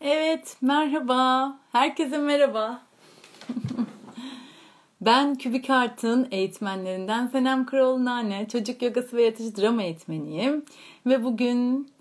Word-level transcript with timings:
Evet, 0.00 0.56
merhaba. 0.60 1.52
Herkese 1.72 2.18
merhaba. 2.18 2.82
Ben 5.00 5.34
Kübik 5.34 5.70
Art'ın 5.70 6.28
eğitmenlerinden 6.30 7.26
Senem 7.26 7.66
Nane, 8.04 8.48
çocuk 8.48 8.82
yogası 8.82 9.16
ve 9.16 9.22
yaratıcı 9.22 9.56
drama 9.56 9.82
eğitmeniyim. 9.82 10.64
Ve 11.06 11.24
bugün 11.24 11.92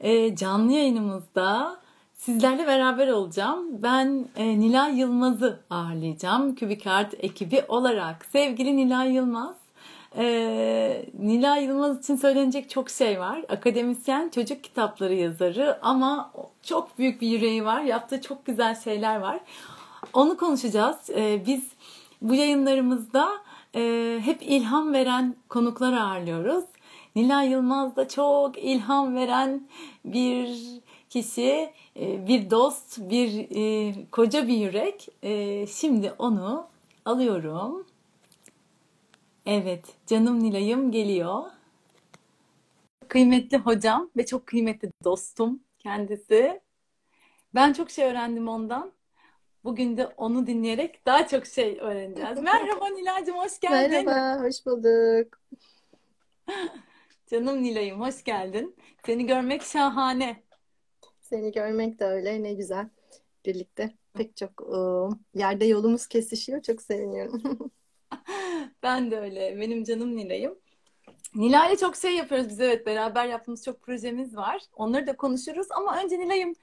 e, 0.00 0.36
canlı 0.36 0.72
yayınımızda 0.72 1.76
sizlerle 2.14 2.66
beraber 2.66 3.08
olacağım. 3.08 3.82
Ben 3.82 4.28
e, 4.36 4.60
Nilay 4.60 4.98
Yılmaz'ı 4.98 5.60
ağırlayacağım 5.70 6.54
Kübik 6.54 6.86
Art 6.86 7.14
ekibi 7.18 7.64
olarak. 7.68 8.24
Sevgili 8.24 8.76
Nilay 8.76 9.12
Yılmaz, 9.12 9.56
ee, 10.16 11.04
Nilay 11.18 11.64
Yılmaz 11.64 11.98
için 11.98 12.16
söylenecek 12.16 12.70
çok 12.70 12.90
şey 12.90 13.20
var. 13.20 13.44
Akademisyen, 13.48 14.28
çocuk 14.28 14.64
kitapları 14.64 15.14
yazarı 15.14 15.78
ama 15.82 16.32
çok 16.62 16.98
büyük 16.98 17.20
bir 17.20 17.28
yüreği 17.28 17.64
var. 17.64 17.82
Yaptığı 17.82 18.20
çok 18.20 18.46
güzel 18.46 18.74
şeyler 18.74 19.20
var. 19.20 19.40
Onu 20.12 20.36
konuşacağız. 20.36 21.10
Ee, 21.10 21.42
biz 21.46 21.68
bu 22.22 22.34
yayınlarımızda 22.34 23.28
e, 23.74 24.18
hep 24.24 24.42
ilham 24.42 24.92
veren 24.92 25.36
konuklar 25.48 25.92
ağırlıyoruz. 25.92 26.64
Nilay 27.16 27.50
Yılmaz 27.50 27.96
da 27.96 28.08
çok 28.08 28.58
ilham 28.58 29.14
veren 29.14 29.68
bir 30.04 30.58
kişi, 31.10 31.70
e, 32.00 32.26
bir 32.28 32.50
dost, 32.50 32.98
bir 33.10 33.46
e, 33.56 33.94
koca 34.10 34.48
bir 34.48 34.56
yürek. 34.56 35.08
E, 35.22 35.66
şimdi 35.66 36.12
onu 36.18 36.66
alıyorum. 37.04 37.86
Evet, 39.46 39.84
canım 40.06 40.42
Nilay'ım 40.42 40.92
geliyor. 40.92 41.42
Kıymetli 43.08 43.58
hocam 43.58 44.10
ve 44.16 44.26
çok 44.26 44.46
kıymetli 44.46 44.90
dostum 45.04 45.62
kendisi. 45.78 46.60
Ben 47.54 47.72
çok 47.72 47.90
şey 47.90 48.04
öğrendim 48.04 48.48
ondan. 48.48 48.92
Bugün 49.64 49.96
de 49.96 50.06
onu 50.06 50.46
dinleyerek 50.46 51.06
daha 51.06 51.26
çok 51.26 51.46
şey 51.46 51.78
öğreneceğiz. 51.80 52.38
Merhaba 52.42 52.88
Nilay'cığım, 52.88 53.38
hoş 53.38 53.60
geldin. 53.60 54.04
Merhaba, 54.04 54.44
hoş 54.44 54.66
bulduk. 54.66 55.40
Canım 57.26 57.62
Nilay'ım, 57.62 58.00
hoş 58.00 58.24
geldin. 58.24 58.76
Seni 59.06 59.26
görmek 59.26 59.62
şahane. 59.62 60.42
Seni 61.20 61.52
görmek 61.52 62.00
de 62.00 62.04
öyle, 62.04 62.42
ne 62.42 62.54
güzel. 62.54 62.88
Birlikte 63.46 63.94
pek 64.14 64.36
çok 64.36 64.60
ıı, 64.60 65.10
yerde 65.34 65.64
yolumuz 65.64 66.06
kesişiyor. 66.06 66.62
Çok 66.62 66.82
seviniyorum. 66.82 67.70
Ben 68.82 69.10
de 69.10 69.18
öyle. 69.18 69.60
Benim 69.60 69.84
canım 69.84 70.16
Nilay'ım. 70.16 70.58
Nilay'la 71.34 71.76
çok 71.76 71.96
şey 71.96 72.16
yapıyoruz 72.16 72.48
biz 72.48 72.60
evet 72.60 72.86
beraber 72.86 73.26
yaptığımız 73.26 73.64
çok 73.64 73.82
projemiz 73.82 74.36
var. 74.36 74.62
Onları 74.76 75.06
da 75.06 75.16
konuşuruz 75.16 75.66
ama 75.70 76.02
önce 76.02 76.18
Nilay'ım 76.18 76.54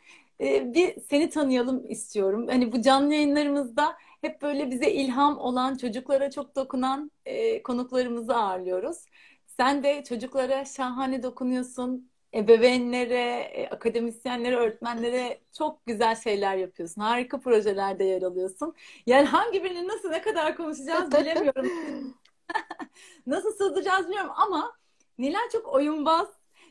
e, 0.42 0.74
bir 0.74 1.02
seni 1.02 1.30
tanıyalım 1.30 1.90
istiyorum. 1.90 2.48
Hani 2.48 2.72
bu 2.72 2.82
canlı 2.82 3.14
yayınlarımızda 3.14 3.96
hep 4.22 4.42
böyle 4.42 4.72
bize 4.72 4.92
ilham 4.92 5.38
olan, 5.38 5.76
çocuklara 5.76 6.32
çok 6.32 6.56
dokunan 6.56 7.12
e, 7.26 7.64
konuklarımızı 7.64 8.36
ağırlıyoruz. 8.36 8.98
Sen 9.46 9.84
de 9.84 10.04
çocuklara 10.04 10.66
şahane 10.66 11.24
dokunuyorsun. 11.24 12.09
Ebeveynlere, 12.34 13.40
e, 13.40 13.70
akademisyenlere, 13.70 14.56
öğretmenlere 14.56 15.42
çok 15.58 15.86
güzel 15.86 16.16
şeyler 16.16 16.56
yapıyorsun. 16.56 17.02
Harika 17.02 17.40
projelerde 17.40 18.04
yer 18.04 18.22
alıyorsun. 18.22 18.76
Yani 19.06 19.26
hangi 19.26 19.64
birini 19.64 19.88
nasıl 19.88 20.10
ne 20.10 20.22
kadar 20.22 20.58
konuşacağız 20.58 21.12
bilemiyorum. 21.12 21.70
Nasıl 23.28 23.52
sığdıracağız 23.52 24.06
bilmiyorum 24.06 24.34
ama 24.36 24.74
Nilay 25.18 25.50
çok 25.52 25.68
oyunbaz. 25.68 26.28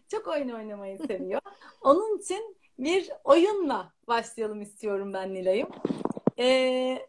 Çok 0.09 0.29
oyun 0.29 0.49
oynamayı 0.49 0.99
seviyor. 0.99 1.41
Onun 1.81 2.19
için 2.19 2.57
bir 2.79 3.11
oyunla 3.25 3.93
başlayalım 4.09 4.63
istiyorum 4.63 5.13
ben 5.13 5.35
Nilay'ım. 5.35 5.69
Ee, 6.39 7.07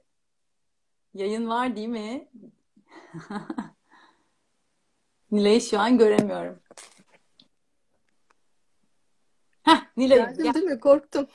yayın 1.14 1.50
var 1.50 1.76
değil 1.76 1.88
mi? 1.88 2.28
Nilay'ı 5.32 5.62
şu 5.62 5.80
an 5.80 5.98
göremiyorum. 5.98 6.60
Heh, 9.74 9.82
Nilay'ım 9.98 10.26
Geldin 10.26 10.44
gel. 10.44 10.54
değil 10.54 10.66
mi? 10.66 10.80
Korktum. 10.80 11.28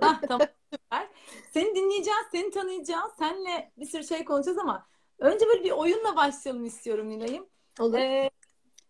Hah, 0.00 0.22
tamam 0.28 0.46
süper. 0.72 1.08
Seni 1.52 1.74
dinleyeceğiz, 1.76 2.20
seni 2.32 2.50
tanıyacağız. 2.50 3.12
Seninle 3.18 3.72
bir 3.78 3.86
sürü 3.86 4.04
şey 4.04 4.24
konuşacağız 4.24 4.58
ama 4.58 4.86
önce 5.18 5.46
böyle 5.46 5.64
bir 5.64 5.70
oyunla 5.70 6.16
başlayalım 6.16 6.64
istiyorum 6.64 7.10
Nilay'ım. 7.10 7.46
Olur. 7.80 7.98
Ee, 7.98 8.30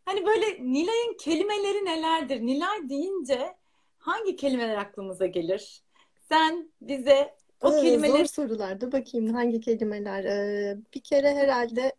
hani 0.04 0.26
böyle 0.26 0.46
Nilay'ın 0.72 1.16
kelimeleri 1.16 1.84
nelerdir? 1.84 2.40
Nilay 2.40 2.88
deyince 2.88 3.56
hangi 3.98 4.36
kelimeler 4.36 4.76
aklımıza 4.76 5.26
gelir? 5.26 5.82
Sen 6.28 6.70
bize 6.80 7.34
o 7.60 7.68
Aa, 7.68 7.70
zor 7.72 7.82
kelimeleri 7.82 8.28
sorulardı. 8.28 8.92
Bakayım 8.92 9.34
hangi 9.34 9.60
kelimeler. 9.60 10.24
Ee, 10.24 10.76
bir 10.94 11.00
kere 11.00 11.34
herhalde 11.34 11.92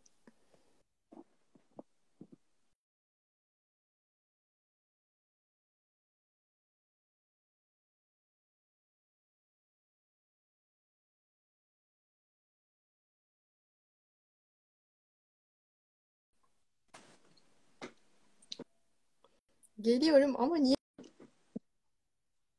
geliyorum 19.84 20.36
ama 20.38 20.58
niye? 20.58 20.76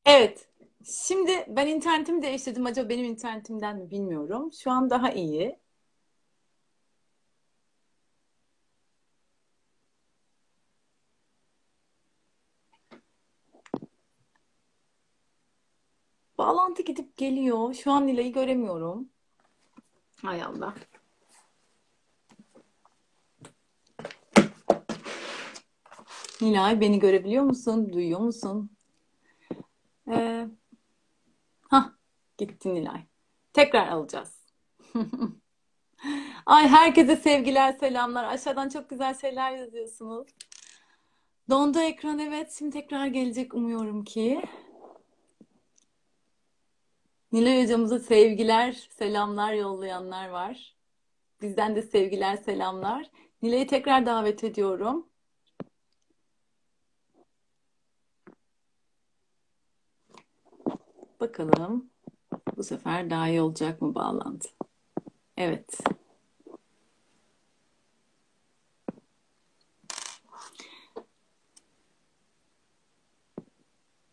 Evet. 0.05 0.49
Şimdi 0.85 1.45
ben 1.47 1.67
internetimi 1.67 2.21
değiştirdim. 2.21 2.65
Acaba 2.65 2.89
benim 2.89 3.05
internetimden 3.05 3.77
mi 3.77 3.91
bilmiyorum. 3.91 4.51
Şu 4.53 4.71
an 4.71 4.89
daha 4.89 5.11
iyi. 5.11 5.59
Bağlantı 16.37 16.81
gidip 16.81 17.17
geliyor. 17.17 17.73
Şu 17.73 17.91
an 17.91 18.07
Nilay'ı 18.07 18.33
göremiyorum. 18.33 19.09
Hay 20.21 20.41
Allah. 20.41 20.73
Nilay 26.43 26.81
beni 26.81 26.99
görebiliyor 26.99 27.43
musun? 27.43 27.93
Duyuyor 27.93 28.19
musun? 28.19 28.69
Ee, 30.11 30.47
hah, 31.61 31.89
gitti 32.37 32.73
Nilay. 32.73 33.01
Tekrar 33.53 33.87
alacağız. 33.87 34.45
Ay 36.45 36.67
herkese 36.67 37.15
sevgiler, 37.15 37.73
selamlar. 37.73 38.23
Aşağıdan 38.23 38.69
çok 38.69 38.89
güzel 38.89 39.17
şeyler 39.19 39.51
yazıyorsunuz. 39.51 40.27
Dondu 41.49 41.79
ekran 41.79 42.19
evet. 42.19 42.55
Şimdi 42.57 42.71
tekrar 42.71 43.07
gelecek 43.07 43.53
umuyorum 43.53 44.03
ki. 44.03 44.41
Nilay 47.31 47.63
hocamıza 47.63 47.99
sevgiler, 47.99 48.71
selamlar 48.71 49.53
yollayanlar 49.53 50.29
var. 50.29 50.75
Bizden 51.41 51.75
de 51.75 51.81
sevgiler, 51.81 52.37
selamlar. 52.37 53.11
Nilay'ı 53.41 53.67
tekrar 53.67 54.05
davet 54.05 54.43
ediyorum. 54.43 55.12
Bakalım 61.23 61.89
bu 62.57 62.63
sefer 62.63 63.09
daha 63.09 63.29
iyi 63.29 63.41
olacak 63.41 63.81
mı 63.81 63.95
bağlantı? 63.95 64.49
Evet. 65.37 65.79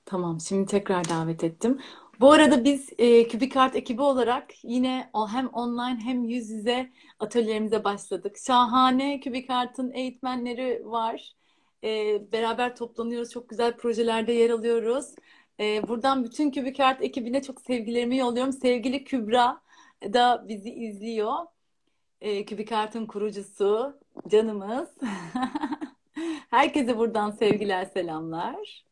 Tamam, 0.05 0.41
şimdi 0.41 0.67
tekrar 0.67 1.09
davet 1.09 1.45
ettim. 1.45 1.81
Bu 2.21 2.33
arada 2.33 2.65
biz 2.65 2.89
e, 2.99 3.29
Kübikart 3.29 3.77
ekibi 3.77 4.03
olarak 4.03 4.65
yine 4.65 5.11
hem 5.31 5.47
online 5.47 6.01
hem 6.05 6.25
yüz 6.25 6.51
yüze 6.51 6.91
atölyelerimize 7.19 7.85
başladık. 7.85 8.37
Şahane 8.47 9.21
Kübikart'ın 9.21 9.93
eğitmenleri 9.93 10.83
var. 10.85 11.33
E, 11.85 11.89
beraber 12.33 12.77
toplanıyoruz, 12.77 13.31
çok 13.31 13.49
güzel 13.49 13.77
projelerde 13.77 14.33
yer 14.33 14.51
alıyoruz. 14.51 15.07
E, 15.61 15.89
buradan 15.89 16.25
bütün 16.25 16.51
Kübikart 16.51 17.03
ekibine 17.03 17.43
çok 17.43 17.61
sevgilerimi 17.61 18.17
yolluyorum. 18.17 18.53
Sevgili 18.53 19.05
Kübra 19.05 19.61
da 20.03 20.45
bizi 20.49 20.71
izliyor. 20.71 21.35
E, 22.21 22.45
Kübikart'ın 22.45 23.07
kurucusu, 23.07 24.01
canımız. 24.29 24.89
Herkese 26.51 26.99
buradan 26.99 27.31
sevgiler, 27.31 27.85
selamlar. 27.85 28.85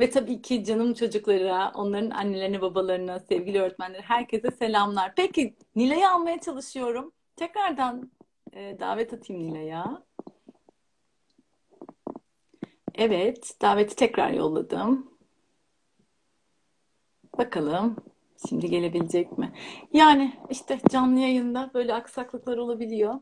Ve 0.00 0.10
tabii 0.10 0.42
ki 0.42 0.64
canım 0.64 0.94
çocuklara, 0.94 1.72
onların 1.74 2.10
annelerine, 2.10 2.60
babalarına, 2.60 3.20
sevgili 3.20 3.60
öğretmenlere, 3.60 4.02
herkese 4.02 4.50
selamlar. 4.50 5.14
Peki 5.16 5.56
Nilay'ı 5.76 6.10
almaya 6.10 6.40
çalışıyorum. 6.40 7.12
Tekrardan 7.36 8.10
e, 8.52 8.76
davet 8.80 9.12
atayım 9.12 9.42
Nilay'a. 9.42 10.02
Evet, 12.94 13.56
daveti 13.62 13.96
tekrar 13.96 14.30
yolladım. 14.30 15.11
Bakalım 17.42 17.96
şimdi 18.48 18.70
gelebilecek 18.70 19.38
mi? 19.38 19.52
Yani 19.92 20.40
işte 20.50 20.78
canlı 20.90 21.20
yayında 21.20 21.70
böyle 21.74 21.94
aksaklıklar 21.94 22.58
olabiliyor. 22.58 23.14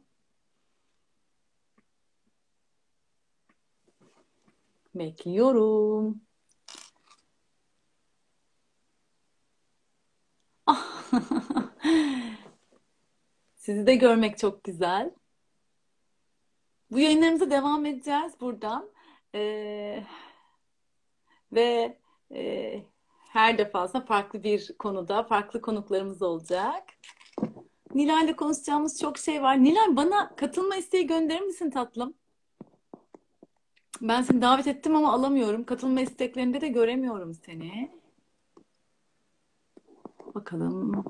Bekliyorum. 4.95 6.21
Sizi 13.57 13.87
de 13.87 13.95
görmek 13.95 14.39
çok 14.39 14.65
güzel. 14.65 15.11
Bu 16.91 16.99
yayınlarımıza 16.99 17.51
devam 17.51 17.87
edeceğiz 17.87 18.33
buradan. 18.41 18.91
Ee, 19.35 20.05
ve 21.53 21.99
e, 22.35 22.83
her 23.31 23.59
defasında 23.59 24.05
farklı 24.05 24.43
bir 24.43 24.75
konuda 24.79 25.23
farklı 25.23 25.61
konuklarımız 25.61 26.23
olacak. 26.23 26.85
Nilay'la 27.95 28.37
konuşacağımız 28.37 29.01
çok 29.01 29.19
şey 29.19 29.43
var. 29.43 29.63
Nilay 29.63 29.97
bana 29.97 30.37
katılma 30.37 30.77
isteği 30.77 31.07
gönderir 31.07 31.41
misin 31.41 31.71
tatlım? 31.71 32.15
Ben 34.01 34.23
seni 34.23 34.43
davet 34.43 34.67
ettim 34.67 34.97
ama 34.97 35.13
alamıyorum. 35.13 35.65
Katılma 35.65 36.01
isteklerinde 36.01 36.61
de 36.61 36.69
göremiyorum 36.69 37.35
seni. 37.35 37.91
Bakalım. 40.35 41.05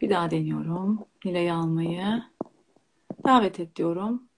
Bir 0.00 0.10
daha 0.10 0.30
deniyorum. 0.30 1.04
Nilay'ı 1.24 1.54
almayı. 1.54 2.22
Davet 3.26 3.60
et 3.60 3.76
diyorum. 3.76 4.28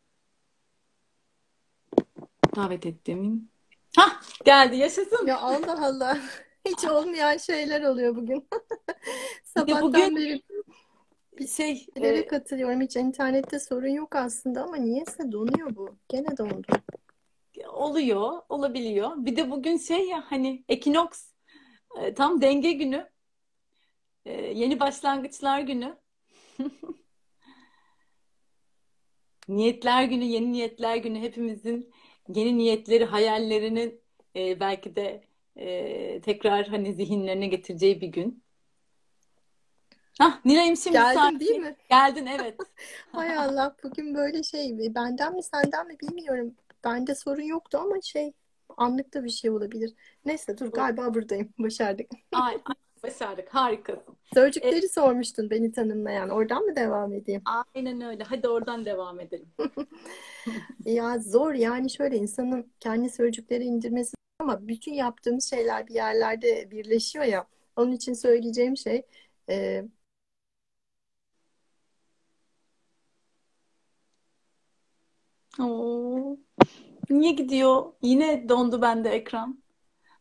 Davet 2.57 2.87
ettim. 2.87 3.49
Hah 3.97 4.23
geldi 4.45 4.77
yaşasın. 4.77 5.27
Ya 5.27 5.39
Allah 5.39 5.87
Allah. 5.87 6.19
Hiç 6.65 6.85
olmayan 6.85 7.37
şeyler 7.37 7.83
oluyor 7.83 8.17
bugün. 8.17 8.49
Sabahtan 9.45 9.83
bugün- 9.83 10.17
beri 10.17 10.43
Bir 11.39 11.49
şey 11.49 11.87
şeylere 11.95 12.19
e, 12.19 12.27
katılıyorum. 12.27 12.81
Hiç 12.81 12.97
internette 12.97 13.59
sorun 13.61 13.89
yok 13.89 14.17
aslında 14.17 14.63
ama 14.63 14.77
niyeyse 14.77 15.33
donuyor 15.33 15.77
bu. 15.77 15.97
Gene 16.09 16.37
dondu. 16.37 16.67
oluyor, 17.69 18.43
olabiliyor. 18.49 19.11
Bir 19.17 19.37
de 19.37 19.51
bugün 19.51 19.79
şey 19.79 20.09
ya 20.09 20.25
hani 20.27 20.65
ekinoks 20.69 21.33
e, 22.01 22.15
tam 22.15 22.43
denge 22.43 22.73
günü. 22.73 23.11
E, 24.25 24.33
yeni 24.33 24.81
başlangıçlar 24.81 25.61
günü. 25.61 25.97
Niyetler 29.49 30.05
günü, 30.05 30.25
yeni 30.25 30.53
niyetler 30.53 30.97
günü 30.97 31.21
hepimizin 31.21 31.93
yeni 32.29 32.59
niyetleri, 32.59 33.05
hayallerinin 33.05 34.01
e, 34.37 34.61
belki 34.61 34.97
de 34.97 35.25
e, 35.57 36.21
tekrar 36.21 36.69
hani 36.69 36.95
zihinlerine 36.95 37.47
getireceği 37.47 38.01
bir 38.01 38.09
gün. 38.09 38.45
Hah, 40.19 40.45
Nilay'ım 40.45 40.77
şimdi 40.77 40.97
Geldin 40.97 41.21
sakin. 41.21 41.41
değil 41.41 41.61
mi? 41.61 41.77
Geldin 41.91 42.27
evet. 42.27 42.57
Hay 43.13 43.39
Allah 43.39 43.77
bugün 43.85 44.15
böyle 44.15 44.43
şey 44.43 44.95
benden 44.95 45.35
mi 45.35 45.43
senden 45.43 45.87
mi 45.87 45.97
bilmiyorum. 46.01 46.55
Bende 46.85 47.15
sorun 47.15 47.43
yoktu 47.43 47.79
ama 47.83 48.01
şey 48.01 48.33
anlıkta 48.77 49.25
bir 49.25 49.31
şey 49.31 49.51
olabilir. 49.51 49.95
Neyse 50.25 50.59
dur 50.59 50.73
galiba 50.73 51.15
buradayım. 51.15 51.49
Başardık. 51.59 52.07
Ay, 52.33 52.59
başardık. 53.05 53.55
Harikasın. 53.55 54.17
Sözcükleri 54.35 54.89
sormuştun 54.89 55.51
beni 55.51 55.73
tanımlayan. 55.73 56.31
Oradan 56.31 56.63
mı 56.63 56.77
devam 56.77 57.13
edeyim? 57.15 57.43
Aynen 57.75 58.01
öyle. 58.01 58.25
Hadi 58.25 58.49
oradan 58.49 58.85
devam 58.85 59.21
edelim. 59.21 59.49
Ya 60.85 61.19
zor 61.19 61.55
yani 61.55 61.91
şöyle 61.91 62.17
insanın 62.17 62.73
kendi 62.81 63.11
sözcükleri 63.11 63.65
indirmesi 63.65 64.15
ama 64.39 64.69
bütün 64.69 64.93
yaptığımız 64.93 65.51
şeyler 65.51 65.87
bir 65.87 65.95
yerlerde 65.95 66.71
birleşiyor 66.71 67.25
ya. 67.25 67.47
Onun 67.77 67.93
için 67.93 68.13
söyleyeceğim 68.13 68.77
şey 68.77 69.03
e, 69.51 69.85
Oo. 75.61 76.37
Niye 77.11 77.33
gidiyor? 77.33 77.93
Yine 78.03 78.49
dondu 78.49 78.83
bende 78.83 79.11
ekran. 79.11 79.63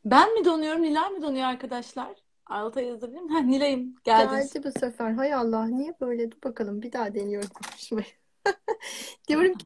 Ben 0.06 0.33
mi 0.33 0.45
donuyorum, 0.45 0.81
Nilay 0.83 1.09
mı 1.09 1.21
donuyor 1.21 1.45
arkadaşlar? 1.47 2.15
Alta 2.54 2.82
yazabilir 2.82 3.22
miyim? 3.22 3.36
Heh, 3.36 3.44
Nilay'ım 3.44 3.96
geldin. 4.04 4.32
geldi 4.36 4.64
bu 4.64 4.80
sefer. 4.80 5.12
Hay 5.12 5.34
Allah 5.34 5.66
niye 5.66 5.96
böyle? 6.02 6.32
Dur 6.32 6.38
bakalım 6.44 6.82
bir 6.82 6.92
daha 6.92 7.16
deniyorum 7.16 7.50
konuşmayı. 7.50 8.06
Diyorum 9.28 9.54
ki 9.54 9.66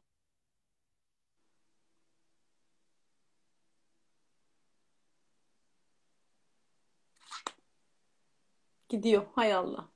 Gidiyor. 8.88 9.26
Hay 9.34 9.52
Allah. 9.54 9.88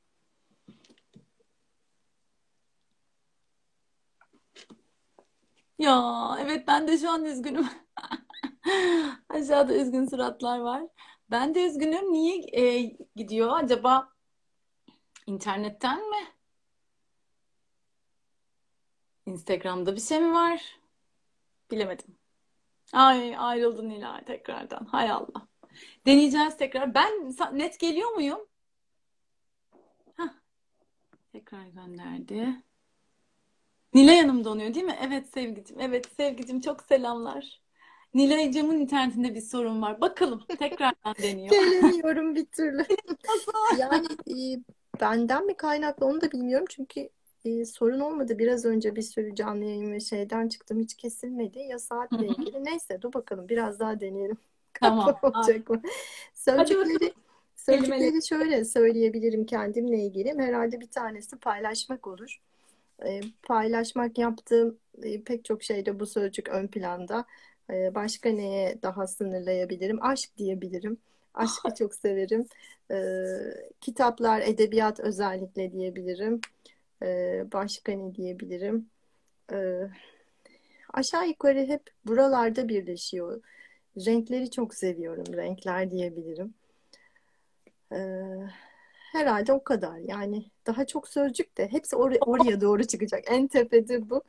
Ya 5.79 6.37
evet 6.41 6.69
ben 6.69 6.89
de 6.89 6.99
şu 6.99 7.11
an 7.11 7.25
üzgünüm. 7.25 7.69
Aşağıda 9.29 9.75
üzgün 9.75 10.07
suratlar 10.07 10.59
var. 10.59 10.83
Ben 11.33 11.55
de 11.55 11.67
üzgünüm. 11.67 12.13
Niye 12.13 12.45
e, 12.53 12.97
gidiyor? 13.17 13.59
Acaba 13.59 14.13
internetten 15.27 16.11
mi? 16.11 16.27
Instagram'da 19.27 19.97
bir 19.97 20.01
şey 20.01 20.21
mi 20.21 20.35
var? 20.35 20.79
Bilemedim. 21.71 22.19
Ay 22.93 23.37
ayrıldı 23.39 23.89
Nilay 23.89 24.25
tekrardan. 24.25 24.85
Hay 24.85 25.11
Allah. 25.11 25.49
Deneyeceğiz 26.07 26.57
tekrar. 26.57 26.95
Ben 26.95 27.35
net 27.53 27.81
geliyor 27.81 28.11
muyum? 28.11 28.49
Hah, 30.17 30.35
tekrar 31.33 31.67
gönderdi. 31.67 32.63
Nilay 33.95 34.21
Hanım 34.21 34.45
donuyor 34.45 34.75
değil 34.75 34.87
mi? 34.87 34.99
Evet 35.03 35.29
sevgicim. 35.35 35.81
Evet 35.81 36.13
sevgicim 36.17 36.61
çok 36.61 36.83
selamlar. 36.83 37.62
Nilay'cığımın 38.15 38.79
internetinde 38.79 39.35
bir 39.35 39.41
sorun 39.41 39.83
var. 39.83 40.01
Bakalım 40.01 40.43
tekrardan 40.59 41.15
deniyor. 41.23 41.51
gelemiyorum 41.51 42.35
bir 42.35 42.47
türlü. 42.47 42.85
Yani 43.79 44.07
e, 44.31 44.61
benden 45.01 45.47
mi 45.47 45.57
kaynaklı 45.57 46.07
onu 46.07 46.21
da 46.21 46.33
bilmiyorum 46.33 46.67
çünkü 46.71 47.09
e, 47.45 47.65
sorun 47.65 48.01
olmadı. 48.01 48.39
Biraz 48.39 48.65
önce 48.65 48.97
bir 48.97 49.03
sürü 49.03 49.35
canlı 49.35 49.65
yayın 49.65 49.93
ve 49.93 50.01
şeyden 50.01 50.49
çıktım 50.49 50.81
hiç 50.81 50.95
kesilmedi. 50.95 51.59
Ya 51.59 51.79
saatle 51.79 52.27
ilgili. 52.27 52.65
Neyse 52.65 53.03
dur 53.03 53.13
bakalım 53.13 53.49
biraz 53.49 53.81
daha 53.81 54.01
deneyelim. 54.01 54.37
Tamam. 54.81 55.19
Olacak 55.23 55.71
mı? 55.71 55.83
Sözcükleri, 56.35 57.13
sözcükleri 57.57 58.27
şöyle 58.27 58.65
söyleyebilirim 58.65 59.47
kendimle 59.47 59.99
ilgili. 59.99 60.39
Herhalde 60.39 60.81
bir 60.81 60.91
tanesi 60.91 61.37
paylaşmak 61.37 62.07
olur. 62.07 62.41
E, 63.07 63.21
paylaşmak 63.43 64.19
yaptığım 64.19 64.79
e, 65.03 65.23
pek 65.23 65.45
çok 65.45 65.63
şeyde 65.63 66.01
bu 66.01 66.07
sözcük 66.07 66.49
ön 66.49 66.67
planda. 66.67 67.25
E, 67.73 67.95
başka 67.95 68.31
neye 68.31 68.83
daha 68.83 69.07
sınırlayabilirim? 69.07 70.05
Aşk 70.05 70.31
diyebilirim. 70.39 70.99
Aşkı 71.35 71.75
çok 71.79 71.95
severim. 71.95 72.47
E, 72.91 72.97
kitaplar, 73.81 74.41
edebiyat 74.41 75.01
özellikle 75.01 75.73
diyebilirim. 75.73 76.41
E, 77.03 77.45
başka 77.53 77.93
ne 77.93 78.15
diyebilirim? 78.15 78.91
E, 79.53 79.89
aşağı 80.93 81.29
yukarı 81.29 81.59
hep 81.59 81.83
buralarda 82.07 82.69
birleşiyor. 82.69 83.43
Renkleri 83.97 84.51
çok 84.51 84.75
seviyorum. 84.75 85.37
Renkler 85.37 85.91
diyebilirim. 85.91 86.55
Ee, 87.93 88.23
herhalde 89.13 89.53
o 89.53 89.65
kadar. 89.65 89.99
Yani 89.99 90.45
daha 90.67 90.87
çok 90.87 91.09
sözcük 91.09 91.59
de 91.59 91.69
hepsi 91.73 91.97
or- 91.97 92.19
oraya 92.27 92.61
doğru 92.61 92.85
çıkacak. 92.87 93.25
En 93.31 93.49
tepede 93.49 94.11
bu 94.11 94.23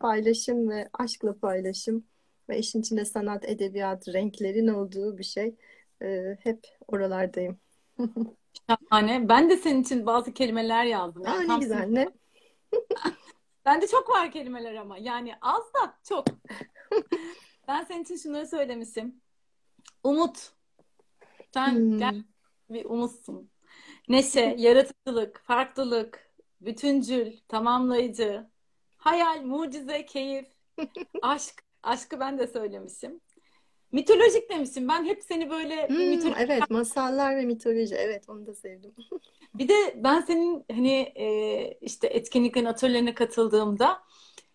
paylaşım 0.00 0.70
ve 0.70 0.88
aşkla 0.92 1.34
paylaşım 1.38 2.04
ve 2.48 2.58
işin 2.58 2.80
içinde 2.80 3.04
sanat, 3.04 3.48
edebiyat, 3.48 4.08
renklerin 4.08 4.68
olduğu 4.68 5.18
bir 5.18 5.24
şey. 5.24 5.54
Ee, 6.02 6.36
hep 6.42 6.66
oralardayım. 6.88 7.58
Şahane. 8.68 9.28
Ben 9.28 9.50
de 9.50 9.56
senin 9.56 9.82
için 9.82 10.06
bazı 10.06 10.34
kelimeler 10.34 10.84
yazdım. 10.84 11.22
Aa, 11.26 11.34
Yani 11.34 11.48
ne 11.48 11.58
güzel 11.58 11.86
ne? 11.86 12.08
Bende 13.64 13.86
çok 13.86 14.08
var 14.10 14.32
kelimeler 14.32 14.74
ama. 14.74 14.98
Yani 14.98 15.34
az 15.40 15.62
da 15.74 15.98
çok. 16.08 16.26
Ben 17.68 17.84
senin 17.84 18.02
için 18.02 18.16
şunları 18.16 18.46
söylemişim. 18.46 19.20
Umut. 20.04 20.52
Sen 21.54 21.70
Hmm. 21.74 21.98
gel 21.98 22.24
bir 22.70 22.84
umutsun. 22.84 23.50
Neşe, 24.08 24.54
yaratıcılık, 24.58 25.40
farklılık, 25.44 26.30
bütüncül, 26.60 27.32
tamamlayıcı, 27.48 28.46
hayal, 28.96 29.42
mucize, 29.42 30.06
keyif, 30.06 30.46
aşk. 31.22 31.64
Aşkı 31.82 32.20
ben 32.20 32.38
de 32.38 32.46
söylemişim. 32.46 33.20
Mitolojik 33.92 34.50
demişim. 34.50 34.88
Ben 34.88 35.04
hep 35.04 35.22
seni 35.22 35.50
böyle 35.50 35.88
Hmm, 35.88 35.98
mitolojik 35.98 36.38
evet 36.38 36.70
masallar 36.70 37.36
ve 37.36 37.44
mitoloji 37.46 37.94
evet 37.94 38.28
onu 38.28 38.46
da 38.46 38.54
sevdim. 38.54 38.94
Bir 39.54 39.68
de 39.68 39.74
ben 40.04 40.20
senin 40.20 40.64
hani 40.72 41.12
e, 41.16 41.78
işte 41.80 42.06
etkinliklerin 42.06 42.66
atölyelerine 42.66 43.14
katıldığımda 43.14 44.02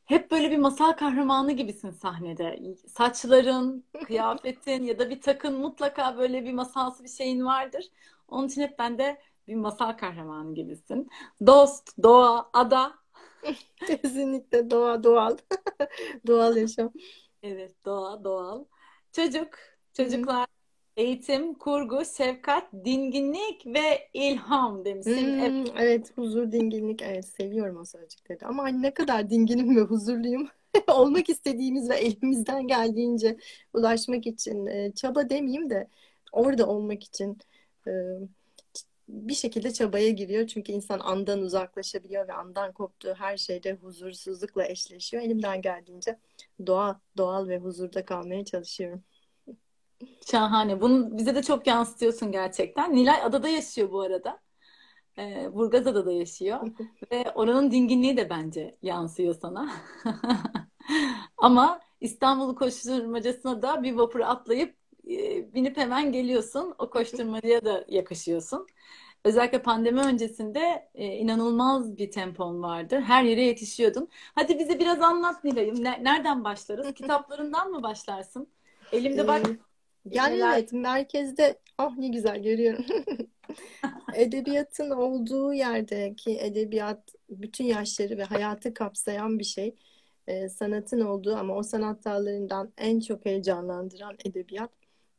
hep 0.05 0.31
böyle 0.31 0.51
bir 0.51 0.57
masal 0.57 0.93
kahramanı 0.93 1.51
gibisin 1.51 1.91
sahnede. 1.91 2.59
Saçların, 2.87 3.85
kıyafetin 4.01 4.83
ya 4.83 4.99
da 4.99 5.09
bir 5.09 5.21
takın 5.21 5.59
mutlaka 5.59 6.17
böyle 6.17 6.45
bir 6.45 6.53
masalsı 6.53 7.03
bir 7.03 7.09
şeyin 7.09 7.45
vardır. 7.45 7.85
Onun 8.27 8.47
için 8.47 8.61
hep 8.61 8.79
bende 8.79 9.21
bir 9.47 9.55
masal 9.55 9.93
kahramanı 9.97 10.55
gibisin. 10.55 11.09
Dost, 11.47 12.03
doğa, 12.03 12.49
ada. 12.53 12.93
Kesinlikle 13.87 14.71
doğa 14.71 15.03
doğal. 15.03 15.37
Doğal 16.27 16.57
yaşam. 16.57 16.91
Evet, 17.43 17.85
doğa, 17.85 18.23
doğal. 18.23 18.65
Çocuk, 19.11 19.49
çocuklar, 19.93 20.47
eğitim, 20.97 21.53
kurgu, 21.53 22.01
şefkat, 22.17 22.73
dinginlik 22.85 23.65
ve 23.65 24.09
ilham 24.13 24.85
demişsin. 24.85 25.11
Evet. 25.39 25.51
Hmm, 25.51 25.77
evet 25.77 26.17
huzur, 26.17 26.51
dinginlik. 26.51 27.01
Evet 27.01 27.25
seviyorum 27.25 27.77
o 27.77 27.85
sözcükleri. 27.85 28.45
Ama 28.45 28.63
hani 28.63 28.81
ne 28.81 28.93
kadar 28.93 29.29
dinginim 29.29 29.75
ve 29.75 29.81
huzurluyum. 29.81 30.49
Olmak 30.87 31.29
istediğimiz 31.29 31.89
ve 31.89 31.95
elimizden 31.95 32.67
geldiğince 32.67 33.37
ulaşmak 33.73 34.27
için 34.27 34.65
e, 34.65 34.91
çaba 34.95 35.29
demeyeyim 35.29 35.69
de 35.69 35.87
orada 36.31 36.67
olmak 36.67 37.03
için 37.03 37.37
e, 37.87 37.91
bir 39.07 39.33
şekilde 39.33 39.73
çabaya 39.73 40.09
giriyor. 40.09 40.47
Çünkü 40.47 40.71
insan 40.71 40.99
andan 40.99 41.41
uzaklaşabiliyor 41.41 42.27
ve 42.27 42.33
andan 42.33 42.71
koptuğu 42.71 43.13
her 43.13 43.37
şeyde 43.37 43.73
huzursuzlukla 43.73 44.65
eşleşiyor. 44.65 45.23
Elimden 45.23 45.61
geldiğince 45.61 46.19
doğa, 46.67 47.01
doğal 47.17 47.47
ve 47.47 47.57
huzurda 47.57 48.05
kalmaya 48.05 48.45
çalışıyorum. 48.45 49.03
Şahane. 50.31 50.81
Bunu 50.81 51.17
bize 51.17 51.35
de 51.35 51.43
çok 51.43 51.67
yansıtıyorsun 51.67 52.31
gerçekten. 52.31 52.95
Nilay 52.95 53.21
adada 53.23 53.47
yaşıyor 53.47 53.91
bu 53.91 54.01
arada. 54.01 54.39
Ee, 55.17 55.49
Burgazada'da 55.53 56.11
yaşıyor. 56.11 56.67
Ve 57.11 57.31
oranın 57.35 57.71
dinginliği 57.71 58.17
de 58.17 58.29
bence 58.29 58.77
yansıyor 58.81 59.35
sana. 59.41 59.69
Ama 61.37 61.79
İstanbul 62.01 62.55
koşturmacasına 62.55 63.61
da 63.61 63.83
bir 63.83 63.93
vapura 63.93 64.27
atlayıp 64.27 64.75
e, 65.09 65.53
binip 65.53 65.77
hemen 65.77 66.11
geliyorsun. 66.11 66.75
O 66.79 66.89
koşturmacaya 66.89 67.65
da 67.65 67.85
yakışıyorsun. 67.87 68.67
Özellikle 69.23 69.61
pandemi 69.61 69.99
öncesinde 69.99 70.89
e, 70.95 71.05
inanılmaz 71.05 71.97
bir 71.97 72.11
tempon 72.11 72.63
vardı. 72.63 73.01
Her 73.05 73.23
yere 73.23 73.41
yetişiyordun. 73.41 74.09
Hadi 74.35 74.59
bize 74.59 74.79
biraz 74.79 75.01
anlat 75.01 75.43
Nilay'ım. 75.43 75.83
Ne- 75.83 76.03
nereden 76.03 76.43
başlarız? 76.43 76.93
Kitaplarından 76.93 77.71
mı 77.71 77.83
başlarsın? 77.83 78.47
Elimde 78.91 79.27
bak 79.27 79.45
yani 80.05 80.35
neler 80.35 80.53
evet 80.53 80.73
merkezde 80.73 81.59
ah 81.77 81.97
ne 81.97 82.07
güzel 82.07 82.43
görüyorum. 82.43 82.85
Edebiyatın 84.15 84.89
olduğu 84.89 85.53
yerdeki 85.53 86.39
edebiyat 86.39 87.13
bütün 87.29 87.65
yaşları 87.65 88.17
ve 88.17 88.23
hayatı 88.23 88.73
kapsayan 88.73 89.39
bir 89.39 89.43
şey. 89.43 89.75
Ee, 90.27 90.49
sanatın 90.49 91.01
olduğu 91.01 91.35
ama 91.35 91.55
o 91.55 91.63
sanat 91.63 92.05
dallarından 92.05 92.73
en 92.77 92.99
çok 92.99 93.25
heyecanlandıran 93.25 94.15
edebiyat. 94.25 94.71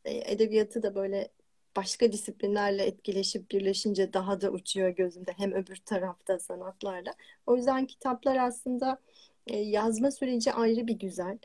Ee, 0.08 0.32
edebiyatı 0.32 0.82
da 0.82 0.94
böyle 0.94 1.28
başka 1.76 2.12
disiplinlerle 2.12 2.84
etkileşip 2.84 3.50
birleşince 3.50 4.12
daha 4.12 4.40
da 4.40 4.50
uçuyor 4.50 4.88
gözümde 4.90 5.32
hem 5.36 5.52
öbür 5.52 5.76
tarafta 5.76 6.38
sanatlarla. 6.38 7.14
O 7.46 7.56
yüzden 7.56 7.86
kitaplar 7.86 8.36
aslında 8.36 8.98
e, 9.46 9.58
yazma 9.58 10.10
süreci 10.10 10.52
ayrı 10.52 10.86
bir 10.86 10.94
güzel. 10.98 11.38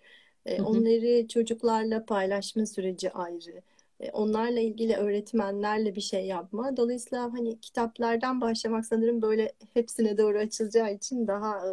E, 0.46 0.60
Hı 0.60 0.62
hı. 0.62 0.68
onları 0.68 1.28
çocuklarla 1.28 2.06
paylaşma 2.06 2.66
süreci 2.66 3.12
ayrı. 3.12 3.62
E, 4.00 4.12
onlarla 4.12 4.60
ilgili 4.60 4.96
öğretmenlerle 4.96 5.96
bir 5.96 6.02
şey 6.02 6.26
yapma. 6.26 6.78
Dolayısıyla 6.78 7.34
hani 7.34 7.60
kitaplardan 7.62 8.42
başlamak 8.42 8.86
sanırım 8.86 9.22
böyle 9.22 9.54
hepsine 9.74 10.18
doğru 10.18 10.38
açılacağı 10.38 10.94
için 10.94 11.28
daha 11.28 11.58
e, 11.68 11.72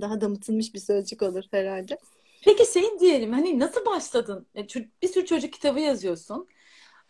daha 0.00 0.20
damıtılmış 0.20 0.74
bir 0.74 0.78
sözcük 0.80 1.22
olur 1.22 1.44
herhalde. 1.50 1.98
Peki 2.44 2.72
şey 2.72 2.98
diyelim 3.00 3.32
hani 3.32 3.58
nasıl 3.58 3.86
başladın? 3.86 4.46
E, 4.56 4.66
Bir 5.02 5.08
sürü 5.08 5.26
çocuk 5.26 5.52
kitabı 5.52 5.80
yazıyorsun. 5.80 6.48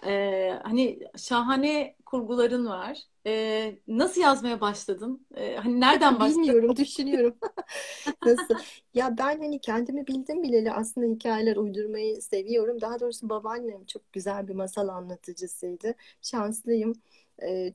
Ee, 0.06 0.60
hani 0.64 1.00
şahane 1.18 1.96
kurguların 2.06 2.66
var. 2.66 2.98
Ee, 3.26 3.78
nasıl 3.88 4.20
yazmaya 4.20 4.60
başladın? 4.60 5.26
Ee, 5.34 5.56
hani 5.56 5.80
nereden 5.80 6.20
başladın? 6.20 6.42
Bilmiyorum, 6.42 6.76
düşünüyorum. 6.76 7.38
Nasıl? 8.24 8.54
Ya 8.94 9.18
ben 9.18 9.38
hani 9.40 9.60
kendimi 9.60 10.06
bildim 10.06 10.42
bileli 10.42 10.72
aslında 10.72 11.06
hikayeler 11.14 11.56
uydurmayı 11.56 12.22
seviyorum. 12.22 12.80
Daha 12.80 13.00
doğrusu 13.00 13.28
babaannem 13.28 13.84
çok 13.86 14.12
güzel 14.12 14.48
bir 14.48 14.54
masal 14.54 14.88
anlatıcısıydı. 14.88 15.94
Şanslıyım. 16.22 16.92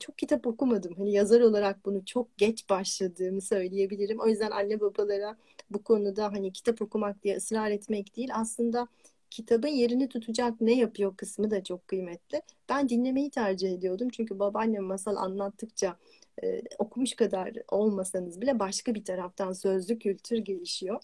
Çok 0.00 0.18
kitap 0.18 0.46
okumadım. 0.46 0.94
Hani 0.96 1.12
yazar 1.12 1.40
olarak 1.40 1.84
bunu 1.84 2.04
çok 2.04 2.38
geç 2.38 2.68
başladığımı 2.70 3.40
söyleyebilirim. 3.40 4.20
O 4.20 4.26
yüzden 4.28 4.50
anne 4.50 4.80
babalara 4.80 5.36
bu 5.70 5.82
konuda 5.82 6.24
hani 6.32 6.52
kitap 6.52 6.82
okumak 6.82 7.22
diye 7.22 7.36
ısrar 7.36 7.70
etmek 7.70 8.16
değil. 8.16 8.30
Aslında 8.34 8.88
kitabın 9.30 9.68
yerini 9.68 10.08
tutacak 10.08 10.60
ne 10.60 10.72
yapıyor 10.74 11.16
kısmı 11.16 11.50
da 11.50 11.64
çok 11.64 11.88
kıymetli. 11.88 12.42
Ben 12.68 12.88
dinlemeyi 12.88 13.30
tercih 13.30 13.72
ediyordum. 13.72 14.08
Çünkü 14.08 14.38
babaannem 14.38 14.84
masal 14.84 15.16
anlattıkça 15.16 15.96
e, 16.42 16.62
okumuş 16.78 17.14
kadar 17.14 17.52
olmasanız 17.68 18.40
bile 18.40 18.58
başka 18.58 18.94
bir 18.94 19.04
taraftan 19.04 19.52
sözlü 19.52 19.98
kültür 19.98 20.38
gelişiyor. 20.38 21.00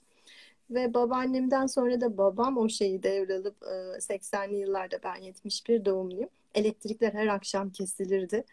Ve 0.71 0.95
babaannemden 0.95 1.67
sonra 1.67 2.01
da 2.01 2.19
babam 2.19 2.59
o 2.59 2.69
şeyi 2.69 3.03
devralıp 3.03 3.57
e, 3.63 4.01
80'li 4.01 4.57
yıllarda 4.57 5.01
ben 5.05 5.17
71 5.17 5.85
doğumluyum. 5.85 6.31
Elektrikler 6.55 7.13
her 7.13 7.27
akşam 7.27 7.71
kesilirdi. 7.71 8.45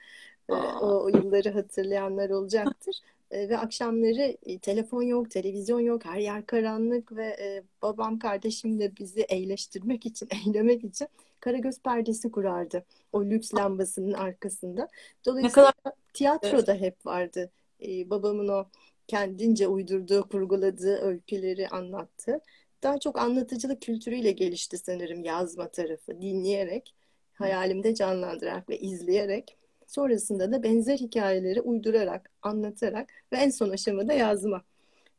E, 0.49 0.53
Aa, 0.53 0.79
o, 0.79 1.03
o 1.03 1.07
yılları 1.07 1.49
hatırlayanlar 1.49 2.29
olacaktır. 2.29 2.99
E, 3.31 3.49
ve 3.49 3.57
akşamları 3.57 4.37
e, 4.45 4.59
telefon 4.59 5.01
yok, 5.01 5.31
televizyon 5.31 5.79
yok, 5.79 6.05
her 6.05 6.17
yer 6.19 6.45
karanlık 6.45 7.15
ve 7.15 7.25
e, 7.25 7.63
babam 7.81 8.19
kardeşimle 8.19 8.97
bizi 8.97 9.21
eğleştirmek 9.21 10.05
için, 10.05 10.29
eğlemek 10.47 10.83
için 10.83 11.07
karagöz 11.39 11.79
perdesi 11.81 12.31
kurardı. 12.31 12.85
O 13.13 13.25
lüks 13.25 13.53
lambasının 13.53 14.13
arkasında. 14.13 14.81
ne 14.81 14.87
Dolayısıyla 15.25 15.71
kadar 15.71 15.93
tiyatro 16.13 16.67
da 16.67 16.73
hep 16.73 17.05
vardı. 17.05 17.51
E, 17.81 18.09
babamın 18.09 18.47
o 18.47 18.65
kendince 19.07 19.67
uydurduğu, 19.67 20.29
kurguladığı 20.29 20.97
öyküleri 20.97 21.67
anlattı. 21.69 22.41
Daha 22.83 22.99
çok 22.99 23.19
anlatıcılık 23.19 23.81
kültürüyle 23.81 24.31
gelişti 24.31 24.77
sanırım 24.77 25.23
yazma 25.23 25.67
tarafı. 25.71 26.21
Dinleyerek, 26.21 26.94
hayalimde 27.35 27.95
canlandırarak 27.95 28.69
ve 28.69 28.79
izleyerek. 28.79 29.57
Sonrasında 29.87 30.51
da 30.51 30.63
benzer 30.63 30.97
hikayeleri 30.97 31.61
uydurarak, 31.61 32.31
anlatarak 32.41 33.09
ve 33.33 33.37
en 33.37 33.49
son 33.49 33.69
aşamada 33.69 34.13
yazma. 34.13 34.61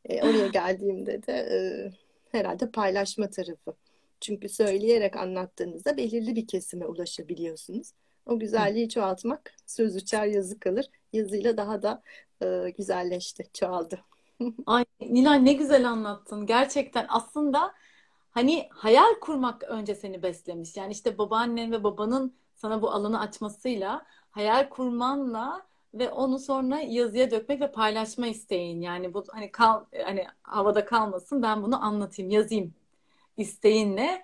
E, 0.05 0.23
oraya 0.23 0.47
geldiğimde 0.47 1.27
de 1.27 1.33
e, 1.33 1.57
herhalde 2.31 2.71
paylaşma 2.71 3.29
tarafı. 3.29 3.73
Çünkü 4.21 4.49
söyleyerek 4.49 5.15
anlattığınızda 5.15 5.97
belirli 5.97 6.35
bir 6.35 6.47
kesime 6.47 6.85
ulaşabiliyorsunuz. 6.85 7.91
O 8.25 8.39
güzelliği 8.39 8.89
çoğaltmak 8.89 9.53
söz 9.65 9.95
uçar 9.95 10.25
yazı 10.25 10.59
kalır. 10.59 10.85
Yazıyla 11.13 11.57
daha 11.57 11.81
da 11.81 12.01
e, 12.43 12.69
güzelleşti, 12.77 13.47
çoğaldı. 13.53 13.99
Ay 14.65 14.85
Nilay 15.01 15.45
ne 15.45 15.53
güzel 15.53 15.89
anlattın. 15.89 16.45
Gerçekten 16.45 17.05
aslında 17.09 17.73
hani 18.37 18.67
hayal 18.71 19.19
kurmak 19.21 19.63
önce 19.63 19.95
seni 19.95 20.23
beslemiş. 20.23 20.77
Yani 20.77 20.91
işte 20.91 21.17
babaannen 21.17 21.71
ve 21.71 21.83
babanın 21.83 22.35
sana 22.55 22.81
bu 22.81 22.91
alanı 22.91 23.19
açmasıyla 23.19 24.05
hayal 24.31 24.69
kurmanla 24.69 25.67
ve 25.93 26.09
onu 26.09 26.39
sonra 26.39 26.79
yazıya 26.79 27.31
dökmek 27.31 27.61
ve 27.61 27.71
paylaşma 27.71 28.27
isteğin. 28.27 28.81
Yani 28.81 29.13
bu 29.13 29.23
hani 29.31 29.51
kal 29.51 29.85
hani 30.05 30.25
havada 30.43 30.85
kalmasın 30.85 31.41
ben 31.41 31.63
bunu 31.63 31.85
anlatayım, 31.85 32.31
yazayım 32.31 32.73
isteğinle 33.37 34.23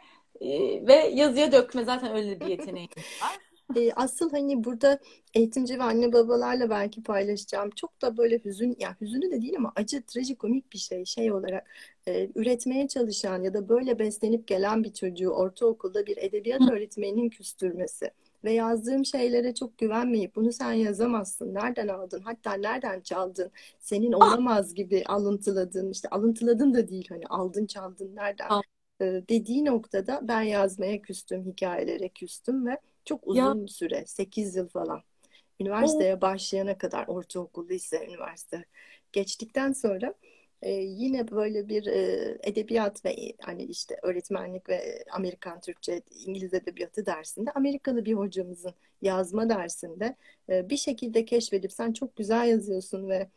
ve 0.88 0.94
yazıya 1.14 1.52
dökme 1.52 1.84
zaten 1.84 2.16
öyle 2.16 2.40
bir 2.40 2.46
yeteneğin 2.46 2.90
var. 3.22 3.40
E, 3.76 3.94
asıl 3.94 4.32
hani 4.32 4.64
burada 4.64 5.00
eğitimci 5.34 5.80
ve 5.80 5.84
anne 5.84 6.14
babalarla 6.14 6.70
belki 6.70 7.04
paylaşacağım. 7.04 7.70
Çok 7.76 8.02
da 8.02 8.18
böyle 8.18 8.40
hüzün 8.46 8.76
ya 8.80 8.96
hüzünlü 9.02 9.32
de 9.32 9.42
değil 9.42 9.54
ama 9.58 9.72
acı 9.76 10.04
trajikomik 10.06 10.74
bir 10.74 10.78
şey 10.78 11.06
şey 11.06 11.32
olarak 11.32 11.68
e, 12.08 12.30
üretmeye 12.36 12.88
çalışan 12.88 13.44
ya 13.44 13.54
da 13.54 13.70
böyle 13.70 14.00
beslenip 14.00 14.48
gelen 14.48 14.84
bir 14.84 14.94
çocuğu 14.94 15.30
ortaokulda 15.30 16.06
bir 16.06 16.18
edebiyat 16.18 16.68
öğretmeninin 16.68 17.30
küstürmesi 17.30 18.12
ve 18.44 18.54
yazdığım 18.54 19.06
şeylere 19.06 19.54
çok 19.54 19.78
güvenmeyip 19.78 20.36
bunu 20.36 20.52
sen 20.52 20.72
yazamazsın 20.74 21.54
nereden 21.54 21.88
aldın 21.88 22.22
hatta 22.22 22.54
nereden 22.54 23.02
çaldın 23.02 23.52
senin 23.80 24.12
Ah, 24.20 24.38
olamaz 24.38 24.74
gibi 24.74 25.04
alıntıladın 25.06 25.92
işte 25.92 26.10
alıntıladın 26.10 26.74
da 26.74 26.88
değil 26.88 27.06
hani 27.10 27.28
aldın 27.28 27.66
çaldın 27.66 28.16
nereden 28.16 28.50
ah, 28.50 28.62
e, 29.02 29.06
dediği 29.30 29.66
noktada 29.66 30.20
ben 30.28 30.42
yazmaya 30.42 31.02
küstüm 31.02 31.46
hikayelere 31.46 32.10
küstüm 32.10 32.66
ve 32.66 32.78
çok 33.06 33.36
ya 33.36 33.52
uzun 33.52 33.66
süre 33.66 34.06
8 34.06 34.56
yıl 34.56 34.68
falan. 34.70 35.00
o 35.00 35.64
Üniversiteye 35.64 36.22
başlayana 36.22 36.78
kadar 36.78 37.08
ortaokul, 37.08 37.70
lise, 37.70 38.06
üniversite 38.08 38.66
geçtikten 39.12 39.72
sonra 39.74 40.14
e, 40.62 40.72
yine 40.74 41.32
böyle 41.32 41.70
bir 41.70 41.86
e, 41.88 42.38
edebiyat 42.44 43.06
ve 43.06 43.34
hani 43.42 43.64
işte 43.64 43.98
öğretmenlik 44.04 44.70
ve 44.70 45.04
Amerikan 45.12 45.62
Türkçe, 45.62 46.02
İngiliz 46.26 46.54
edebiyatı 46.54 47.06
dersinde 47.06 47.52
Amerikalı 47.52 48.06
bir 48.06 48.14
hocamızın 48.14 48.74
yazma 49.02 49.50
dersinde 49.50 50.16
e, 50.50 50.70
bir 50.70 50.78
şekilde 50.78 51.26
keşfedip 51.26 51.72
sen 51.72 51.94
çok 51.94 52.16
güzel 52.16 52.48
yazıyorsun 52.48 53.10
ve 53.10 53.30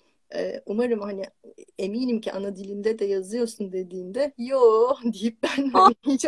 Umarım 0.67 1.01
hani 1.01 1.25
eminim 1.79 2.21
ki 2.21 2.33
ana 2.33 2.57
dilinde 2.57 2.99
de 2.99 3.05
yazıyorsun 3.05 3.73
dediğinde 3.73 4.33
yo 4.39 4.61
deyip 5.05 5.43
ben 5.43 5.71
hani 5.71 5.95
hiç 6.07 6.27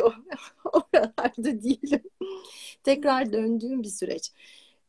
oralarda 0.64 1.62
değilim. 1.62 2.02
Tekrar 2.84 3.32
döndüğüm 3.32 3.82
bir 3.82 3.88
süreç. 3.88 4.32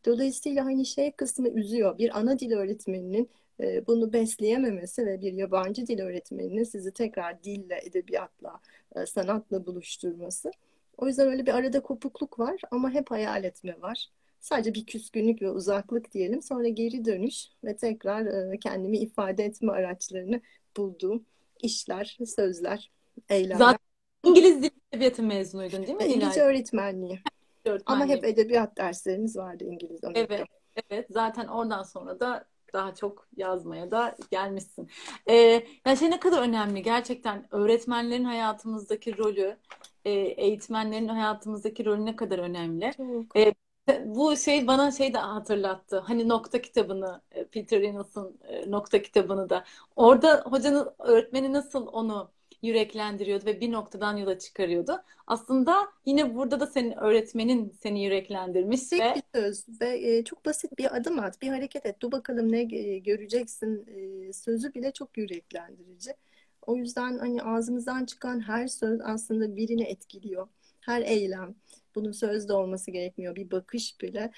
Dolayısıyla 0.05 0.65
hani 0.65 0.85
şey 0.85 1.11
kısmı 1.11 1.49
üzüyor. 1.49 1.97
Bir 1.97 2.17
ana 2.19 2.39
dil 2.39 2.51
öğretmeninin 2.51 3.29
e, 3.59 3.87
bunu 3.87 4.13
besleyememesi 4.13 5.05
ve 5.05 5.21
bir 5.21 5.33
yabancı 5.33 5.87
dil 5.87 5.99
öğretmeninin 5.99 6.63
sizi 6.63 6.91
tekrar 6.91 7.43
dille, 7.43 7.79
edebiyatla, 7.83 8.59
e, 8.95 9.05
sanatla 9.05 9.65
buluşturması. 9.65 10.51
O 10.97 11.07
yüzden 11.07 11.27
öyle 11.27 11.45
bir 11.45 11.53
arada 11.53 11.79
kopukluk 11.79 12.39
var 12.39 12.61
ama 12.71 12.91
hep 12.91 13.11
hayal 13.11 13.43
etme 13.43 13.81
var. 13.81 14.09
Sadece 14.39 14.73
bir 14.73 14.85
küskünlük 14.85 15.41
ve 15.41 15.51
uzaklık 15.51 16.11
diyelim. 16.11 16.41
Sonra 16.41 16.67
geri 16.67 17.05
dönüş 17.05 17.45
ve 17.63 17.75
tekrar 17.75 18.25
e, 18.25 18.57
kendimi 18.57 18.97
ifade 18.97 19.43
etme 19.43 19.71
araçlarını 19.71 20.41
bulduğum 20.77 21.25
işler, 21.61 22.17
sözler, 22.35 22.91
eylemler. 23.29 23.57
Zaten 23.57 23.79
İngiliz 24.23 24.63
Dil 24.63 24.69
Edebiyatı 24.91 25.23
mezunuydun 25.23 25.87
değil 25.87 25.97
mi 25.97 26.03
İngilizce 26.03 26.41
öğretmenliği. 26.41 27.19
Ama 27.85 28.05
hep 28.05 28.23
edebiyat 28.25 28.77
derslerimiz 28.77 29.37
vardı 29.37 29.63
İngiliz. 29.63 29.99
Evet, 30.15 30.45
evet. 30.89 31.05
Zaten 31.09 31.47
oradan 31.47 31.83
sonra 31.83 32.19
da 32.19 32.45
daha 32.73 32.95
çok 32.95 33.27
yazmaya 33.37 33.91
da 33.91 34.15
gelmişsin. 34.31 34.89
Ee, 35.29 35.63
yani 35.85 35.97
şey 35.97 36.09
ne 36.09 36.19
kadar 36.19 36.41
önemli 36.41 36.83
gerçekten 36.83 37.47
öğretmenlerin 37.51 38.23
hayatımızdaki 38.23 39.17
rolü, 39.17 39.57
e, 40.05 40.11
eğitmenlerin 40.11 41.07
hayatımızdaki 41.07 41.85
rolü 41.85 42.05
ne 42.05 42.15
kadar 42.15 42.39
önemli. 42.39 42.91
Çok. 42.97 43.37
E, 43.37 43.53
bu 44.05 44.37
şey 44.37 44.67
bana 44.67 44.91
şey 44.91 45.13
de 45.13 45.17
hatırlattı. 45.17 45.99
Hani 45.99 46.29
nokta 46.29 46.61
kitabını, 46.61 47.21
e, 47.31 47.45
Peter 47.45 47.81
Reynolds'ın 47.81 48.39
e, 48.47 48.71
nokta 48.71 49.01
kitabını 49.01 49.49
da. 49.49 49.63
Orada 49.95 50.43
hocanın 50.45 50.89
öğretmeni 50.99 51.53
nasıl 51.53 51.87
onu 51.87 52.31
yüreklendiriyordu 52.61 53.45
ve 53.45 53.61
bir 53.61 53.71
noktadan 53.71 54.17
yola 54.17 54.39
çıkarıyordu. 54.39 55.03
Aslında 55.27 55.87
yine 56.05 56.35
burada 56.35 56.59
da 56.59 56.67
senin 56.67 56.91
öğretmenin 56.91 57.69
seni 57.83 58.03
yüreklendirmiş 58.03 58.89
Tek 58.89 59.01
ve 59.01 59.15
bir 59.15 59.39
söz 59.39 59.81
ve 59.81 60.17
e, 60.17 60.23
çok 60.23 60.45
basit 60.45 60.77
bir 60.77 60.95
adım 60.97 61.19
at, 61.19 61.41
bir 61.41 61.47
hareket 61.47 61.85
et. 61.85 61.95
Dur 62.01 62.11
bakalım 62.11 62.51
ne 62.51 62.63
göreceksin 62.99 63.85
sözü 64.33 64.73
bile 64.73 64.91
çok 64.91 65.17
yüreklendirici. 65.17 66.11
O 66.61 66.75
yüzden 66.75 67.17
hani 67.19 67.43
ağzımızdan 67.43 68.05
çıkan 68.05 68.39
her 68.39 68.67
söz 68.67 69.01
aslında 69.01 69.55
birini 69.55 69.83
etkiliyor. 69.83 70.47
Her 70.79 71.01
eylem. 71.01 71.55
Bunun 71.99 72.11
sözde 72.11 72.53
olması 72.53 72.91
gerekmiyor. 72.91 73.35
Bir 73.35 73.51
bakış 73.51 74.01
bile 74.01 74.31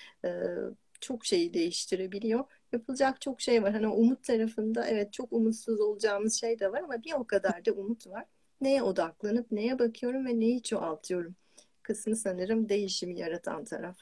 çok 1.02 1.26
şeyi 1.26 1.54
değiştirebiliyor 1.54 2.46
yapılacak 2.74 3.22
çok 3.22 3.42
şey 3.42 3.64
var. 3.64 3.72
Hani 3.72 3.88
umut 3.88 4.24
tarafında 4.24 4.86
evet 4.86 5.14
çok 5.14 5.34
umutsuz 5.34 5.82
olacağımız 5.82 6.40
şey 6.40 6.60
de 6.60 6.72
var 6.72 6.82
ama 6.82 7.04
bir 7.04 7.14
o 7.14 7.24
kadar 7.24 7.66
da 7.66 7.72
umut 7.72 8.08
var. 8.08 8.26
Neye 8.62 8.84
odaklanıp 8.84 9.52
neye 9.52 9.80
bakıyorum 9.80 10.26
ve 10.26 10.40
neyi 10.40 10.64
çoğaltıyorum 10.64 11.36
kısmı 11.84 12.16
sanırım 12.16 12.70
değişimi 12.70 13.20
yaratan 13.20 13.66
taraf. 13.66 13.98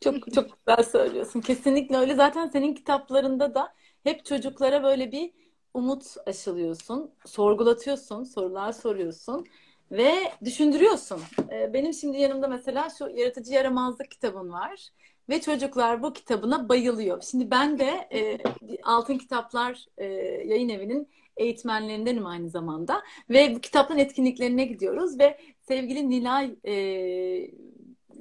çok 0.00 0.32
çok 0.34 0.66
güzel 0.66 0.84
söylüyorsun. 0.84 1.40
Kesinlikle 1.40 1.96
öyle. 1.96 2.14
Zaten 2.14 2.48
senin 2.48 2.74
kitaplarında 2.74 3.54
da 3.54 3.74
hep 4.02 4.24
çocuklara 4.24 4.82
böyle 4.82 5.12
bir 5.12 5.32
umut 5.74 6.16
aşılıyorsun, 6.26 7.10
sorgulatıyorsun, 7.26 8.24
sorular 8.24 8.72
soruyorsun 8.72 9.46
ve 9.92 10.12
düşündürüyorsun. 10.44 11.20
Ee, 11.52 11.72
benim 11.72 11.92
şimdi 11.92 12.18
yanımda 12.18 12.48
mesela 12.48 12.88
şu 12.98 13.08
yaratıcı 13.08 13.52
yaramazlık 13.52 14.10
kitabın 14.10 14.52
var. 14.52 14.88
Ve 15.28 15.40
çocuklar 15.40 16.02
bu 16.02 16.12
kitabına 16.12 16.68
bayılıyor. 16.68 17.22
Şimdi 17.22 17.50
ben 17.50 17.78
de 17.78 18.08
e, 18.12 18.38
Altın 18.82 19.18
Kitaplar 19.18 19.86
e, 19.98 20.04
yayın 20.46 20.68
evinin 20.68 21.08
eğitmenlerindenim 21.36 22.26
aynı 22.26 22.48
zamanda. 22.48 23.02
Ve 23.30 23.54
bu 23.54 23.60
kitapların 23.60 23.98
etkinliklerine 23.98 24.64
gidiyoruz 24.64 25.18
ve 25.18 25.38
sevgili 25.62 26.10
Nilay 26.10 26.56
e, 26.64 26.74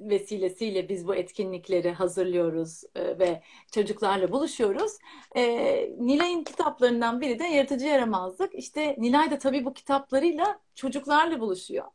vesilesiyle 0.10 0.90
biz 0.90 1.08
bu 1.08 1.16
etkinlikleri 1.16 1.92
hazırlıyoruz 1.92 2.84
e, 2.96 3.20
ve 3.20 3.42
çocuklarla 3.72 4.32
buluşuyoruz. 4.32 4.92
E, 5.36 5.44
Nilay'ın 6.00 6.44
kitaplarından 6.44 7.22
biri 7.22 7.40
de 7.40 7.44
Yaratıcı 7.44 7.86
Yaramazlık. 7.86 8.56
İşte 8.56 8.96
Nilay 8.98 9.32
da 9.32 9.38
tabii 9.38 9.66
bu 9.66 9.74
kitaplarıyla 9.74 10.60
çocuklarla 10.76 11.40
buluşuyor 11.40 11.86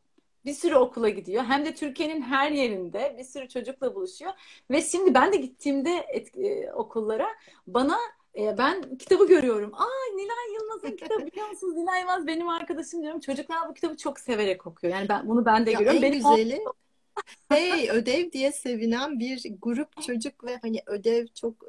bir 0.48 0.52
sürü 0.52 0.74
okula 0.74 1.08
gidiyor. 1.08 1.44
Hem 1.44 1.64
de 1.64 1.74
Türkiye'nin 1.74 2.22
her 2.22 2.50
yerinde 2.50 3.16
bir 3.18 3.24
sürü 3.24 3.48
çocukla 3.48 3.94
buluşuyor. 3.94 4.32
Ve 4.70 4.82
şimdi 4.82 5.14
ben 5.14 5.32
de 5.32 5.36
gittiğimde 5.36 6.06
et, 6.08 6.38
e, 6.38 6.72
okullara 6.72 7.26
bana 7.66 7.98
e, 8.38 8.58
ben 8.58 8.96
kitabı 8.96 9.28
görüyorum. 9.28 9.74
Aa 9.74 10.14
Nilay 10.14 10.54
Yılmaz'ın 10.54 10.96
kitabı 10.96 11.26
biliyor 11.26 11.48
musunuz? 11.48 11.74
Nilay 11.76 12.00
Yılmaz 12.00 12.26
benim 12.26 12.48
arkadaşım 12.48 13.02
diyorum. 13.02 13.20
Çocuklar 13.20 13.68
bu 13.68 13.74
kitabı 13.74 13.96
çok 13.96 14.20
severek 14.20 14.66
okuyor. 14.66 14.94
Yani 14.94 15.08
ben 15.08 15.28
bunu 15.28 15.44
ben 15.44 15.66
de 15.66 15.70
ya 15.70 15.78
görüyorum. 15.78 16.04
En 16.04 16.12
benim 16.12 16.18
güzeli 16.18 16.64
hey 17.48 17.90
ödev 17.90 18.32
diye 18.32 18.52
sevinen 18.52 19.20
bir 19.20 19.42
grup 19.62 20.02
çocuk 20.02 20.44
ve 20.44 20.58
hani 20.62 20.82
ödev 20.86 21.26
çok 21.34 21.64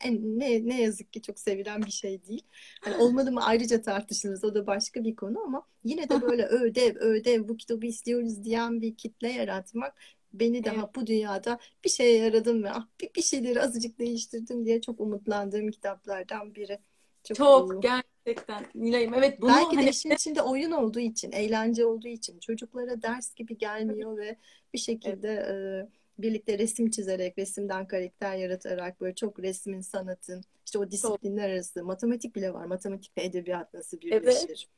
en 0.00 0.38
ne 0.38 0.66
ne 0.68 0.82
yazık 0.82 1.12
ki 1.12 1.22
çok 1.22 1.38
sevilen 1.38 1.82
bir 1.82 1.90
şey 1.90 2.24
değil. 2.24 2.42
Hani 2.80 2.96
olmadı 2.96 3.32
mı 3.32 3.44
ayrıca 3.44 3.82
tartışırız 3.82 4.44
o 4.44 4.54
da 4.54 4.66
başka 4.66 5.04
bir 5.04 5.16
konu 5.16 5.40
ama 5.44 5.66
yine 5.84 6.08
de 6.08 6.22
böyle 6.22 6.46
ödev 6.46 6.96
ödev 6.96 7.48
bu 7.48 7.56
kitabı 7.56 7.86
istiyoruz 7.86 8.44
diyen 8.44 8.80
bir 8.80 8.94
kitle 8.94 9.28
yaratmak 9.28 9.94
beni 10.32 10.64
daha 10.64 10.74
evet. 10.74 10.94
bu 10.94 11.06
dünyada 11.06 11.58
bir 11.84 11.90
şeye 11.90 12.16
yaradım 12.16 12.64
ve 12.64 12.70
ah, 12.70 12.86
bir, 13.00 13.10
bir 13.16 13.22
şeyleri 13.22 13.62
azıcık 13.62 13.98
değiştirdim 13.98 14.66
diye 14.66 14.80
çok 14.80 15.00
umutlandığım 15.00 15.70
kitaplardan 15.70 16.54
biri. 16.54 16.78
Çok, 17.24 17.36
çok 17.36 17.82
gerçekten 17.82 18.66
Nilay'ım. 18.74 19.14
Evet 19.14 19.40
bunu 19.40 19.50
Belki 19.50 19.76
de 19.76 19.80
hani... 19.80 19.90
işin 19.90 20.10
içinde 20.10 20.42
oyun 20.42 20.70
olduğu 20.70 21.00
için, 21.00 21.32
eğlence 21.32 21.84
olduğu 21.84 22.08
için 22.08 22.38
çocuklara 22.38 23.02
ders 23.02 23.34
gibi 23.34 23.58
gelmiyor 23.58 24.16
ve 24.16 24.36
bir 24.74 24.78
şekilde 24.78 25.28
evet. 25.28 25.88
e, 25.88 25.88
birlikte 26.18 26.58
resim 26.58 26.90
çizerek, 26.90 27.38
resimden 27.38 27.86
karakter 27.86 28.36
yaratarak 28.36 29.00
böyle 29.00 29.14
çok 29.14 29.40
resmin, 29.40 29.80
sanatın, 29.80 30.42
işte 30.66 30.78
o 30.78 30.90
disiplinler 30.90 31.42
çok. 31.42 31.50
arası 31.50 31.84
matematik 31.84 32.36
bile 32.36 32.54
var. 32.54 32.64
Matematik 32.64 33.18
ve 33.18 33.22
edebiyat 33.22 33.74
nasıl 33.74 34.00
birleşir? 34.00 34.68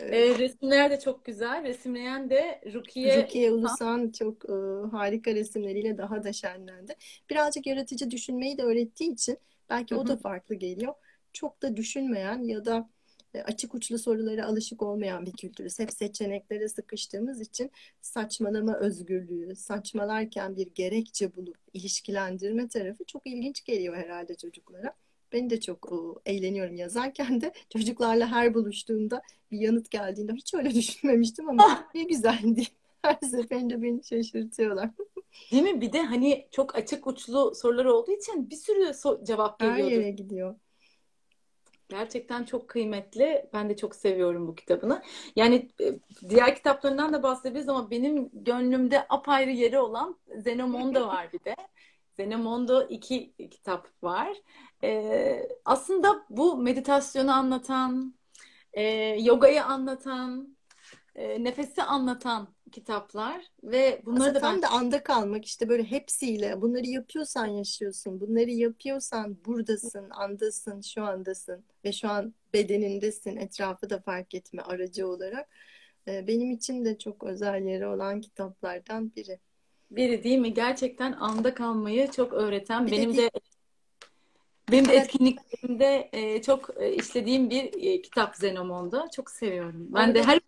Evet. 0.00 0.12
E, 0.12 0.38
resimler 0.38 0.90
de 0.90 1.00
çok 1.00 1.24
güzel. 1.24 1.64
Resimleyen 1.64 2.30
de 2.30 2.60
Rukiye 2.74 3.22
Rukiye 3.22 3.50
Ulusan 3.50 4.10
çok 4.10 4.44
e, 4.44 4.52
harika 4.90 5.34
resimleriyle 5.34 5.98
daha 5.98 6.24
da 6.24 6.32
şenlendi. 6.32 6.94
Birazcık 7.30 7.66
yaratıcı 7.66 8.10
düşünmeyi 8.10 8.58
de 8.58 8.62
öğrettiği 8.62 9.12
için 9.12 9.38
belki 9.70 9.94
Hı-hı. 9.94 10.02
o 10.02 10.06
da 10.06 10.16
farklı 10.16 10.54
geliyor 10.54 10.94
çok 11.38 11.62
da 11.62 11.76
düşünmeyen 11.76 12.42
ya 12.42 12.64
da 12.64 12.88
e, 13.34 13.42
açık 13.42 13.74
uçlu 13.74 13.98
sorulara 13.98 14.46
alışık 14.46 14.82
olmayan 14.82 15.26
bir 15.26 15.32
kültürüz. 15.32 15.78
Hep 15.78 15.92
seçeneklere 15.92 16.68
sıkıştığımız 16.68 17.40
için 17.40 17.70
saçmalama 18.00 18.76
özgürlüğü, 18.76 19.56
saçmalarken 19.56 20.56
bir 20.56 20.66
gerekçe 20.74 21.36
bulup 21.36 21.56
ilişkilendirme 21.72 22.68
tarafı 22.68 23.04
çok 23.04 23.26
ilginç 23.26 23.64
geliyor 23.64 23.96
herhalde 23.96 24.34
çocuklara. 24.34 24.92
Ben 25.32 25.50
de 25.50 25.60
çok 25.60 25.92
eğleniyorum 26.26 26.76
yazarken 26.76 27.40
de 27.40 27.52
çocuklarla 27.72 28.32
her 28.32 28.54
buluştuğumda 28.54 29.22
bir 29.50 29.58
yanıt 29.58 29.90
geldiğinde 29.90 30.32
hiç 30.32 30.54
öyle 30.54 30.74
düşünmemiştim 30.74 31.48
ama 31.48 31.88
ne 31.94 32.02
güzeldi. 32.02 32.62
Her 33.02 33.18
seferinde 33.30 33.82
beni 33.82 34.04
şaşırtıyorlar. 34.04 34.90
Değil 35.52 35.62
mi? 35.62 35.80
Bir 35.80 35.92
de 35.92 36.02
hani 36.02 36.48
çok 36.50 36.74
açık 36.76 37.06
uçlu 37.06 37.54
sorular 37.54 37.84
olduğu 37.84 38.12
için 38.12 38.50
bir 38.50 38.56
sürü 38.56 38.80
so- 38.80 39.26
cevap 39.26 39.58
geliyordu. 39.58 39.82
Her 39.82 39.90
yere 39.90 40.10
gidiyor. 40.10 40.54
Gerçekten 41.88 42.44
çok 42.44 42.68
kıymetli. 42.68 43.48
Ben 43.52 43.70
de 43.70 43.76
çok 43.76 43.94
seviyorum 43.94 44.48
bu 44.48 44.54
kitabını. 44.54 45.02
Yani 45.36 45.68
e, 45.80 45.98
diğer 46.28 46.56
kitaplarından 46.56 47.12
da 47.12 47.22
bahsedebiliriz 47.22 47.68
ama 47.68 47.90
benim 47.90 48.30
gönlümde 48.32 49.06
apayrı 49.08 49.50
yeri 49.50 49.78
olan 49.78 50.18
Zenomondo 50.36 51.06
var 51.06 51.32
bir 51.32 51.44
de. 51.44 51.56
Zenomondo 52.16 52.82
iki 52.88 53.34
kitap 53.50 53.88
var. 54.02 54.28
Ee, 54.84 55.48
aslında 55.64 56.26
bu 56.30 56.56
meditasyonu 56.56 57.32
anlatan, 57.32 58.14
e, 58.72 58.82
yogayı 59.22 59.64
anlatan, 59.64 60.56
e, 61.14 61.44
nefesi 61.44 61.82
anlatan 61.82 62.48
kitaplar 62.68 63.44
ve 63.62 64.02
bunları 64.04 64.22
Aslında 64.22 64.34
da 64.34 64.40
tam 64.40 64.54
ben... 64.54 64.62
da 64.62 64.68
anda 64.68 65.02
kalmak 65.02 65.44
işte 65.44 65.68
böyle 65.68 65.84
hepsiyle 65.84 66.62
bunları 66.62 66.86
yapıyorsan 66.86 67.46
yaşıyorsun. 67.46 68.20
Bunları 68.20 68.50
yapıyorsan 68.50 69.36
buradasın, 69.46 70.10
andasın, 70.10 70.80
şu 70.80 71.02
andasın 71.02 71.64
ve 71.84 71.92
şu 71.92 72.08
an 72.08 72.34
bedenindesin. 72.52 73.36
Etrafı 73.36 73.90
da 73.90 74.00
fark 74.00 74.34
etme 74.34 74.62
aracı 74.62 75.08
olarak. 75.08 75.48
E, 76.08 76.26
benim 76.26 76.50
için 76.50 76.84
de 76.84 76.98
çok 76.98 77.24
özel 77.24 77.62
yeri 77.62 77.86
olan 77.86 78.20
kitaplardan 78.20 79.12
biri. 79.16 79.38
Biri 79.90 80.24
değil 80.24 80.38
mi? 80.38 80.54
Gerçekten 80.54 81.12
anda 81.12 81.54
kalmayı 81.54 82.10
çok 82.10 82.32
öğreten. 82.32 82.86
Bir 82.86 82.92
benim 82.92 83.16
de, 83.16 83.22
de 83.22 83.30
benim 84.70 84.88
de 84.88 84.96
etkinliklerimde 84.96 86.08
e, 86.12 86.42
çok 86.42 86.70
e, 86.82 86.94
işlediğim 86.94 87.50
bir 87.50 88.02
kitap 88.02 88.36
Zenomon'da. 88.36 89.08
Çok 89.16 89.30
seviyorum. 89.30 89.88
Ben 89.90 90.08
Orada 90.08 90.14
de 90.14 90.22
her 90.22 90.40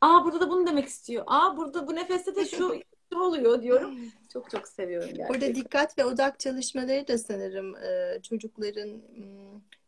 Aa 0.00 0.24
burada 0.24 0.40
da 0.40 0.50
bunu 0.50 0.66
demek 0.66 0.88
istiyor. 0.88 1.24
Aa 1.26 1.56
burada 1.56 1.86
bu 1.86 1.94
nefeste 1.94 2.36
de 2.36 2.44
şu, 2.44 2.80
oluyor 3.14 3.62
diyorum. 3.62 3.98
Çok 4.32 4.50
çok 4.50 4.68
seviyorum 4.68 5.08
gerçekten. 5.08 5.28
Burada 5.28 5.54
dikkat 5.54 5.98
ve 5.98 6.04
odak 6.04 6.40
çalışmaları 6.40 7.08
da 7.08 7.18
sanırım 7.18 7.74
çocukların 8.22 9.02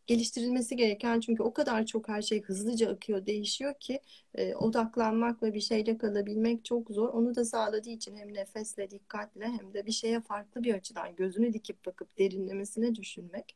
geliştirilmesi 0.07 0.75
gereken 0.75 1.19
çünkü 1.19 1.43
o 1.43 1.53
kadar 1.53 1.85
çok 1.85 2.09
her 2.09 2.21
şey 2.21 2.41
hızlıca 2.41 2.91
akıyor, 2.91 3.25
değişiyor 3.25 3.73
ki 3.79 3.99
e, 4.35 4.55
odaklanmak 4.55 5.43
ve 5.43 5.53
bir 5.53 5.61
şeyde 5.61 5.97
kalabilmek 5.97 6.65
çok 6.65 6.89
zor. 6.89 7.09
Onu 7.09 7.35
da 7.35 7.45
sağladığı 7.45 7.89
için 7.89 8.15
hem 8.15 8.33
nefesle, 8.33 8.89
dikkatle 8.89 9.45
hem 9.45 9.73
de 9.73 9.85
bir 9.85 9.91
şeye 9.91 10.21
farklı 10.21 10.63
bir 10.63 10.73
açıdan 10.73 11.15
gözünü 11.15 11.53
dikip 11.53 11.85
bakıp 11.85 12.17
derinlemesine 12.17 12.95
düşünmek. 12.95 13.55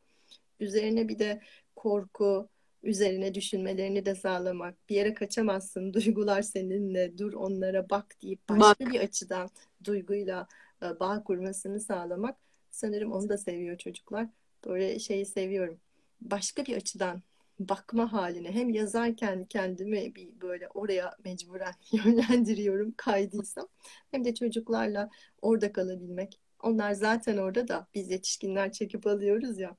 Üzerine 0.59 1.07
bir 1.07 1.19
de 1.19 1.41
korku, 1.75 2.49
üzerine 2.83 3.33
düşünmelerini 3.33 4.05
de 4.05 4.15
sağlamak. 4.15 4.75
Bir 4.89 4.95
yere 4.95 5.13
kaçamazsın. 5.13 5.93
Duygular 5.93 6.41
seninle. 6.41 7.17
Dur 7.17 7.33
onlara 7.33 7.89
bak 7.89 8.15
deyip 8.21 8.49
başka 8.49 8.85
bak. 8.85 8.93
bir 8.93 8.99
açıdan 8.99 9.49
duyguyla 9.83 10.47
e, 10.83 10.99
bağ 10.99 11.23
kurmasını 11.23 11.79
sağlamak. 11.79 12.37
Sanırım 12.71 13.11
onu 13.11 13.29
da 13.29 13.37
seviyor 13.37 13.77
çocuklar. 13.77 14.27
Böyle 14.65 14.99
şeyi 14.99 15.25
seviyorum. 15.25 15.79
Başka 16.21 16.65
bir 16.65 16.77
açıdan 16.77 17.21
bakma 17.59 18.13
haline 18.13 18.51
hem 18.51 18.69
yazarken 18.69 19.45
kendimi 19.45 20.15
bir 20.15 20.41
böyle 20.41 20.67
oraya 20.73 21.17
mecburen 21.25 21.73
yönlendiriyorum 21.91 22.93
kaydıysam 22.97 23.67
hem 24.11 24.25
de 24.25 24.35
çocuklarla 24.35 25.09
orada 25.41 25.71
kalabilmek. 25.71 26.39
Onlar 26.63 26.93
zaten 26.93 27.37
orada 27.37 27.67
da 27.67 27.87
biz 27.93 28.11
yetişkinler 28.11 28.71
çekip 28.71 29.07
alıyoruz 29.07 29.59
ya 29.59 29.75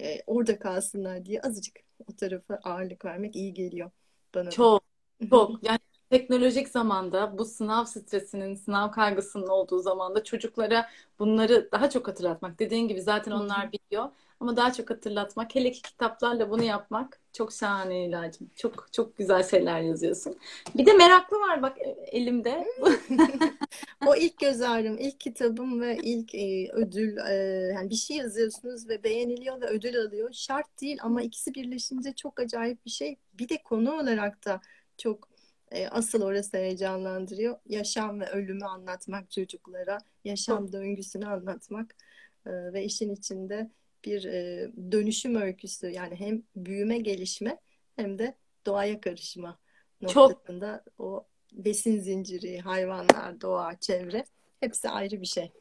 e, 0.00 0.22
orada 0.26 0.58
kalsınlar 0.58 1.24
diye 1.24 1.40
azıcık 1.40 1.83
o 2.08 2.16
tarafa 2.16 2.60
ağırlık 2.64 3.04
vermek 3.04 3.36
iyi 3.36 3.54
geliyor 3.54 3.90
bana. 4.34 4.50
Çok, 4.50 4.84
da. 5.20 5.26
çok. 5.30 5.64
Yani 5.64 5.78
teknolojik 6.10 6.68
zamanda 6.68 7.38
bu 7.38 7.44
sınav 7.44 7.84
stresinin, 7.84 8.54
sınav 8.54 8.90
kaygısının 8.90 9.46
olduğu 9.46 9.78
zamanda 9.78 10.24
çocuklara 10.24 10.90
bunları 11.18 11.68
daha 11.72 11.90
çok 11.90 12.08
hatırlatmak. 12.08 12.58
Dediğin 12.58 12.88
gibi 12.88 13.02
zaten 13.02 13.32
onlar 13.32 13.72
biliyor 13.72 14.08
ama 14.44 14.56
daha 14.56 14.72
çok 14.72 14.90
hatırlatmak. 14.90 15.54
Hele 15.54 15.72
ki 15.72 15.82
kitaplarla 15.82 16.50
bunu 16.50 16.62
yapmak 16.62 17.20
çok 17.32 17.52
şahane 17.52 18.06
ilacım. 18.06 18.50
Çok 18.56 18.92
çok 18.92 19.16
güzel 19.16 19.42
şeyler 19.42 19.80
yazıyorsun. 19.80 20.38
Bir 20.74 20.86
de 20.86 20.92
meraklı 20.92 21.40
var 21.40 21.62
bak 21.62 21.78
e, 21.78 21.88
elimde. 21.90 22.66
o 24.06 24.16
ilk 24.16 24.38
göz 24.38 24.60
ağrım, 24.62 24.98
ilk 24.98 25.20
kitabım 25.20 25.80
ve 25.80 25.98
ilk 26.02 26.34
e, 26.34 26.68
ödül 26.72 27.16
e, 27.16 27.34
yani 27.74 27.90
bir 27.90 27.94
şey 27.94 28.16
yazıyorsunuz 28.16 28.88
ve 28.88 29.04
beğeniliyor 29.04 29.60
ve 29.60 29.66
ödül 29.66 30.00
alıyor. 30.00 30.32
Şart 30.32 30.80
değil 30.80 30.98
ama 31.02 31.22
ikisi 31.22 31.54
birleşince 31.54 32.12
çok 32.12 32.40
acayip 32.40 32.84
bir 32.84 32.90
şey. 32.90 33.16
Bir 33.34 33.48
de 33.48 33.62
konu 33.62 33.92
olarak 34.00 34.44
da 34.44 34.60
çok 34.98 35.28
e, 35.70 35.88
asıl 35.88 36.22
orası 36.22 36.56
heyecanlandırıyor. 36.56 37.58
Yaşam 37.66 38.20
ve 38.20 38.30
ölümü 38.30 38.64
anlatmak 38.64 39.30
çocuklara, 39.30 39.98
yaşam 40.24 40.72
döngüsünü 40.72 41.26
anlatmak 41.26 41.94
e, 42.46 42.50
ve 42.50 42.84
işin 42.84 43.14
içinde 43.14 43.70
bir 44.04 44.24
e, 44.24 44.70
dönüşüm 44.92 45.36
öyküsü 45.36 45.86
yani 45.90 46.16
hem 46.16 46.42
büyüme 46.56 46.98
gelişme 46.98 47.58
hem 47.96 48.18
de 48.18 48.34
doğaya 48.66 49.00
karışma 49.00 49.58
noktasında 50.00 50.84
Çok. 50.84 51.00
o 51.06 51.26
besin 51.52 51.98
zinciri, 52.00 52.60
hayvanlar, 52.60 53.40
doğa, 53.40 53.76
çevre 53.80 54.24
hepsi 54.60 54.88
ayrı 54.88 55.20
bir 55.20 55.26
şey. 55.26 55.52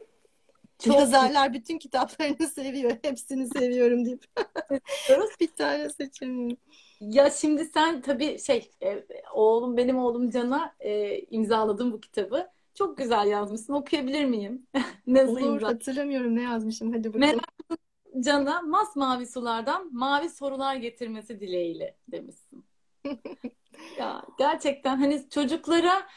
Çok 0.80 0.96
Yazarlar 0.96 1.54
bütün 1.54 1.78
kitaplarını 1.78 2.48
seviyor. 2.56 2.98
Hepsini 3.02 3.48
seviyorum 3.48 4.06
deyip. 4.06 4.26
bir 5.40 5.48
tane 5.48 5.90
seçemiyorum. 5.90 6.58
Ya 7.02 7.30
şimdi 7.30 7.66
sen 7.66 8.02
tabii 8.02 8.40
şey 8.40 8.72
e, 8.84 9.06
oğlum 9.34 9.78
benim 9.78 9.98
oğlum 9.98 10.30
Can'a 10.30 10.76
e, 10.80 11.20
imzaladım 11.20 11.92
bu 11.92 12.02
kitabı. 12.02 12.50
Çok 12.76 12.98
güzel 12.98 13.28
yazmışsın. 13.28 13.74
Okuyabilir 13.74 14.26
miyim? 14.26 14.68
Nasıl 15.08 15.32
Olur, 15.32 15.42
imza? 15.42 15.68
hatırlamıyorum 15.68 16.36
ne 16.36 16.42
yazmışım. 16.42 16.92
Hadi 16.94 17.14
bakalım. 17.14 17.20
Merak 17.20 17.80
Can'a 18.20 18.62
masmavi 18.62 19.28
sulardan 19.28 19.90
mavi 19.94 20.30
sorular 20.30 20.76
getirmesi 20.76 21.40
dileğiyle 21.40 21.98
demişsin. 22.08 22.66
ya 24.00 24.26
gerçekten 24.38 24.98
hani 24.98 25.30
çocuklara 25.30 26.08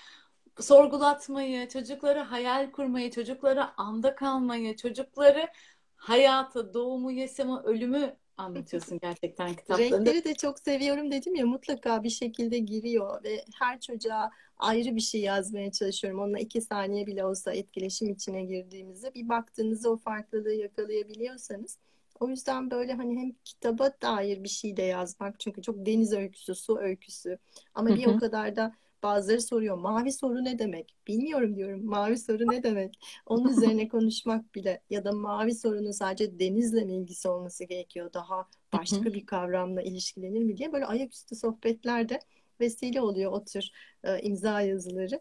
sorgulatmayı, 0.60 1.68
çocuklara 1.68 2.30
hayal 2.30 2.70
kurmayı, 2.70 3.10
çocuklara 3.10 3.74
anda 3.76 4.14
kalmayı, 4.14 4.76
çocukları 4.76 5.48
hayatı, 5.96 6.74
doğumu, 6.74 7.12
yaşamı, 7.12 7.62
ölümü 7.62 8.16
anlatıyorsun 8.36 8.98
gerçekten 9.02 9.54
kitaplarında. 9.54 9.96
Renkleri 9.96 10.24
de 10.24 10.34
çok 10.34 10.58
seviyorum 10.58 11.10
dedim 11.10 11.34
ya 11.34 11.46
mutlaka 11.46 12.02
bir 12.02 12.10
şekilde 12.10 12.58
giriyor 12.58 13.24
ve 13.24 13.44
her 13.58 13.80
çocuğa 13.80 14.30
ayrı 14.58 14.96
bir 14.96 15.00
şey 15.00 15.20
yazmaya 15.20 15.72
çalışıyorum. 15.72 16.20
Onunla 16.20 16.38
iki 16.38 16.60
saniye 16.60 17.06
bile 17.06 17.24
olsa 17.24 17.52
etkileşim 17.52 18.10
içine 18.10 18.44
girdiğimizde 18.44 19.14
bir 19.14 19.28
baktığınızda 19.28 19.90
o 19.90 19.96
farklılığı 19.96 20.52
yakalayabiliyorsanız 20.52 21.78
o 22.20 22.28
yüzden 22.28 22.70
böyle 22.70 22.92
hani 22.92 23.20
hem 23.20 23.32
kitaba 23.44 23.90
dair 24.02 24.44
bir 24.44 24.48
şey 24.48 24.76
de 24.76 24.82
yazmak 24.82 25.40
çünkü 25.40 25.62
çok 25.62 25.86
deniz 25.86 26.12
öyküsü, 26.12 26.54
su 26.54 26.78
öyküsü 26.78 27.38
ama 27.74 27.94
bir 27.94 28.06
o 28.06 28.16
kadar 28.16 28.56
da 28.56 28.74
bazıları 29.02 29.42
soruyor 29.42 29.78
mavi 29.78 30.12
soru 30.12 30.44
ne 30.44 30.58
demek? 30.58 30.96
Bilmiyorum 31.06 31.56
diyorum. 31.56 31.84
Mavi 31.86 32.18
soru 32.18 32.50
ne 32.50 32.62
demek? 32.62 32.98
Onun 33.26 33.48
üzerine 33.48 33.88
konuşmak 33.88 34.54
bile 34.54 34.82
ya 34.90 35.04
da 35.04 35.12
mavi 35.12 35.54
sorunun 35.54 35.90
sadece 35.90 36.38
denizle 36.38 36.84
mi 36.84 36.94
ilgisi 36.96 37.28
olması 37.28 37.64
gerekiyor? 37.64 38.12
Daha 38.12 38.48
başka 38.72 39.14
bir 39.14 39.26
kavramla 39.26 39.82
ilişkilenir 39.82 40.42
mi 40.42 40.56
diye 40.56 40.72
böyle 40.72 40.86
ayaküstü 40.86 41.36
sohbetlerde 41.36 42.20
vesile 42.60 43.00
oluyor 43.00 43.32
o 43.32 43.44
tür 43.44 43.70
e, 44.04 44.20
imza 44.22 44.60
yazıları. 44.60 45.20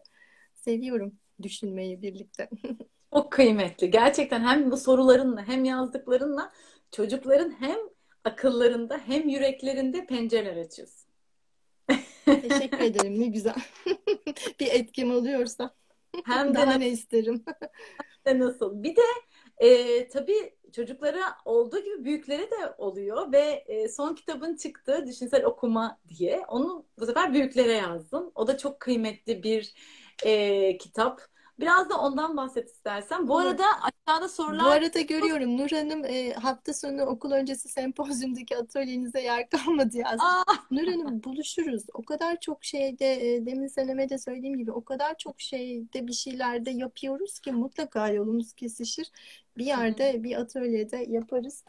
Seviyorum 0.54 1.18
düşünmeyi 1.42 2.02
birlikte. 2.02 2.48
Çok 3.14 3.32
kıymetli. 3.32 3.90
Gerçekten 3.90 4.40
hem 4.40 4.70
bu 4.70 4.76
sorularınla 4.76 5.48
hem 5.48 5.64
yazdıklarınla 5.64 6.52
çocukların 6.92 7.50
hem 7.60 7.78
akıllarında 8.24 8.98
hem 8.98 9.28
yüreklerinde 9.28 10.06
pencereler 10.06 10.56
açıyorsun. 10.56 11.06
Teşekkür 12.24 12.80
ederim. 12.80 13.20
Ne 13.20 13.26
güzel. 13.26 13.54
bir 14.60 14.66
etkim 14.66 15.14
oluyorsa. 15.14 15.74
Hem 16.24 16.50
de 16.50 16.54
daha 16.54 16.74
ne 16.74 16.88
isterim. 16.88 17.44
Hem 18.24 18.40
de 18.40 18.44
nasıl. 18.44 18.82
Bir 18.82 18.96
de 18.96 19.02
e, 19.58 20.08
tabii 20.08 20.56
çocuklara 20.72 21.22
olduğu 21.44 21.78
gibi 21.84 22.04
büyüklere 22.04 22.50
de 22.50 22.74
oluyor 22.78 23.32
ve 23.32 23.64
e, 23.66 23.88
son 23.88 24.14
kitabın 24.14 24.56
çıktı 24.56 25.04
düşünsel 25.06 25.44
okuma 25.44 25.98
diye. 26.08 26.42
Onu 26.48 26.86
bu 26.98 27.06
sefer 27.06 27.32
büyüklere 27.32 27.72
yazdım. 27.72 28.32
O 28.34 28.46
da 28.46 28.58
çok 28.58 28.80
kıymetli 28.80 29.42
bir 29.42 29.74
e, 30.24 30.78
kitap. 30.78 31.20
Biraz 31.60 31.90
da 31.90 32.00
ondan 32.00 32.36
bahset 32.36 32.68
istersen. 32.68 33.28
Bu 33.28 33.38
arada 33.38 33.64
aşağıda 33.82 34.28
sorular... 34.28 34.64
Bu 34.64 34.68
arada 34.68 35.00
görüyorum 35.00 35.56
Nur 35.56 35.70
Hanım 35.70 36.04
e, 36.04 36.32
hafta 36.32 36.74
sonu 36.74 37.02
okul 37.02 37.30
öncesi 37.30 37.68
sempozyumdaki 37.68 38.56
atölyenize 38.56 39.20
yer 39.20 39.48
kalmadı 39.50 39.96
yazmış. 39.96 40.22
Nur 40.70 40.86
Hanım 40.86 41.24
buluşuruz. 41.24 41.82
O 41.94 42.04
kadar 42.04 42.40
çok 42.40 42.64
şeyde 42.64 43.34
e, 43.34 43.46
demin 43.46 43.66
seneme 43.66 44.08
de 44.08 44.18
söylediğim 44.18 44.58
gibi 44.58 44.72
o 44.72 44.84
kadar 44.84 45.18
çok 45.18 45.40
şeyde 45.40 46.06
bir 46.06 46.12
şeylerde 46.12 46.70
yapıyoruz 46.70 47.38
ki 47.38 47.52
mutlaka 47.52 48.08
yolumuz 48.08 48.52
kesişir. 48.52 49.10
Bir 49.58 49.64
yerde 49.64 50.22
bir 50.22 50.40
atölyede 50.40 51.06
yaparız. 51.08 51.64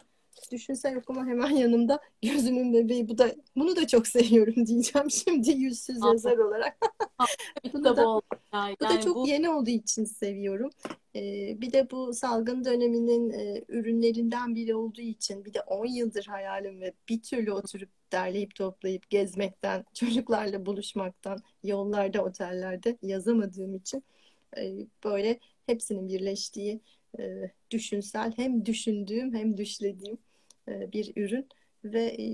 Düşünsel 0.51 0.97
okuma 0.97 1.25
hemen 1.25 1.49
yanımda. 1.49 1.99
Gözümün 2.21 2.73
bebeği. 2.73 3.09
Bu 3.09 3.17
da 3.17 3.35
bunu 3.55 3.75
da 3.75 3.87
çok 3.87 4.07
seviyorum 4.07 4.67
diyeceğim 4.67 5.11
şimdi 5.25 5.51
yüzsüz 5.51 5.97
yazar 6.05 6.37
olarak. 6.37 6.77
bunu 7.73 7.83
da, 7.83 8.21
yani 8.53 8.75
bu 8.81 8.85
da 8.85 9.01
çok 9.01 9.15
bu... 9.15 9.27
yeni 9.27 9.49
olduğu 9.49 9.69
için 9.69 10.05
seviyorum. 10.05 10.69
Ee, 11.15 11.61
bir 11.61 11.73
de 11.73 11.91
bu 11.91 12.13
salgın 12.13 12.65
döneminin 12.65 13.29
e, 13.29 13.63
ürünlerinden 13.67 14.55
biri 14.55 14.75
olduğu 14.75 15.01
için 15.01 15.45
bir 15.45 15.53
de 15.53 15.61
10 15.61 15.85
yıldır 15.85 16.25
hayalim 16.25 16.81
ve 16.81 16.93
bir 17.09 17.21
türlü 17.21 17.51
oturup 17.51 17.89
derleyip 18.11 18.55
toplayıp 18.55 19.09
gezmekten, 19.09 19.85
çocuklarla 19.93 20.65
buluşmaktan, 20.65 21.39
yollarda, 21.63 22.23
otellerde 22.23 22.97
yazamadığım 23.01 23.75
için 23.75 24.03
e, 24.57 24.73
böyle 25.03 25.39
hepsinin 25.65 26.07
birleştiği 26.07 26.81
e, 27.19 27.51
düşünsel 27.71 28.33
hem 28.35 28.65
düşündüğüm 28.65 29.33
hem 29.33 29.57
düşlediğim 29.57 30.17
e, 30.67 30.91
bir 30.91 31.13
ürün 31.15 31.49
ve 31.83 32.05
e, 32.19 32.27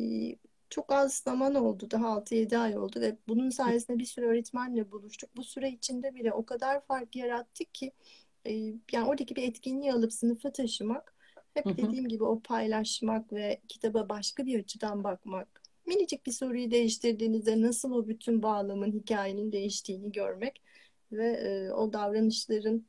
çok 0.69 0.91
az 0.91 1.13
zaman 1.13 1.55
oldu. 1.55 1.87
Daha 1.91 2.07
6-7 2.07 2.57
ay 2.57 2.77
oldu 2.77 3.01
ve 3.01 3.17
bunun 3.27 3.49
sayesinde 3.49 3.99
bir 3.99 4.05
sürü 4.05 4.25
öğretmenle 4.25 4.91
buluştuk. 4.91 5.29
Bu 5.37 5.43
süre 5.43 5.69
içinde 5.69 6.15
bile 6.15 6.33
o 6.33 6.45
kadar 6.45 6.85
fark 6.85 7.15
yarattık 7.15 7.73
ki 7.73 7.91
e, 8.45 8.51
yani 8.91 9.07
oradaki 9.07 9.35
bir 9.35 9.43
etkinliği 9.43 9.93
alıp 9.93 10.13
sınıfa 10.13 10.51
taşımak 10.51 11.15
hep 11.53 11.65
dediğim 11.77 12.07
gibi 12.07 12.23
o 12.23 12.39
paylaşmak 12.39 13.33
ve 13.33 13.61
kitaba 13.67 14.09
başka 14.09 14.45
bir 14.45 14.59
açıdan 14.59 15.03
bakmak. 15.03 15.61
Minicik 15.85 16.25
bir 16.25 16.31
soruyu 16.31 16.71
değiştirdiğinizde 16.71 17.61
nasıl 17.61 17.91
o 17.91 18.07
bütün 18.07 18.43
bağlamın, 18.43 18.91
hikayenin 18.91 19.51
değiştiğini 19.51 20.11
görmek 20.11 20.61
ve 21.11 21.73
o 21.73 21.93
davranışların 21.93 22.85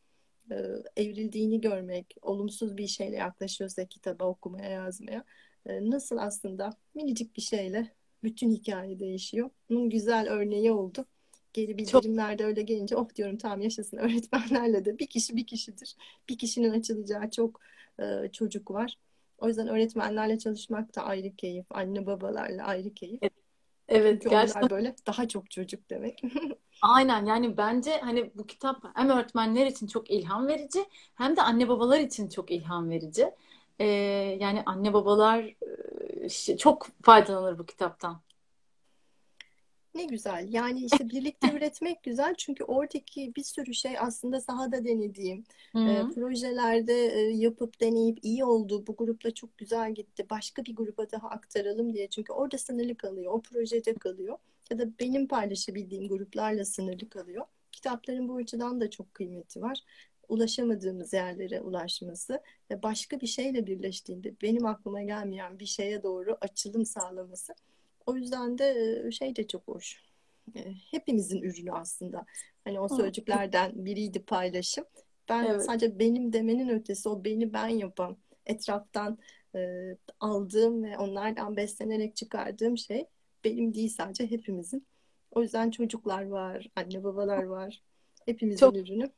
e, 0.51 0.57
evrildiğini 0.97 1.61
görmek, 1.61 2.17
olumsuz 2.23 2.77
bir 2.77 2.87
şeyle 2.87 3.17
yaklaşıyorsa 3.17 3.85
kitaba 3.85 4.25
okumaya, 4.25 4.71
yazmaya 4.71 5.25
e, 5.67 5.91
nasıl 5.91 6.17
aslında 6.17 6.71
minicik 6.95 7.37
bir 7.37 7.43
şeyle 7.43 7.91
bütün 8.23 8.51
hikaye 8.51 8.99
değişiyor. 8.99 9.51
Bunun 9.71 9.91
güzel 9.91 10.29
örneği 10.31 10.73
oldu. 10.73 11.07
Geri 11.53 11.79
bildirimlerde 11.79 12.43
çok... 12.43 12.49
öyle 12.49 12.63
gelince 12.63 12.97
oh 12.97 13.15
diyorum 13.15 13.39
tamam 13.39 13.61
yaşasın 13.61 13.97
öğretmenlerle 14.05 14.85
de 14.85 14.99
bir 14.99 15.07
kişi 15.07 15.37
bir 15.37 15.47
kişidir. 15.47 15.97
Bir 16.29 16.39
kişinin 16.39 16.71
açılacağı 16.71 17.31
çok 17.31 17.61
e, 18.01 18.29
çocuk 18.33 18.71
var. 18.71 18.99
O 19.39 19.49
yüzden 19.49 19.69
öğretmenlerle 19.69 20.39
çalışmak 20.39 20.97
da 20.97 21.03
ayrı 21.03 21.37
keyif, 21.37 21.67
anne 21.71 22.07
babalarla 22.07 22.65
ayrı 22.65 22.95
keyif. 22.95 23.19
Evet, 23.23 23.33
Çünkü 24.03 24.29
gerçekten 24.29 24.69
onlar 24.69 24.71
böyle 24.71 24.97
daha 25.07 25.29
çok 25.29 25.51
çocuk 25.51 25.91
demek. 25.91 26.23
aynen 26.81 27.27
yani 27.27 27.57
bence 27.57 28.01
hani 28.01 28.33
bu 28.35 28.47
kitap 28.47 28.85
hem 28.95 29.11
öğretmenler 29.11 29.67
için 29.67 29.87
çok 29.87 30.11
ilham 30.11 30.47
verici 30.49 30.85
hem 31.15 31.37
de 31.37 31.43
anne 31.43 31.69
babalar 31.69 32.01
için 32.01 32.29
çok 32.29 32.51
ilham 32.51 32.91
verici. 32.91 33.31
Ee, 33.81 33.85
yani 34.41 34.63
anne 34.67 34.93
babalar 34.93 35.55
e, 36.53 36.57
çok 36.59 36.87
faydalanır 37.03 37.59
bu 37.59 37.67
kitaptan. 37.67 38.23
Ne 39.95 40.05
güzel. 40.05 40.49
Yani 40.53 40.85
işte 40.85 41.11
birlikte 41.11 41.49
üretmek 41.57 42.03
güzel. 42.03 42.35
Çünkü 42.39 42.65
oradaki 42.65 43.35
bir 43.37 43.43
sürü 43.43 43.75
şey 43.75 43.99
aslında 43.99 44.41
sahada 44.41 44.85
denediğim, 44.85 45.45
e, 45.87 46.01
Hı. 46.01 46.09
projelerde 46.15 46.93
e, 47.07 47.21
yapıp 47.21 47.81
deneyip 47.81 48.19
iyi 48.23 48.45
oldu. 48.45 48.87
Bu 48.87 48.97
grupla 48.97 49.31
çok 49.35 49.59
güzel 49.59 49.95
gitti. 49.95 50.27
Başka 50.31 50.65
bir 50.65 50.77
gruba 50.77 51.11
daha 51.11 51.29
aktaralım 51.29 51.95
diye. 51.95 52.09
Çünkü 52.11 52.33
orada 52.33 52.59
sınırlı 52.59 52.97
kalıyor. 52.97 53.33
O 53.33 53.43
projede 53.43 53.95
kalıyor. 53.95 54.39
Ya 54.71 54.79
da 54.79 54.99
benim 54.99 55.29
paylaşabildiğim 55.29 56.09
gruplarla 56.09 56.65
sınırlı 56.65 57.09
kalıyor. 57.09 57.47
Kitapların 57.73 58.29
bu 58.29 58.37
açıdan 58.37 58.81
da 58.81 58.91
çok 58.91 59.15
kıymeti 59.15 59.63
var. 59.63 59.79
Ulaşamadığımız 60.29 61.13
yerlere 61.13 61.61
ulaşması 61.61 62.41
ve 62.71 62.83
başka 62.83 63.21
bir 63.21 63.27
şeyle 63.27 63.67
birleştiğinde 63.67 64.35
benim 64.43 64.67
aklıma 64.67 65.03
gelmeyen 65.03 65.59
bir 65.59 65.67
şeye 65.67 66.03
doğru 66.03 66.37
açılım 66.41 66.85
sağlaması. 66.87 67.55
O 68.07 68.17
yüzden 68.17 68.59
de 68.59 69.11
şey 69.11 69.37
de 69.37 69.47
çok 69.47 69.69
hoş. 69.69 70.03
Hepimizin 70.91 71.43
ürünü 71.43 71.73
aslında. 71.73 72.27
Hani 72.65 72.81
o 72.81 72.89
sözcüklerden 72.89 73.73
biriydi 73.75 74.23
paylaşım. 74.23 74.85
Ben 75.29 75.45
Evet. 75.45 75.65
sadece 75.65 75.99
benim 75.99 76.33
demenin 76.33 76.69
ötesi 76.69 77.09
o 77.09 77.25
beni 77.25 77.53
ben 77.53 77.69
yapan 77.69 78.17
etraftan 78.47 79.19
e, 79.55 79.61
aldığım 80.21 80.85
ve 80.85 80.99
onlardan 80.99 81.57
beslenerek 81.57 82.17
çıkardığım 82.17 82.79
şey 82.79 83.07
benim 83.45 83.75
değil 83.75 83.89
sadece 83.89 84.31
hepimizin. 84.31 84.87
O 85.31 85.43
yüzden 85.43 85.71
çocuklar 85.71 86.23
var, 86.23 86.69
anne 86.77 87.05
babalar 87.05 87.43
var. 87.43 87.83
Hepimizin 88.27 88.61
Çok 88.61 88.77
ürünü 88.77 89.11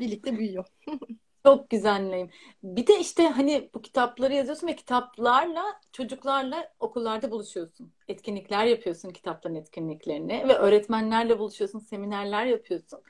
birlikte 0.00 0.38
büyüyor. 0.38 0.64
Çok 1.46 1.70
güzel 1.70 2.00
Nilayım. 2.02 2.30
Bir 2.62 2.86
de 2.86 3.00
işte 3.00 3.28
hani 3.28 3.70
bu 3.74 3.82
kitapları 3.82 4.34
yazıyorsun 4.34 4.66
ve 4.66 4.76
kitaplarla 4.76 5.62
çocuklarla 5.92 6.72
okullarda 6.80 7.30
buluşuyorsun. 7.30 7.92
Etkinlikler 8.08 8.64
yapıyorsun 8.66 9.10
kitapların 9.10 9.54
etkinliklerini 9.54 10.48
ve 10.48 10.54
öğretmenlerle 10.54 11.38
buluşuyorsun, 11.38 11.78
seminerler 11.78 12.46
yapıyorsun. 12.46 13.00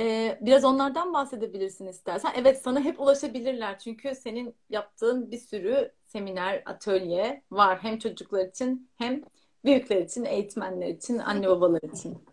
Ee, 0.00 0.38
biraz 0.40 0.64
onlardan 0.64 1.12
bahsedebilirsin 1.12 1.86
istersen. 1.86 2.32
Evet 2.36 2.62
sana 2.62 2.80
hep 2.80 3.00
ulaşabilirler 3.00 3.78
çünkü 3.78 4.14
senin 4.14 4.54
yaptığın 4.70 5.30
bir 5.30 5.38
sürü 5.38 5.92
seminer, 6.06 6.62
atölye 6.66 7.42
var. 7.50 7.78
Hem 7.82 7.98
çocuklar 7.98 8.46
için 8.46 8.90
hem 8.98 9.22
büyükler 9.64 9.96
için, 10.02 10.24
eğitmenler 10.24 10.88
için, 10.88 11.18
anne 11.18 11.48
babalar 11.48 11.80
için. 11.82 12.31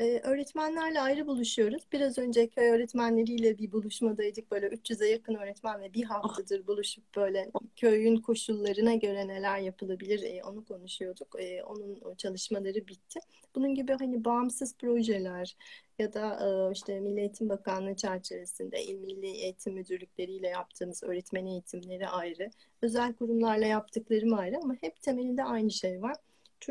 Ee, 0.00 0.20
öğretmenlerle 0.24 1.00
ayrı 1.00 1.26
buluşuyoruz. 1.26 1.82
Biraz 1.92 2.18
önce 2.18 2.48
köy 2.48 2.70
öğretmenleriyle 2.70 3.58
bir 3.58 3.72
buluşmadaydık. 3.72 4.50
Böyle 4.50 4.66
300'e 4.68 5.06
yakın 5.06 5.34
öğretmen 5.34 5.80
ve 5.80 5.94
bir 5.94 6.04
Ah, 6.10 6.10
haftadır 6.10 6.66
buluşup 6.66 7.16
böyle 7.16 7.52
köyün 7.76 8.16
koşullarına 8.16 8.94
göre 8.94 9.28
neler 9.28 9.58
yapılabilir 9.58 10.22
e, 10.22 10.44
onu 10.44 10.64
konuşuyorduk. 10.64 11.36
E, 11.40 11.64
onun 11.64 12.14
çalışmaları 12.16 12.86
bitti. 12.88 13.20
Bunun 13.54 13.74
gibi 13.74 13.92
hani 13.92 14.24
bağımsız 14.24 14.76
projeler 14.76 15.56
ya 15.98 16.12
da 16.12 16.38
e, 16.70 16.72
işte 16.72 17.00
Milli 17.00 17.20
Eğitim 17.20 17.48
Bakanlığı 17.48 17.96
çerçevesinde 17.96 18.84
İl 18.84 18.98
Milli 18.98 19.26
Eğitim 19.26 19.74
Müdürlükleriyle 19.74 20.48
yaptığımız 20.48 21.02
öğretmen 21.02 21.46
eğitimleri 21.46 22.08
ayrı. 22.08 22.50
Özel 22.82 23.12
kurumlarla 23.14 23.66
yaptıklarım 23.66 24.34
ayrı 24.34 24.56
ama 24.62 24.74
hep 24.80 25.02
temelinde 25.02 25.44
aynı 25.44 25.70
şey 25.70 26.02
var. 26.02 26.16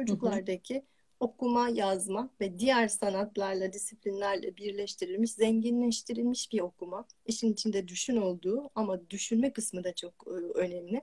Hı 0.07 0.11
hı. 0.13 0.43
Okuma, 1.19 1.69
yazma 1.69 2.29
ve 2.41 2.59
diğer 2.59 2.87
sanatlarla, 2.87 3.73
disiplinlerle 3.73 4.57
birleştirilmiş, 4.57 5.31
zenginleştirilmiş 5.31 6.51
bir 6.51 6.61
okuma. 6.61 7.05
İşin 7.25 7.53
içinde 7.53 7.87
düşün 7.87 8.17
olduğu 8.17 8.69
ama 8.75 9.09
düşünme 9.09 9.53
kısmı 9.53 9.83
da 9.83 9.95
çok 9.95 10.13
e, 10.27 10.29
önemli. 10.59 11.01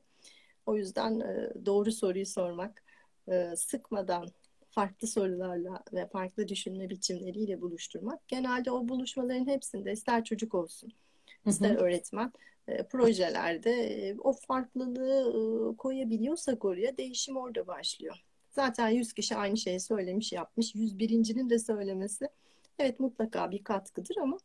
O 0.66 0.76
yüzden 0.76 1.20
e, 1.20 1.52
doğru 1.66 1.92
soruyu 1.92 2.26
sormak, 2.26 2.84
e, 3.28 3.56
sıkmadan 3.56 4.28
farklı 4.70 5.08
sorularla 5.08 5.82
ve 5.92 6.06
farklı 6.06 6.48
düşünme 6.48 6.90
biçimleriyle 6.90 7.60
buluşturmak. 7.60 8.28
Genelde 8.28 8.70
o 8.70 8.88
buluşmaların 8.88 9.46
hepsinde 9.46 9.92
ister 9.92 10.24
çocuk 10.24 10.54
olsun, 10.54 10.92
ister 11.46 11.74
hı. 11.74 11.78
öğretmen, 11.78 12.32
projelerde 12.90 14.16
o 14.18 14.32
farklılığı 14.32 15.76
koyabiliyorsak 15.76 16.64
oraya 16.64 16.96
değişim 16.96 17.36
orada 17.36 17.66
başlıyor. 17.66 18.24
Zaten 18.54 18.88
100 18.88 19.12
kişi 19.12 19.36
aynı 19.36 19.56
şeyi 19.56 19.80
söylemiş 19.80 20.32
yapmış. 20.32 20.74
101'incinin 20.74 21.50
de 21.50 21.58
söylemesi 21.58 22.28
evet 22.78 23.00
mutlaka 23.00 23.50
bir 23.50 23.64
katkıdır 23.64 24.16
ama 24.16 24.38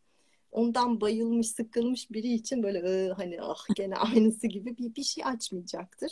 ondan 0.52 1.02
bayılmış, 1.02 1.48
sıkılmış 1.48 2.12
biri 2.12 2.34
için 2.34 2.63
böyle 2.63 2.80
"Iı, 2.80 3.12
hani 3.13 3.41
ah 3.41 3.65
gene 3.76 3.95
aynısı 4.15 4.48
gibi 4.48 4.78
bir, 4.78 4.95
bir 4.95 5.04
şey 5.04 5.24
açmayacaktır. 5.26 6.12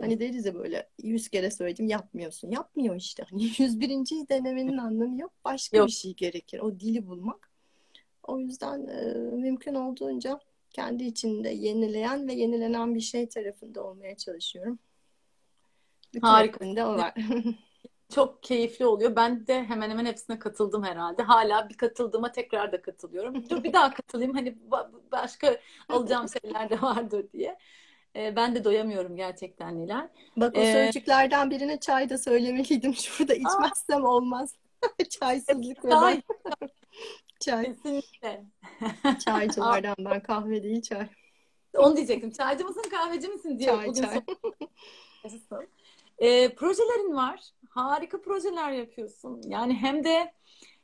Hani 0.00 0.20
deriz 0.20 0.46
ya 0.46 0.54
böyle 0.54 0.88
100 1.02 1.28
kere 1.28 1.50
söyledim 1.50 1.86
yapmıyorsun. 1.88 2.50
Yapmıyor 2.50 2.96
işte. 2.96 3.24
Hani 3.30 3.44
101. 3.58 3.90
denemenin 4.28 4.76
anlamı 4.76 5.20
yok. 5.20 5.32
Başka 5.44 5.74
bir 5.76 5.80
Yok. 5.80 5.90
şey 5.90 6.14
gerekir. 6.14 6.60
O 6.60 6.80
dili 6.80 7.06
bulmak. 7.06 7.50
O 8.22 8.40
yüzden 8.40 8.86
e, 8.86 9.14
mümkün 9.36 9.74
olduğunca 9.74 10.40
kendi 10.70 11.04
içinde 11.04 11.48
yenileyen 11.48 12.28
ve 12.28 12.32
yenilenen 12.34 12.94
bir 12.94 13.00
şey 13.00 13.28
tarafında 13.28 13.84
olmaya 13.84 14.16
çalışıyorum. 14.16 14.78
Bütün 16.14 16.26
Harika. 16.26 16.64
o 16.86 16.96
var. 16.96 17.14
Çok 18.14 18.42
keyifli 18.42 18.86
oluyor. 18.86 19.16
Ben 19.16 19.46
de 19.46 19.64
hemen 19.64 19.90
hemen 19.90 20.06
hepsine 20.06 20.38
katıldım 20.38 20.84
herhalde. 20.84 21.22
Hala 21.22 21.68
bir 21.68 21.74
katıldığıma 21.74 22.32
tekrar 22.32 22.72
da 22.72 22.82
katılıyorum. 22.82 23.50
Dur 23.50 23.64
bir 23.64 23.72
daha 23.72 23.94
katılayım. 23.94 24.34
Hani 24.34 24.48
ba- 24.70 24.90
başka 25.12 25.60
alacağım 25.88 26.26
şeyler 26.42 26.70
de 26.70 26.82
vardır 26.82 27.26
diye. 27.32 27.58
Ee, 28.16 28.36
ben 28.36 28.54
de 28.54 28.64
doyamıyorum 28.64 29.16
gerçekten 29.16 29.80
Nilay. 29.80 30.08
Bak 30.36 30.56
o 30.56 30.60
Ee, 30.60 30.72
sözcüklerden 30.72 31.50
birine 31.50 31.80
çay 31.80 32.10
da 32.10 32.18
söylemeliydim. 32.18 32.94
Şurada 32.96 33.32
aa, 33.32 33.36
içmezsem 33.36 34.04
olmaz. 34.04 34.54
evet, 34.82 35.10
Çaysızlık 35.20 35.84
ve 35.84 35.90
ben 35.90 36.00
çay 36.00 36.22
çay. 37.40 37.64
kesinlikle. 37.64 38.44
Aa, 39.04 39.18
Çaycılardan 39.18 39.94
ben 39.98 40.22
kahve 40.22 40.62
değil 40.62 40.82
çay. 40.82 41.08
onu 41.76 41.96
diyecektim. 41.96 42.30
Çaycı 42.30 42.64
mısın, 42.64 42.84
kahveci 42.90 43.28
misin 43.28 43.58
diye 43.58 43.68
Çay 43.68 43.88
bugün 43.88 44.02
çay. 44.02 44.22
Ee, 46.24 46.54
projelerin 46.54 47.14
var. 47.14 47.40
Harika 47.70 48.20
projeler 48.20 48.70
yapıyorsun. 48.72 49.42
Yani 49.44 49.74
hem 49.74 50.04
de 50.04 50.32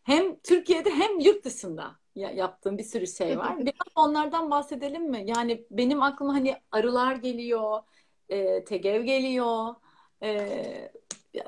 hem 0.03 0.41
Türkiye'de 0.41 0.91
hem 0.91 1.21
yurt 1.21 1.45
dışında 1.45 1.97
ya- 2.15 2.31
yaptığın 2.31 2.79
bir 2.79 2.85
sürü 2.85 3.07
şey 3.07 3.39
var. 3.39 3.59
Biraz 3.61 3.93
onlardan 3.95 4.51
bahsedelim 4.51 5.11
mi? 5.11 5.25
Yani 5.27 5.65
benim 5.71 6.03
aklıma 6.03 6.35
hani 6.35 6.57
arılar 6.73 7.17
geliyor, 7.17 7.81
e, 8.29 8.65
tegev 8.65 9.03
geliyor. 9.03 9.75
E, 10.23 10.93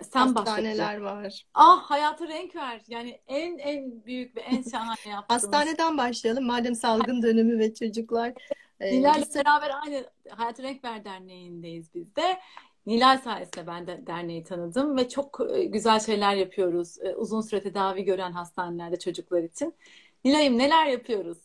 sen. 0.03 0.35
Hastaneler 0.35 1.01
var. 1.01 1.47
Ah 1.55 1.83
hayata 1.83 2.29
renk 2.29 2.57
ver. 2.57 2.83
Yani 2.89 3.21
en 3.27 3.59
en 3.59 4.05
büyük 4.05 4.37
ve 4.37 4.41
en 4.41 4.63
şahane 4.63 4.95
yaptığımız. 5.11 5.45
Hastaneden 5.45 5.99
başlayalım. 5.99 6.45
Madem 6.45 6.75
salgın 6.75 7.23
dönemi 7.23 7.59
ve 7.59 7.75
çocuklar. 7.75 8.33
Bir 8.81 9.25
sır 9.25 9.45
beraber 9.45 9.71
aynı 9.83 10.05
Hayata 10.31 10.63
Renk 10.63 10.85
Ver 10.85 11.05
Derneği'ndeyiz 11.05 11.95
biz 11.95 12.17
de. 12.17 12.39
Nilay 12.87 13.19
sayesinde 13.19 13.67
ben 13.67 13.87
de 13.87 14.07
derneği 14.07 14.45
tanıdım 14.45 14.97
ve 14.97 15.09
çok 15.09 15.41
e, 15.55 15.65
güzel 15.65 16.01
şeyler 16.01 16.35
yapıyoruz. 16.35 16.99
E, 17.03 17.15
Uzun 17.17 17.41
süre 17.41 17.63
tedavi 17.63 18.05
gören 18.05 18.33
hastanelerde 18.33 18.99
çocuklar 18.99 19.43
için. 19.43 19.75
Nilay'ım 20.25 20.59
neler 20.59 20.87
yapıyoruz? 20.87 21.39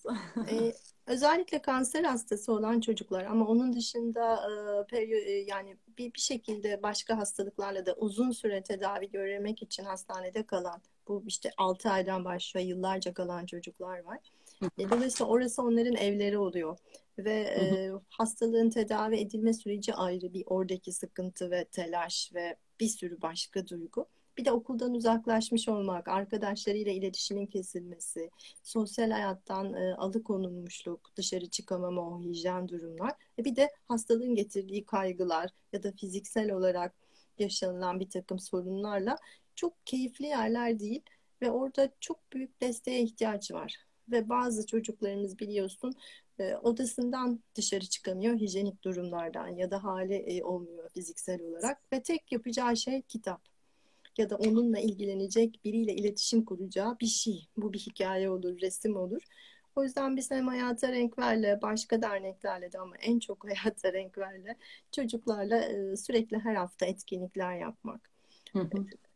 Ee, 0.52 0.74
özellikle 1.08 1.62
kanser 1.62 2.04
hastası 2.04 2.54
olan 2.54 2.80
çocuklar 2.82 3.26
ama 3.26 3.48
onun 3.48 3.74
dışında 3.74 4.34
e, 4.36 4.96
peri- 4.96 5.26
e, 5.26 5.32
yani 5.32 5.78
bir, 5.98 6.14
bir 6.14 6.20
şekilde 6.20 6.84
başka 6.84 7.18
hastalıklarla 7.18 7.86
da 7.86 7.94
uzun 7.94 8.32
süre 8.32 8.64
tedavi 8.64 9.12
görmek 9.12 9.62
için 9.64 9.84
hastanede 9.84 10.44
kalan 10.44 10.82
bu 11.08 11.24
işte 11.28 11.52
6 11.58 11.90
aydan 11.90 12.26
başlıyor 12.26 12.68
yıllarca 12.68 13.14
kalan 13.14 13.46
çocuklar 13.46 14.00
var. 14.04 14.20
E, 14.80 14.90
Dolayısıyla 14.90 15.32
orası 15.32 15.62
onların 15.64 15.96
evleri 15.96 16.38
oluyor 16.38 16.78
ve 17.18 17.56
Hı 17.56 17.62
hı, 17.62 17.76
e, 17.76 17.92
hastalığın 18.10 18.70
tedavi 18.70 19.16
edilme 19.20 19.54
süreci 19.54 19.94
ayrı 19.94 20.34
bir 20.34 20.44
oradaki 20.46 20.92
sıkıntı 20.92 21.52
ve 21.52 21.66
telaş 21.66 22.32
ve 22.34 22.56
bir 22.80 22.88
sürü 22.88 23.22
başka 23.22 23.68
duygu. 23.68 24.08
Bir 24.38 24.46
de 24.46 24.52
okuldan 24.52 24.94
uzaklaşmış 24.94 25.70
olmak, 25.70 26.08
arkadaşlarıyla 26.08 26.92
iletişimin 26.92 27.46
kesilmesi, 27.46 28.30
sosyal 28.64 29.12
hayattan 29.12 29.74
e, 29.74 29.96
alıkonulmuşluk, 29.96 31.12
dışarı 31.16 31.50
çıkamama, 31.50 32.02
o 32.10 32.22
hijyen 32.22 32.68
durumlar. 32.70 33.14
E 33.40 33.46
bir 33.46 33.56
de 33.56 33.70
hastalığın 33.88 34.36
getirdiği 34.36 34.86
kaygılar 34.86 35.52
ya 35.74 35.84
da 35.84 35.92
fiziksel 35.92 36.52
olarak 36.52 36.96
yaşanılan 37.40 38.00
bir 38.00 38.10
takım 38.10 38.40
sorunlarla 38.40 39.16
çok 39.56 39.86
keyifli 39.88 40.26
yerler 40.26 40.80
değil 40.80 41.02
ve 41.42 41.52
orada 41.52 41.90
çok 42.00 42.34
büyük 42.34 42.62
desteğe 42.62 43.04
ihtiyaç 43.04 43.52
var. 43.52 43.76
ve 44.12 44.30
bazı 44.30 44.66
çocuklarımız 44.66 45.40
biliyorsun 45.40 45.94
e, 46.40 46.56
odasından 46.56 47.44
dışarı 47.56 47.86
çıkamıyor 47.86 48.36
hijyenik 48.36 48.84
durumlardan 48.84 49.48
ya 49.48 49.72
da 49.72 49.84
hali 49.84 50.14
e, 50.16 50.44
olmuyor 50.44 50.90
fiziksel 50.90 51.42
olarak 51.42 51.94
ve 51.94 52.04
tek 52.04 52.32
yapacağı 52.32 52.78
şey 52.78 53.02
kitap 53.02 53.42
ya 54.18 54.30
da 54.30 54.38
onunla 54.38 54.80
ilgilenecek 54.80 55.60
biriyle 55.66 55.96
iletişim 55.96 56.46
kuracağı 56.46 57.00
bir 57.00 57.06
şey. 57.06 57.48
Bu 57.58 57.74
bir 57.74 57.80
hikaye 57.80 58.30
olur, 58.30 58.62
resim 58.62 58.96
olur. 58.98 59.22
O 59.76 59.84
yüzden 59.84 60.18
biz 60.18 60.32
hem 60.32 60.48
Hayata 60.48 60.92
Renkver'le, 60.92 61.62
başka 61.62 62.02
derneklerle 62.02 62.72
de 62.72 62.80
ama 62.80 62.96
en 62.98 63.20
çok 63.20 63.46
Hayata 63.50 63.94
Renkver'le 63.94 64.56
çocuklarla 64.92 65.58
e, 65.58 65.96
sürekli 65.98 66.40
her 66.40 66.56
hafta 66.56 66.86
etkinlikler 66.86 67.58
yapmak. 67.58 68.17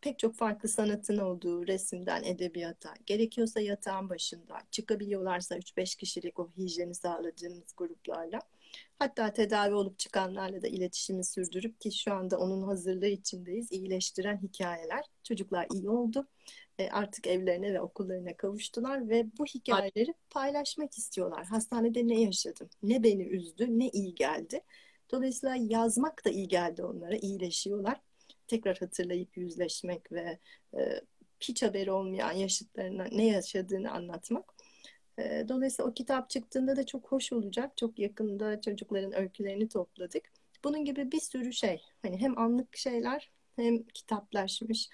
Pek 0.01 0.19
çok 0.19 0.35
farklı 0.35 0.69
sanatın 0.69 1.17
olduğu 1.17 1.67
resimden 1.67 2.23
edebiyata, 2.23 2.93
gerekiyorsa 3.05 3.59
yatağın 3.59 4.09
başında, 4.09 4.59
çıkabiliyorlarsa 4.71 5.57
3-5 5.57 5.97
kişilik 5.97 6.39
o 6.39 6.51
hijyeni 6.57 6.95
sağladığımız 6.95 7.73
gruplarla 7.77 8.39
Hatta 8.99 9.33
tedavi 9.33 9.73
olup 9.73 9.99
çıkanlarla 9.99 10.61
da 10.61 10.67
iletişimi 10.67 11.23
sürdürüp 11.25 11.81
ki 11.81 11.91
şu 11.91 12.13
anda 12.13 12.37
onun 12.37 12.63
hazırlığı 12.63 13.07
içindeyiz. 13.07 13.71
İyileştiren 13.71 14.37
hikayeler. 14.37 15.05
Çocuklar 15.23 15.67
iyi 15.73 15.89
oldu. 15.89 16.27
E, 16.79 16.89
artık 16.89 17.27
evlerine 17.27 17.73
ve 17.73 17.81
okullarına 17.81 18.37
kavuştular 18.37 19.09
ve 19.09 19.25
bu 19.39 19.45
hikayeleri 19.45 20.13
paylaşmak 20.29 20.97
istiyorlar. 20.97 21.45
Hastanede 21.45 22.07
ne 22.07 22.21
yaşadım? 22.21 22.69
Ne 22.83 23.03
beni 23.03 23.23
üzdü? 23.23 23.79
Ne 23.79 23.89
iyi 23.89 24.15
geldi? 24.15 24.61
Dolayısıyla 25.11 25.55
yazmak 25.59 26.25
da 26.25 26.29
iyi 26.29 26.47
geldi 26.47 26.83
onlara. 26.83 27.15
İyileşiyorlar. 27.15 28.01
Tekrar 28.51 28.77
hatırlayıp 28.77 29.37
yüzleşmek 29.37 30.11
ve 30.11 30.39
e, 30.77 31.01
hiç 31.39 31.63
haberi 31.63 31.91
olmayan 31.91 32.31
yaşıtlarına 32.31 33.03
ne 33.11 33.25
yaşadığını 33.27 33.91
anlatmak 33.91 34.53
ee, 35.19 35.45
dolayısıyla 35.49 35.91
o 35.91 35.93
kitap 35.93 36.29
çıktığında 36.29 36.75
da 36.75 36.85
çok 36.85 37.11
hoş 37.11 37.33
olacak. 37.33 37.77
Çok 37.77 37.99
yakında 37.99 38.61
çocukların 38.61 39.15
öykülerini 39.15 39.69
topladık. 39.69 40.23
Bunun 40.63 40.85
gibi 40.85 41.11
bir 41.11 41.19
sürü 41.19 41.53
şey. 41.53 41.81
Hani 42.01 42.17
hem 42.21 42.37
anlık 42.37 42.77
şeyler 42.77 43.31
hem 43.55 43.83
kitaplaşmış 43.83 44.89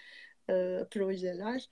e, 0.50 0.54
projeler. 0.92 1.70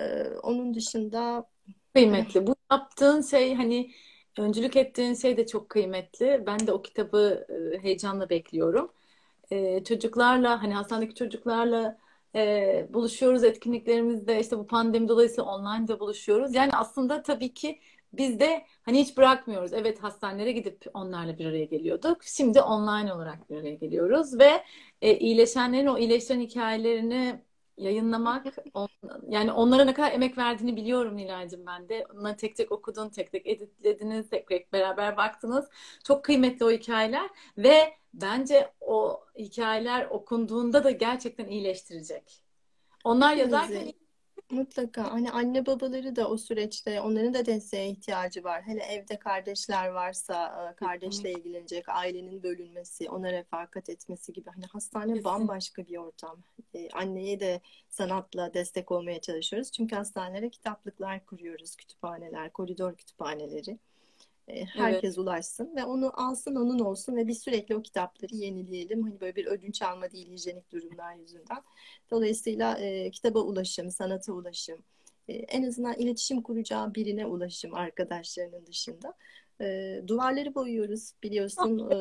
E, 0.00 0.24
onun 0.42 0.74
dışında 0.74 1.50
kıymetli. 1.94 2.46
Bu 2.46 2.56
yaptığın 2.72 3.22
şey 3.22 3.54
hani 3.54 3.90
öncülük 4.38 4.76
ettiğin 4.76 5.14
şey 5.14 5.36
de 5.36 5.46
çok 5.46 5.68
kıymetli. 5.68 6.42
Ben 6.46 6.66
de 6.66 6.72
o 6.72 6.82
kitabı 6.82 7.46
e, 7.48 7.82
heyecanla 7.82 8.30
bekliyorum. 8.30 8.92
E, 9.50 9.84
çocuklarla 9.84 10.62
hani 10.62 10.74
hastanedeki 10.74 11.14
çocuklarla 11.14 11.98
e, 12.34 12.86
buluşuyoruz 12.90 13.44
etkinliklerimizde 13.44 14.40
işte 14.40 14.58
bu 14.58 14.66
pandemi 14.66 15.08
dolayısıyla 15.08 15.44
online 15.44 15.88
de 15.88 16.00
buluşuyoruz. 16.00 16.54
Yani 16.54 16.72
aslında 16.72 17.22
tabii 17.22 17.54
ki 17.54 17.80
biz 18.12 18.40
de 18.40 18.66
hani 18.82 19.00
hiç 19.00 19.16
bırakmıyoruz. 19.16 19.72
Evet 19.72 20.02
hastanelere 20.02 20.52
gidip 20.52 20.84
onlarla 20.94 21.38
bir 21.38 21.46
araya 21.46 21.64
geliyorduk. 21.64 22.24
Şimdi 22.24 22.60
online 22.60 23.12
olarak 23.12 23.50
bir 23.50 23.56
araya 23.56 23.74
geliyoruz 23.74 24.38
ve 24.38 24.64
e, 25.02 25.18
iyileşenlerin 25.18 25.86
o 25.86 25.98
iyileşen 25.98 26.40
hikayelerini 26.40 27.42
yayınlamak 27.78 28.46
on, 28.74 28.88
yani 29.28 29.52
onlara 29.52 29.84
ne 29.84 29.94
kadar 29.94 30.12
emek 30.12 30.38
verdiğini 30.38 30.76
biliyorum 30.76 31.16
Nilay'cığım 31.16 31.66
ben 31.66 31.88
de. 31.88 32.06
Onları 32.14 32.36
tek 32.36 32.56
tek 32.56 32.72
okudun, 32.72 33.08
tek 33.08 33.32
tek 33.32 33.46
editlediniz, 33.46 34.30
tek 34.30 34.48
tek 34.48 34.72
beraber 34.72 35.16
baktınız. 35.16 35.68
Çok 36.04 36.24
kıymetli 36.24 36.64
o 36.64 36.70
hikayeler 36.70 37.30
ve 37.58 37.94
bence 38.14 38.72
o 38.80 39.20
hikayeler 39.38 40.06
okunduğunda 40.06 40.84
da 40.84 40.90
gerçekten 40.90 41.46
iyileştirecek. 41.48 42.42
Onlar 43.04 43.36
yazarken 43.36 43.92
Mutlaka. 44.50 45.12
Hani 45.12 45.30
anne 45.30 45.66
babaları 45.66 46.16
da 46.16 46.28
o 46.28 46.36
süreçte 46.36 47.00
onların 47.00 47.34
da 47.34 47.46
desteğe 47.46 47.90
ihtiyacı 47.90 48.44
var. 48.44 48.62
Hele 48.62 48.82
evde 48.82 49.18
kardeşler 49.18 49.88
varsa 49.88 50.70
e, 50.72 50.76
kardeşle 50.76 51.32
ilgilenecek, 51.32 51.88
ailenin 51.88 52.42
bölünmesi, 52.42 53.10
ona 53.10 53.32
refakat 53.32 53.88
etmesi 53.90 54.32
gibi. 54.32 54.50
Hani 54.50 54.64
hastane 54.66 55.24
bambaşka 55.24 55.86
bir 55.86 55.96
ortam. 55.96 56.38
Ee, 56.74 56.88
anneye 56.90 57.40
de 57.40 57.60
sanatla 57.88 58.54
destek 58.54 58.92
olmaya 58.92 59.20
çalışıyoruz. 59.20 59.72
Çünkü 59.72 59.96
hastanelere 59.96 60.50
kitaplıklar 60.50 61.26
kuruyoruz, 61.26 61.76
kütüphaneler, 61.76 62.52
koridor 62.52 62.94
kütüphaneleri. 62.96 63.78
Herkes 64.48 65.04
evet. 65.04 65.18
ulaşsın 65.18 65.76
ve 65.76 65.84
onu 65.84 66.12
alsın 66.14 66.54
onun 66.56 66.78
olsun 66.78 67.16
ve 67.16 67.26
biz 67.26 67.38
sürekli 67.38 67.76
o 67.76 67.82
kitapları 67.82 68.34
yenileyelim. 68.34 69.02
Hani 69.02 69.20
böyle 69.20 69.36
bir 69.36 69.46
ödünç 69.46 69.82
alma 69.82 70.10
değil 70.10 70.30
hijyenik 70.30 70.72
durumlar 70.72 71.14
yüzünden. 71.14 71.62
Dolayısıyla 72.10 72.78
e, 72.78 73.10
kitaba 73.10 73.40
ulaşım, 73.40 73.90
sanata 73.90 74.32
ulaşım, 74.32 74.78
e, 75.28 75.32
en 75.34 75.62
azından 75.62 75.94
iletişim 75.94 76.42
kuracağı 76.42 76.94
birine 76.94 77.26
ulaşım 77.26 77.74
arkadaşlarının 77.74 78.66
dışında. 78.66 79.14
E, 79.60 80.00
duvarları 80.06 80.54
boyuyoruz 80.54 81.12
biliyorsun. 81.22 81.90
e, 81.90 81.96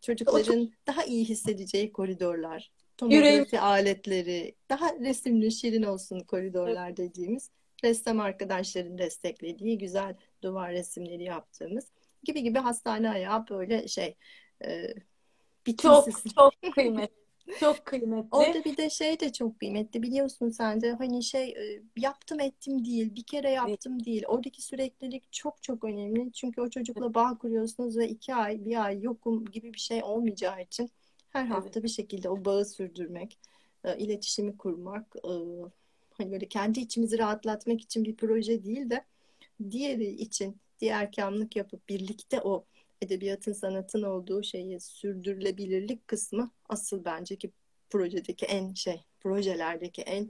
çocukların 0.00 0.72
daha 0.86 1.04
iyi 1.04 1.24
hissedeceği 1.24 1.92
koridorlar, 1.92 2.70
tomografi 2.96 3.26
Yüreğim. 3.26 3.46
aletleri, 3.60 4.54
daha 4.70 4.94
resimli, 4.98 5.52
şirin 5.52 5.82
olsun 5.82 6.20
koridorlar 6.20 6.88
evet. 6.88 6.96
dediğimiz 6.96 7.50
ressam 7.84 8.20
arkadaşların 8.20 8.98
desteklediği 8.98 9.78
güzel 9.78 10.16
duvar 10.42 10.72
resimleri 10.72 11.22
yaptığımız 11.22 11.84
gibi 12.24 12.42
gibi 12.42 12.58
hastane 12.58 13.10
ayağı 13.10 13.48
böyle 13.48 13.88
şey 13.88 14.16
e, 14.64 14.94
çok 15.78 16.08
çok 16.36 16.72
kıymetli. 16.74 17.24
Çok 17.60 17.84
kıymetli. 17.84 18.28
Orada 18.30 18.64
bir 18.64 18.76
de 18.76 18.90
şey 18.90 19.20
de 19.20 19.32
çok 19.32 19.60
kıymetli 19.60 20.02
biliyorsun 20.02 20.48
sen 20.48 20.80
de 20.80 20.92
hani 20.92 21.22
şey 21.22 21.48
e, 21.48 21.82
yaptım 21.96 22.40
ettim 22.40 22.84
değil 22.84 23.14
bir 23.14 23.22
kere 23.22 23.50
yaptım 23.50 23.92
evet. 23.94 24.06
değil. 24.06 24.24
Oradaki 24.26 24.62
süreklilik 24.62 25.32
çok 25.32 25.62
çok 25.62 25.84
önemli. 25.84 26.32
Çünkü 26.32 26.60
o 26.60 26.70
çocukla 26.70 27.14
bağ 27.14 27.38
kuruyorsunuz 27.38 27.96
ve 27.96 28.08
iki 28.08 28.34
ay 28.34 28.64
bir 28.64 28.84
ay 28.84 29.02
yokum 29.02 29.44
gibi 29.44 29.74
bir 29.74 29.78
şey 29.78 30.02
olmayacağı 30.02 30.62
için 30.62 30.90
her 31.30 31.46
hafta 31.46 31.70
evet. 31.72 31.82
bir 31.82 31.88
şekilde 31.88 32.28
o 32.28 32.44
bağı 32.44 32.64
sürdürmek, 32.64 33.38
e, 33.84 33.98
iletişimi 33.98 34.56
kurmak, 34.56 35.16
e, 35.16 35.32
hani 36.18 36.32
böyle 36.32 36.48
kendi 36.48 36.80
içimizi 36.80 37.18
rahatlatmak 37.18 37.80
için 37.80 38.04
bir 38.04 38.16
proje 38.16 38.64
değil 38.64 38.90
de 38.90 39.04
diğeri 39.70 40.08
için 40.08 40.60
diğer 40.80 41.12
kamlık 41.12 41.56
yapıp 41.56 41.88
birlikte 41.88 42.40
o 42.40 42.64
edebiyatın 43.02 43.52
sanatın 43.52 44.02
olduğu 44.02 44.42
şeyi 44.42 44.80
sürdürülebilirlik 44.80 46.08
kısmı 46.08 46.50
asıl 46.68 47.04
bence 47.04 47.36
ki 47.36 47.52
projedeki 47.90 48.46
en 48.46 48.74
şey 48.74 49.04
projelerdeki 49.20 50.02
en 50.02 50.28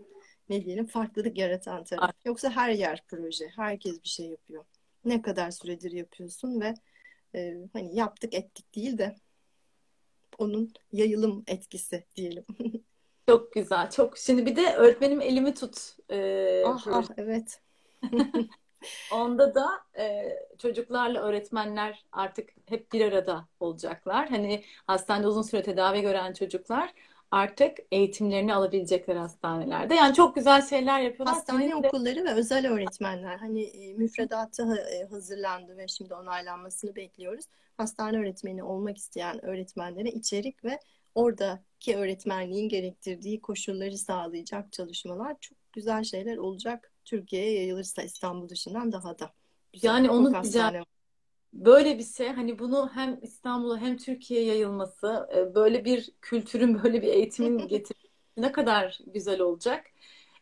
ne 0.49 0.65
diyelim 0.65 0.87
farklılık 0.87 1.39
yaratan 1.39 1.85
taraf. 1.85 2.11
Yoksa 2.25 2.51
her 2.51 2.71
yer 2.71 3.05
proje. 3.09 3.49
Herkes 3.49 4.03
bir 4.03 4.09
şey 4.09 4.27
yapıyor. 4.27 4.65
Ne 5.05 5.23
kadar 5.23 5.51
süredir 5.51 5.93
yapıyorsun 5.93 6.61
ve 6.61 6.75
e, 7.35 7.57
hani 7.73 7.97
yaptık 7.97 8.35
ettik 8.35 8.75
değil 8.75 8.99
de 8.99 9.17
onun 10.39 10.73
yayılım 10.93 11.45
etkisi 11.47 12.05
diyelim. 12.17 12.45
Çok 13.29 13.53
güzel. 13.53 13.91
Çok. 13.91 14.19
Şimdi 14.19 14.47
bir 14.47 14.57
de 14.57 14.75
öğretmenim 14.75 15.21
elimi 15.21 15.55
tut. 15.55 15.97
Ee, 16.11 16.63
ah, 16.67 16.87
ah 16.93 17.05
evet. 17.17 17.61
Onda 19.13 19.55
da 19.55 19.67
e, 19.99 20.37
çocuklarla 20.59 21.23
öğretmenler 21.23 22.05
artık 22.13 22.51
hep 22.67 22.93
bir 22.93 23.05
arada 23.05 23.45
olacaklar. 23.61 24.29
Hani 24.29 24.65
hastanede 24.87 25.29
uzun 25.29 25.43
süre 25.43 25.63
tedavi 25.63 26.01
gören 26.01 26.33
çocuklar 26.33 26.95
artık 27.35 27.79
eğitimlerini 27.93 28.55
alabilecekler 28.55 29.17
hastanelerde. 29.17 29.95
Yani 29.95 30.15
çok 30.15 30.35
güzel 30.35 30.63
şeyler 30.63 31.01
yapıyorlar. 31.01 31.35
Hastane 31.35 31.63
Senin 31.63 31.73
okulları 31.73 32.17
de... 32.17 32.25
ve 32.25 32.33
özel 32.33 32.73
öğretmenler. 32.73 33.37
Hani 33.37 33.63
e, 33.63 33.95
müfredatı 33.95 34.77
e, 34.77 35.05
hazırlandı 35.05 35.77
ve 35.77 35.89
şimdi 35.89 36.15
onaylanmasını 36.15 36.97
bekliyoruz. 36.97 37.45
Hastane 37.77 38.19
öğretmeni 38.19 38.63
olmak 38.63 38.99
isteyen 38.99 39.45
öğretmenlere 39.45 40.09
içerik 40.09 40.65
ve 40.65 40.79
oradaki 41.15 41.97
öğretmenliğin 41.97 42.69
gerektirdiği 42.69 43.41
koşulları 43.41 43.99
sağlayacak 43.99 44.73
çalışmalar 44.73 45.37
çok 45.41 45.59
güzel 45.73 46.05
şeyler 46.05 46.37
olacak. 46.37 46.93
Türkiye'ye 47.05 47.53
yayılırsa 47.53 48.03
İstanbul 48.03 48.49
dışından 48.49 48.93
daha 48.93 49.19
da 49.19 49.33
güzel. 49.73 49.89
Yani 49.89 50.11
onu 50.11 50.43
diyeceğim. 50.43 50.85
Böyle 51.53 51.99
bir 51.99 52.05
şey 52.05 52.29
hani 52.29 52.59
bunu 52.59 52.91
hem 52.95 53.19
İstanbul'a 53.23 53.79
hem 53.79 53.97
Türkiye'ye 53.97 54.47
yayılması, 54.47 55.29
e, 55.37 55.55
böyle 55.55 55.85
bir 55.85 56.11
kültürün, 56.21 56.75
böyle 56.83 57.03
bir 57.03 57.09
eğitimin 57.09 57.59
getirmesi 57.69 58.05
ne 58.37 58.53
kadar 58.53 58.99
güzel 59.07 59.41
olacak. 59.41 59.87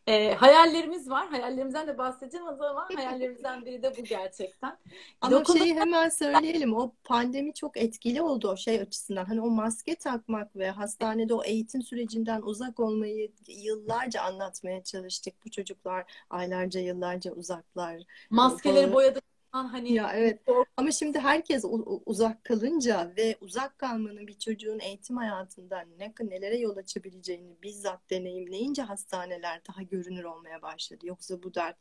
E, 0.06 0.34
hayallerimiz 0.34 1.10
var. 1.10 1.28
Hayallerimizden 1.28 1.86
de 1.86 1.98
bahsedeceğim 1.98 2.46
o 2.48 2.56
zaman 2.56 2.88
hayallerimizden 2.94 3.64
biri 3.64 3.82
de 3.82 3.96
bu 3.96 4.04
gerçekten. 4.04 4.78
Ama 5.20 5.40
Dokunma... 5.40 5.60
şeyi 5.60 5.74
hemen 5.74 6.08
söyleyelim. 6.08 6.74
O 6.74 6.92
pandemi 7.04 7.54
çok 7.54 7.76
etkili 7.76 8.22
oldu 8.22 8.48
o 8.48 8.56
şey 8.56 8.80
açısından. 8.80 9.24
Hani 9.24 9.40
o 9.40 9.50
maske 9.50 9.94
takmak 9.94 10.56
ve 10.56 10.70
hastanede 10.70 11.34
o 11.34 11.44
eğitim 11.44 11.82
sürecinden 11.82 12.42
uzak 12.42 12.80
olmayı 12.80 13.32
yıllarca 13.48 14.22
anlatmaya 14.22 14.84
çalıştık. 14.84 15.34
Bu 15.44 15.50
çocuklar 15.50 16.04
aylarca 16.30 16.80
yıllarca 16.80 17.32
uzaklar. 17.32 18.02
Maskeleri 18.30 18.82
hani, 18.82 18.94
boyadık 18.94 19.31
hani 19.52 19.92
ya 19.92 20.12
evet 20.14 20.42
ama 20.76 20.90
şimdi 20.90 21.18
herkes 21.18 21.64
uzak 22.06 22.44
kalınca 22.44 23.12
ve 23.16 23.36
uzak 23.40 23.78
kalmanın 23.78 24.26
bir 24.26 24.38
çocuğun 24.38 24.80
eğitim 24.80 25.16
hayatında 25.16 25.84
ne 25.98 26.12
nelere 26.20 26.56
yol 26.56 26.76
açabileceğini 26.76 27.56
bizzat 27.62 28.10
deneyimleyince 28.10 28.82
hastaneler 28.82 29.60
daha 29.68 29.82
görünür 29.82 30.24
olmaya 30.24 30.62
başladı. 30.62 31.06
Yoksa 31.06 31.42
bu 31.42 31.54
dert 31.54 31.76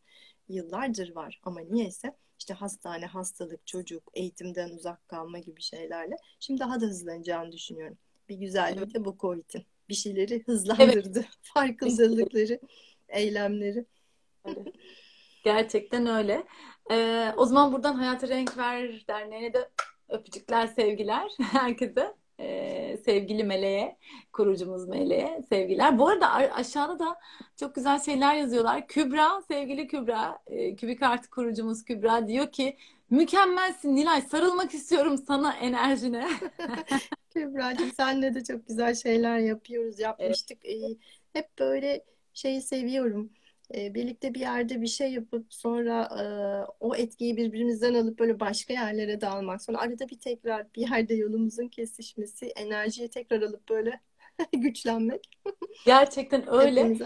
yıllardır 0.50 1.16
var 1.16 1.40
ama 1.44 1.62
niyeyse 1.62 2.16
işte 2.40 2.54
hastane, 2.54 3.06
hastalık, 3.06 3.68
çocuk, 3.68 4.04
eğitimden 4.14 4.70
uzak 4.70 5.08
kalma 5.08 5.40
gibi 5.40 5.62
şeylerle 5.62 6.18
şimdi 6.40 6.60
daha 6.60 6.82
da 6.82 6.86
hızlanacağını 6.86 7.52
düşünüyorum. 7.52 7.98
Bir 8.30 8.36
güzelliği 8.36 8.94
de 8.94 9.06
bu 9.06 9.18
Covid'in. 9.20 9.66
Bir 9.90 9.94
şeyleri 9.94 10.44
hızlandırdı. 10.46 11.20
Evet. 11.20 11.30
Farkındalıkları, 11.42 12.60
eylemleri. 13.10 13.86
Gerçekten 15.44 16.06
öyle. 16.06 16.44
Ee, 16.92 17.34
o 17.38 17.46
zaman 17.46 17.74
buradan 17.74 17.94
Hayata 17.94 18.28
Renk 18.28 18.58
Ver 18.58 19.06
Derneği'ne 19.08 19.54
de 19.54 19.70
öpücükler, 20.10 20.68
sevgiler 20.68 21.32
herkese. 21.42 22.16
Ee, 22.40 22.98
sevgili 23.06 23.44
Meleğe, 23.44 23.98
kurucumuz 24.34 24.88
Meleğe 24.88 25.42
sevgiler. 25.50 26.00
Bu 26.00 26.08
arada 26.08 26.32
aşağıda 26.32 27.00
da 27.00 27.20
çok 27.60 27.76
güzel 27.76 28.00
şeyler 28.00 28.36
yazıyorlar. 28.36 28.88
Kübra, 28.88 29.42
sevgili 29.48 29.88
Kübra, 29.88 30.40
e, 30.48 30.76
Kübik 30.76 31.04
Artı 31.04 31.30
kurucumuz 31.30 31.86
Kübra 31.86 32.28
diyor 32.28 32.52
ki 32.52 32.78
mükemmelsin 33.10 33.96
Nilay, 33.96 34.22
sarılmak 34.22 34.74
istiyorum 34.74 35.18
sana 35.18 35.54
enerjine. 35.54 36.28
Kübra'cığım 37.34 37.92
senle 37.92 38.36
de 38.36 38.44
çok 38.44 38.68
güzel 38.68 38.96
şeyler 38.96 39.38
yapıyoruz, 39.38 40.00
yapmıştık. 40.00 40.58
Evet. 40.66 40.84
Ee, 40.84 40.98
hep 41.34 41.60
böyle 41.60 42.06
şeyi 42.34 42.62
seviyorum 42.62 43.32
e, 43.76 43.94
birlikte 43.94 44.34
bir 44.34 44.40
yerde 44.40 44.82
bir 44.82 44.88
şey 44.88 45.14
yapıp 45.14 45.54
sonra 45.54 46.04
e, 46.04 46.24
o 46.80 46.96
etkiyi 46.96 47.38
birbirimizden 47.38 47.94
alıp 47.94 48.20
böyle 48.20 48.40
başka 48.40 48.74
yerlere 48.74 49.22
dağılmak. 49.22 49.62
Sonra 49.62 49.78
arada 49.78 50.10
bir 50.10 50.20
tekrar 50.20 50.74
bir 50.76 50.82
yerde 50.90 51.14
yolumuzun 51.14 51.68
kesişmesi, 51.68 52.46
enerjiyi 52.46 53.10
tekrar 53.10 53.42
alıp 53.42 53.70
böyle 53.70 54.00
güçlenmek. 54.54 55.30
Gerçekten 55.86 56.54
öyle. 56.54 57.00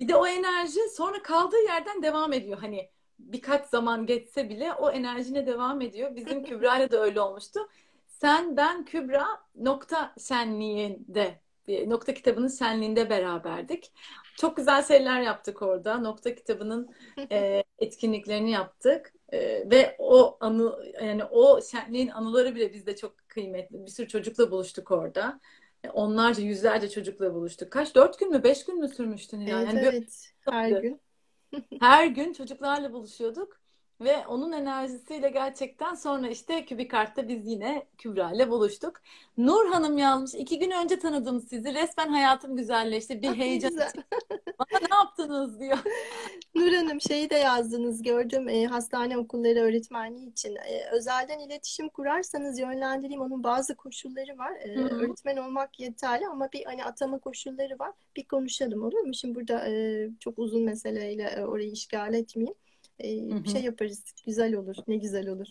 Bir 0.00 0.08
de 0.08 0.16
o 0.16 0.26
enerji 0.26 0.80
sonra 0.96 1.22
kaldığı 1.22 1.62
yerden 1.68 2.02
devam 2.02 2.32
ediyor. 2.32 2.58
Hani 2.58 2.88
birkaç 3.18 3.66
zaman 3.66 4.06
geçse 4.06 4.48
bile 4.48 4.72
o 4.72 4.90
enerjine 4.90 5.46
devam 5.46 5.80
ediyor. 5.80 6.16
Bizim 6.16 6.44
Kübra'yla 6.44 6.90
da 6.90 7.00
öyle 7.00 7.20
olmuştu. 7.20 7.60
Sen, 8.06 8.56
ben, 8.56 8.84
Kübra 8.84 9.26
nokta 9.54 10.14
şenliğinde 10.28 11.42
Nokta 11.68 12.14
kitabının 12.14 12.48
şenliğinde 12.48 13.10
beraberdik. 13.10 13.92
Çok 14.36 14.56
güzel 14.56 14.84
şeyler 14.84 15.20
yaptık 15.20 15.62
orada. 15.62 15.98
Nokta 15.98 16.34
kitabının 16.34 16.90
e, 17.32 17.64
etkinliklerini 17.78 18.50
yaptık. 18.50 19.12
E, 19.32 19.70
ve 19.70 19.96
o 19.98 20.36
anı 20.40 20.92
yani 21.02 21.24
o 21.24 21.62
şenliğin 21.62 22.08
anıları 22.08 22.54
bile 22.54 22.72
bizde 22.72 22.96
çok 22.96 23.28
kıymetli. 23.28 23.86
Bir 23.86 23.90
sürü 23.90 24.08
çocukla 24.08 24.50
buluştuk 24.50 24.90
orada. 24.90 25.40
E, 25.84 25.90
onlarca, 25.90 26.42
yüzlerce 26.42 26.90
çocukla 26.90 27.34
buluştuk. 27.34 27.72
Kaç? 27.72 27.94
Dört 27.94 28.18
gün 28.18 28.30
mü? 28.30 28.44
Beş 28.44 28.64
gün 28.64 28.80
mü 28.80 28.88
sürmüştü 28.88 29.40
Nilay? 29.40 29.62
Evet, 29.62 29.74
yani 29.74 29.80
evet. 29.82 30.32
Her 30.40 30.70
gün. 30.70 31.00
Her 31.80 32.06
gün 32.06 32.32
çocuklarla 32.32 32.92
buluşuyorduk. 32.92 33.61
Ve 34.04 34.26
onun 34.26 34.52
enerjisiyle 34.52 35.30
gerçekten 35.30 35.94
sonra 35.94 36.28
işte 36.28 36.64
Kübikart'ta 36.64 37.28
biz 37.28 37.46
yine 37.46 37.86
Kübra 37.98 38.32
ile 38.32 38.50
buluştuk. 38.50 39.00
Nur 39.38 39.72
Hanım 39.72 39.98
yazmış. 39.98 40.34
iki 40.34 40.58
gün 40.58 40.70
önce 40.70 40.98
tanıdım 40.98 41.40
sizi. 41.40 41.74
Resmen 41.74 42.08
hayatım 42.08 42.56
güzelleşti. 42.56 43.22
Bir 43.22 43.34
heyecan. 43.34 43.72
Bana 44.58 44.78
ne 44.90 44.94
yaptınız 44.94 45.60
diyor. 45.60 45.78
Nur 46.54 46.72
Hanım 46.72 47.00
şeyi 47.00 47.30
de 47.30 47.34
yazdınız 47.34 48.02
gördüm. 48.02 48.48
E, 48.48 48.66
hastane 48.66 49.18
okulları 49.18 49.60
öğretmenliği 49.60 50.30
için. 50.30 50.56
E, 50.56 50.90
özelden 50.92 51.38
iletişim 51.38 51.88
kurarsanız 51.88 52.58
yönlendireyim. 52.58 53.22
Onun 53.22 53.44
bazı 53.44 53.76
koşulları 53.76 54.38
var. 54.38 54.52
E, 54.52 54.78
öğretmen 54.78 55.36
olmak 55.36 55.80
yeterli 55.80 56.26
ama 56.26 56.52
bir 56.52 56.64
hani 56.64 56.84
atama 56.84 57.18
koşulları 57.18 57.78
var. 57.78 57.92
Bir 58.16 58.24
konuşalım 58.24 58.82
olur 58.84 59.00
mu? 59.00 59.14
Şimdi 59.14 59.34
burada 59.34 59.68
e, 59.68 60.08
çok 60.20 60.38
uzun 60.38 60.62
meseleyle 60.62 61.22
e, 61.24 61.44
orayı 61.44 61.70
işgal 61.70 62.14
etmeyeyim 62.14 62.54
bir 62.98 63.48
şey 63.48 63.62
yaparız. 63.62 64.04
Güzel 64.26 64.54
olur. 64.54 64.76
Ne 64.88 64.96
güzel 64.96 65.28
olur. 65.28 65.46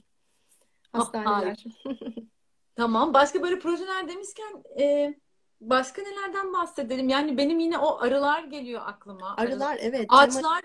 Ah, 0.94 1.00
Hastaneler. 1.00 1.64
tamam. 2.76 3.14
Başka 3.14 3.42
böyle 3.42 3.60
projeler 3.60 4.08
demişken 4.08 4.64
e, 4.80 5.16
başka 5.62 6.02
nelerden 6.02 6.54
bahsedelim? 6.54 7.10
Yani 7.10 7.38
benim 7.38 7.60
yine 7.60 7.78
o 7.78 8.00
arılar 8.00 8.44
geliyor 8.44 8.82
aklıma. 8.86 9.36
Arılar, 9.38 9.78
evet. 9.82 10.06
Ağaçlar. 10.10 10.64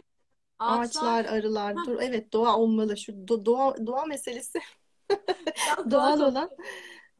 Ağaçlar, 0.59 1.19
ağaçlar 1.19 1.25
arılar. 1.25 1.77
Dur, 1.87 1.99
evet 2.01 2.33
doğa 2.33 2.57
olmalı. 2.57 2.97
Şu 2.97 3.29
do, 3.29 3.47
doğa 3.47 3.87
doğa 3.87 4.05
meselesi. 4.05 4.61
Doğal 5.91 6.21
olan. 6.21 6.51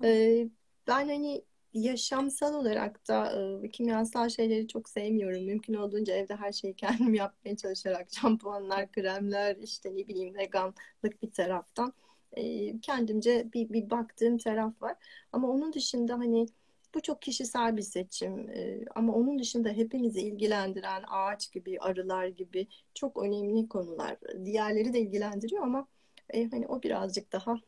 Ee, 0.05 0.49
ben 0.87 1.09
hani 1.09 1.45
yaşamsal 1.81 2.55
olarak 2.55 3.09
da 3.09 3.33
e, 3.65 3.69
kimyasal 3.69 4.29
şeyleri 4.29 4.69
çok 4.69 4.89
sevmiyorum. 4.89 5.45
Mümkün 5.45 5.75
olduğunca 5.75 6.15
evde 6.15 6.37
her 6.37 6.53
şeyi 6.53 6.75
kendim 6.75 7.15
yapmaya 7.15 7.57
çalışarak 7.57 8.09
şampuanlar, 8.11 8.93
kremler, 8.93 9.57
işte 9.57 9.97
ne 9.97 10.09
bileyim 10.09 10.35
veganlık 10.35 11.23
bir 11.23 11.31
taraftan 11.31 11.93
e, 12.33 12.79
kendimce 12.81 13.49
bir, 13.55 13.73
bir 13.73 13.91
baktığım 13.91 14.39
taraf 14.39 14.83
var. 14.83 14.97
Ama 15.33 15.49
onun 15.49 15.73
dışında 15.73 16.19
hani 16.19 16.47
bu 16.95 17.03
çok 17.03 17.23
kişisel 17.23 17.77
bir 17.77 17.83
seçim 17.83 18.51
e, 18.51 18.85
ama 18.95 19.15
onun 19.15 19.39
dışında 19.39 19.69
hepimizi 19.69 20.21
ilgilendiren 20.21 21.03
ağaç 21.09 21.53
gibi, 21.53 21.79
arılar 21.81 22.27
gibi 22.27 22.67
çok 22.95 23.23
önemli 23.23 23.69
konular. 23.69 24.17
Diğerleri 24.45 24.93
de 24.93 25.01
ilgilendiriyor 25.01 25.63
ama 25.63 25.87
e, 26.31 26.51
hani 26.51 26.67
o 26.67 26.83
birazcık 26.83 27.33
daha 27.33 27.61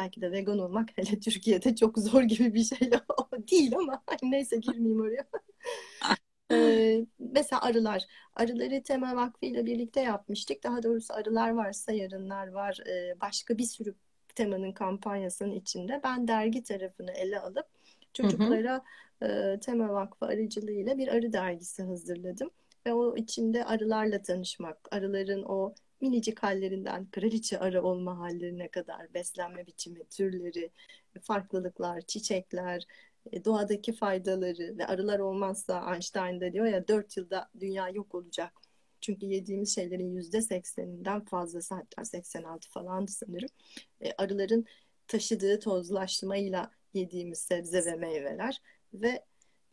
belki 0.00 0.20
de 0.20 0.32
vegan 0.32 0.58
olmak 0.58 0.88
hele 0.96 1.20
Türkiye'de 1.20 1.76
çok 1.76 1.98
zor 1.98 2.22
gibi 2.22 2.54
bir 2.54 2.64
şey 2.64 2.78
değil 3.50 3.76
ama 3.76 4.02
neyse 4.22 4.56
girmeyeyim 4.56 5.00
oraya. 5.00 5.26
ee, 6.52 7.06
mesela 7.18 7.62
arılar. 7.62 8.04
Arıları 8.34 8.82
Tema 8.82 9.16
Vakfı 9.16 9.46
ile 9.46 9.66
birlikte 9.66 10.00
yapmıştık. 10.00 10.64
Daha 10.64 10.82
doğrusu 10.82 11.14
arılar 11.14 11.50
varsa 11.50 11.92
yarınlar 11.92 12.48
var. 12.48 12.78
Ee, 12.86 13.20
başka 13.20 13.58
bir 13.58 13.64
sürü 13.64 13.94
temanın 14.34 14.72
kampanyasının 14.72 15.52
içinde. 15.52 16.00
Ben 16.04 16.28
dergi 16.28 16.62
tarafını 16.62 17.10
ele 17.10 17.40
alıp 17.40 17.66
çocuklara 18.14 18.72
hı 18.74 19.26
hı. 19.26 19.54
E, 19.54 19.60
Tema 19.60 19.88
Vakfı 19.88 20.26
aracılığıyla 20.26 20.98
bir 20.98 21.08
arı 21.08 21.32
dergisi 21.32 21.82
hazırladım. 21.82 22.50
Ve 22.86 22.92
o 22.92 23.16
içinde 23.16 23.64
arılarla 23.64 24.22
tanışmak, 24.22 24.88
arıların 24.90 25.42
o 25.42 25.74
minicik 26.00 26.42
hallerinden 26.42 27.06
kraliçe 27.10 27.58
arı 27.58 27.82
olma 27.82 28.18
hallerine 28.18 28.68
kadar 28.68 29.14
beslenme 29.14 29.66
biçimi, 29.66 30.04
türleri, 30.04 30.70
farklılıklar, 31.22 32.00
çiçekler, 32.00 32.86
e, 33.32 33.44
doğadaki 33.44 33.92
faydaları 33.92 34.78
ve 34.78 34.86
arılar 34.86 35.18
olmazsa 35.18 35.92
Einstein 35.92 36.40
de 36.40 36.52
diyor 36.52 36.66
ya 36.66 36.88
4 36.88 37.16
yılda 37.16 37.50
dünya 37.60 37.88
yok 37.88 38.14
olacak. 38.14 38.52
Çünkü 39.00 39.26
yediğimiz 39.26 39.74
şeylerin 39.74 40.14
yüzde 40.14 40.42
sekseninden 40.42 41.24
fazlası 41.24 41.74
hatta 41.74 42.04
86 42.04 42.70
falan 42.70 43.06
sanırım. 43.06 43.48
E, 44.00 44.12
arıların 44.12 44.64
taşıdığı 45.06 45.60
tozlaşmayla 45.60 46.70
yediğimiz 46.94 47.38
sebze 47.38 47.84
ve 47.84 47.94
meyveler 47.94 48.62
ve 48.94 49.24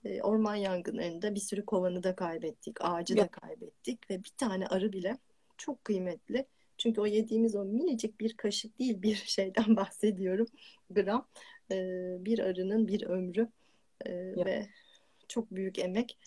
e, 0.04 0.22
orman 0.22 0.56
yangınlarında 0.56 1.36
bir 1.36 1.40
sürü 1.40 1.66
kovanı 1.66 2.04
da 2.04 2.16
kaybettik, 2.16 2.78
ağacı 2.82 3.18
da 3.18 3.28
kaybettik 3.28 4.10
ve 4.10 4.24
bir 4.24 4.34
tane 4.38 4.68
arı 4.68 4.94
bile 4.94 5.18
çok 5.58 5.86
kıymetli. 5.86 6.46
Çünkü 6.78 7.02
o 7.02 7.06
yediğimiz 7.06 7.56
o 7.56 7.66
minicik 7.66 8.20
bir 8.20 8.38
kaşık 8.38 8.80
değil 8.80 9.02
bir 9.02 9.16
şeyden 9.26 9.76
bahsediyorum. 9.76 10.48
Gram. 10.90 11.28
Ee, 11.72 12.18
bir 12.20 12.40
arının 12.40 12.88
bir 12.88 13.04
ömrü 13.04 13.48
ee, 14.06 14.46
ve 14.46 14.68
çok 15.28 15.52
büyük 15.52 15.80
emek. 15.80 16.18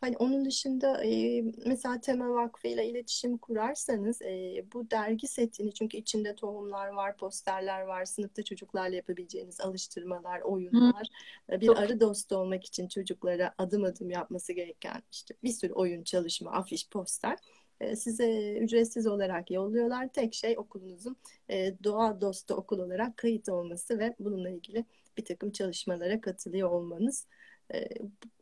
Hani 0.00 0.16
onun 0.16 0.44
dışında 0.44 1.04
e, 1.04 1.42
mesela 1.66 2.00
Tema 2.00 2.34
Vakfı 2.34 2.68
ile 2.68 2.88
iletişim 2.88 3.38
kurarsanız 3.38 4.22
e, 4.22 4.64
bu 4.72 4.90
dergi 4.90 5.26
setini 5.28 5.74
çünkü 5.74 5.96
içinde 5.96 6.34
tohumlar 6.34 6.88
var, 6.88 7.16
posterler 7.16 7.80
var, 7.80 8.04
sınıfta 8.04 8.42
çocuklarla 8.42 8.96
yapabileceğiniz 8.96 9.60
alıştırmalar, 9.60 10.40
oyunlar. 10.40 11.08
Hı. 11.50 11.60
Bir 11.60 11.66
Çok. 11.66 11.78
arı 11.78 12.00
dostu 12.00 12.36
olmak 12.36 12.64
için 12.64 12.88
çocuklara 12.88 13.54
adım 13.58 13.84
adım 13.84 14.10
yapması 14.10 14.52
gereken 14.52 15.02
işte 15.12 15.34
bir 15.42 15.52
sürü 15.52 15.72
oyun, 15.72 16.02
çalışma, 16.02 16.52
afiş, 16.52 16.88
poster. 16.88 17.38
E, 17.80 17.96
size 17.96 18.58
ücretsiz 18.58 19.06
olarak 19.06 19.50
yolluyorlar. 19.50 20.08
Tek 20.08 20.34
şey 20.34 20.58
okulunuzun 20.58 21.16
e, 21.50 21.74
doğa 21.84 22.20
dostu 22.20 22.54
okul 22.54 22.78
olarak 22.78 23.16
kayıt 23.16 23.48
olması 23.48 23.98
ve 23.98 24.14
bununla 24.20 24.50
ilgili 24.50 24.84
bir 25.16 25.24
takım 25.24 25.50
çalışmalara 25.50 26.20
katılıyor 26.20 26.70
olmanız. 26.70 27.26
E, 27.74 27.88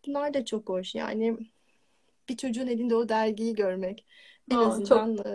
bunlar 0.07 0.35
da 0.35 0.45
çok 0.45 0.69
hoş. 0.69 0.95
Yani 0.95 1.37
bir 2.29 2.37
çocuğun 2.37 2.67
elinde 2.67 2.95
o 2.95 3.09
dergiyi 3.09 3.55
görmek 3.55 4.05
en 4.51 4.57
Aa, 4.57 4.67
azından 4.67 5.17
çok... 5.17 5.27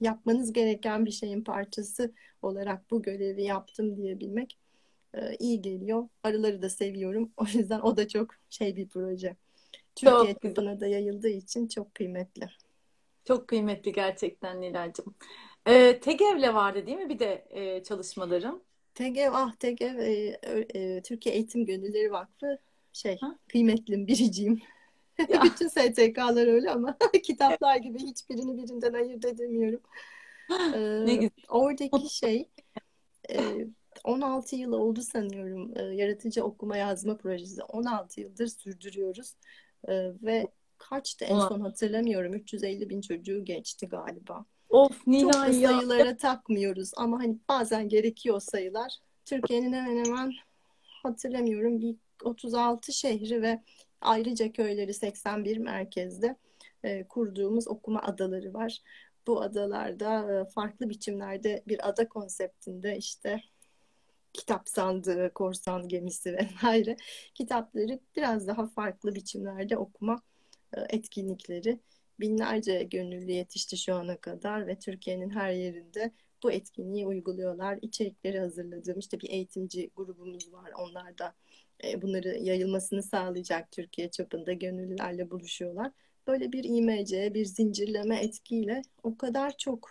yapmanız 0.00 0.52
gereken 0.52 1.06
bir 1.06 1.10
şeyin 1.10 1.44
parçası 1.44 2.12
olarak 2.42 2.90
bu 2.90 3.02
görevi 3.02 3.42
yaptım 3.42 3.96
diyebilmek 3.96 4.58
iyi 5.38 5.62
geliyor. 5.62 6.08
Arıları 6.22 6.62
da 6.62 6.70
seviyorum. 6.70 7.32
O 7.36 7.44
yüzden 7.44 7.80
o 7.80 7.96
da 7.96 8.08
çok 8.08 8.34
şey 8.50 8.76
bir 8.76 8.88
proje. 8.88 9.36
Türkiye 9.96 10.34
çapına 10.34 10.80
da 10.80 10.86
yayıldığı 10.86 11.28
için 11.28 11.68
çok 11.68 11.94
kıymetli. 11.94 12.48
Çok 13.28 13.48
kıymetli 13.48 13.92
gerçekten 13.92 14.60
Nilay'cığım. 14.60 15.14
Ee, 15.66 16.00
TEGEV'le 16.00 16.54
vardı 16.54 16.86
değil 16.86 16.98
mi 16.98 17.08
bir 17.08 17.18
de 17.18 17.46
e, 17.50 17.82
çalışmalarım? 17.82 18.64
TEGEV, 18.94 19.32
ah 19.34 19.52
TEGEV, 19.60 19.98
e, 19.98 20.38
e, 20.74 21.02
Türkiye 21.02 21.34
Eğitim 21.34 21.66
Gönülleri 21.66 22.12
Vakfı 22.12 22.58
şey 22.92 23.18
ha? 23.20 23.38
kıymetlim, 23.48 24.06
biriciyim. 24.06 24.60
Bütün 25.44 25.68
STK'lar 25.68 26.46
öyle 26.46 26.70
ama 26.70 26.98
kitaplar 27.24 27.76
gibi 27.76 27.98
hiçbirini 27.98 28.56
birinden 28.62 28.92
ayırt 28.92 29.24
edemiyorum. 29.24 29.80
ne 31.04 31.14
Ee, 31.14 31.16
güzel. 31.16 31.48
oradaki 31.48 32.08
şey 32.16 32.50
e, 33.30 33.66
16 34.04 34.56
yıl 34.56 34.72
oldu 34.72 35.02
sanıyorum 35.02 35.78
e, 35.78 35.82
yaratıcı 35.82 36.44
okuma 36.44 36.76
yazma 36.76 37.16
projesi 37.18 37.62
16 37.64 38.20
yıldır 38.20 38.46
sürdürüyoruz 38.46 39.34
E, 39.88 39.92
ve 40.22 40.48
kaçtı 40.78 41.24
en 41.24 41.38
son 41.38 41.60
hatırlamıyorum 41.60 42.34
350 42.34 42.90
bin 42.90 43.00
çocuğu 43.00 43.44
geçti 43.44 43.88
galiba. 43.88 44.44
Of 44.68 44.90
Çok 44.90 45.06
da 45.06 45.10
Nilay 45.10 45.60
ya. 45.60 45.70
sayılara 45.70 46.16
takmıyoruz 46.16 46.90
ama 46.96 47.18
hani 47.18 47.38
bazen 47.48 47.88
gerekiyor 47.88 48.40
sayılar. 48.40 48.92
Türkiye'nin 49.24 49.72
hemen 49.72 50.04
hemen 50.04 50.32
hatırlamıyorum 51.02 51.80
bir 51.80 51.96
36 52.24 52.92
şehri 52.92 53.42
ve 53.42 53.62
ayrıca 54.00 54.52
köyleri 54.52 54.94
81 54.94 55.56
merkezde 55.56 56.36
e, 56.84 57.08
kurduğumuz 57.08 57.68
okuma 57.68 58.02
adaları 58.02 58.54
var. 58.54 58.82
Bu 59.26 59.40
adalarda 59.42 60.40
e, 60.40 60.44
farklı 60.50 60.88
biçimlerde 60.88 61.62
bir 61.68 61.88
ada 61.88 62.08
konseptinde 62.08 62.96
işte 62.96 63.42
kitap 64.32 64.68
sandığı, 64.68 65.32
korsan 65.34 65.88
gemisi 65.88 66.32
vesaire 66.38 66.96
kitapları 67.34 67.98
biraz 68.16 68.46
daha 68.46 68.66
farklı 68.66 69.14
biçimlerde 69.14 69.76
okuma 69.76 70.22
etkinlikleri. 70.88 71.78
Binlerce 72.20 72.82
gönüllü 72.82 73.32
yetişti 73.32 73.76
şu 73.76 73.94
ana 73.94 74.16
kadar 74.16 74.66
ve 74.66 74.78
Türkiye'nin 74.78 75.30
her 75.30 75.52
yerinde 75.52 76.12
bu 76.42 76.52
etkinliği 76.52 77.06
uyguluyorlar. 77.06 77.78
İçerikleri 77.82 78.40
hazırladığım 78.40 78.98
işte 78.98 79.20
bir 79.20 79.30
eğitimci 79.30 79.90
grubumuz 79.96 80.52
var. 80.52 80.70
Onlar 80.78 81.18
da 81.18 81.34
e, 81.84 82.02
bunları 82.02 82.28
yayılmasını 82.28 83.02
sağlayacak 83.02 83.70
Türkiye 83.70 84.10
çapında 84.10 84.52
gönüllülerle 84.52 85.30
buluşuyorlar. 85.30 85.92
Böyle 86.26 86.52
bir 86.52 86.64
imece, 86.64 87.34
bir 87.34 87.44
zincirleme 87.44 88.16
etkiyle 88.16 88.82
o 89.02 89.16
kadar 89.16 89.56
çok 89.56 89.90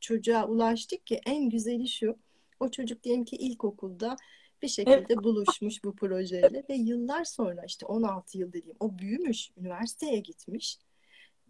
çocuğa 0.00 0.46
ulaştık 0.46 1.06
ki 1.06 1.20
en 1.26 1.50
güzeli 1.50 1.88
şu. 1.88 2.18
O 2.60 2.70
çocuk 2.70 3.02
diyelim 3.02 3.24
ki 3.24 3.36
ilkokulda 3.36 4.16
bir 4.62 4.74
Evet. 4.86 5.10
şekilde 5.10 5.24
buluşmuş 5.24 5.84
bu 5.84 5.96
projeyle 5.96 6.64
ve 6.70 6.74
yıllar 6.74 7.24
sonra 7.24 7.64
işte 7.66 7.86
16 7.86 8.38
yıl 8.38 8.52
dediğim 8.52 8.76
o 8.80 8.98
büyümüş, 8.98 9.50
üniversiteye 9.56 10.18
gitmiş 10.18 10.78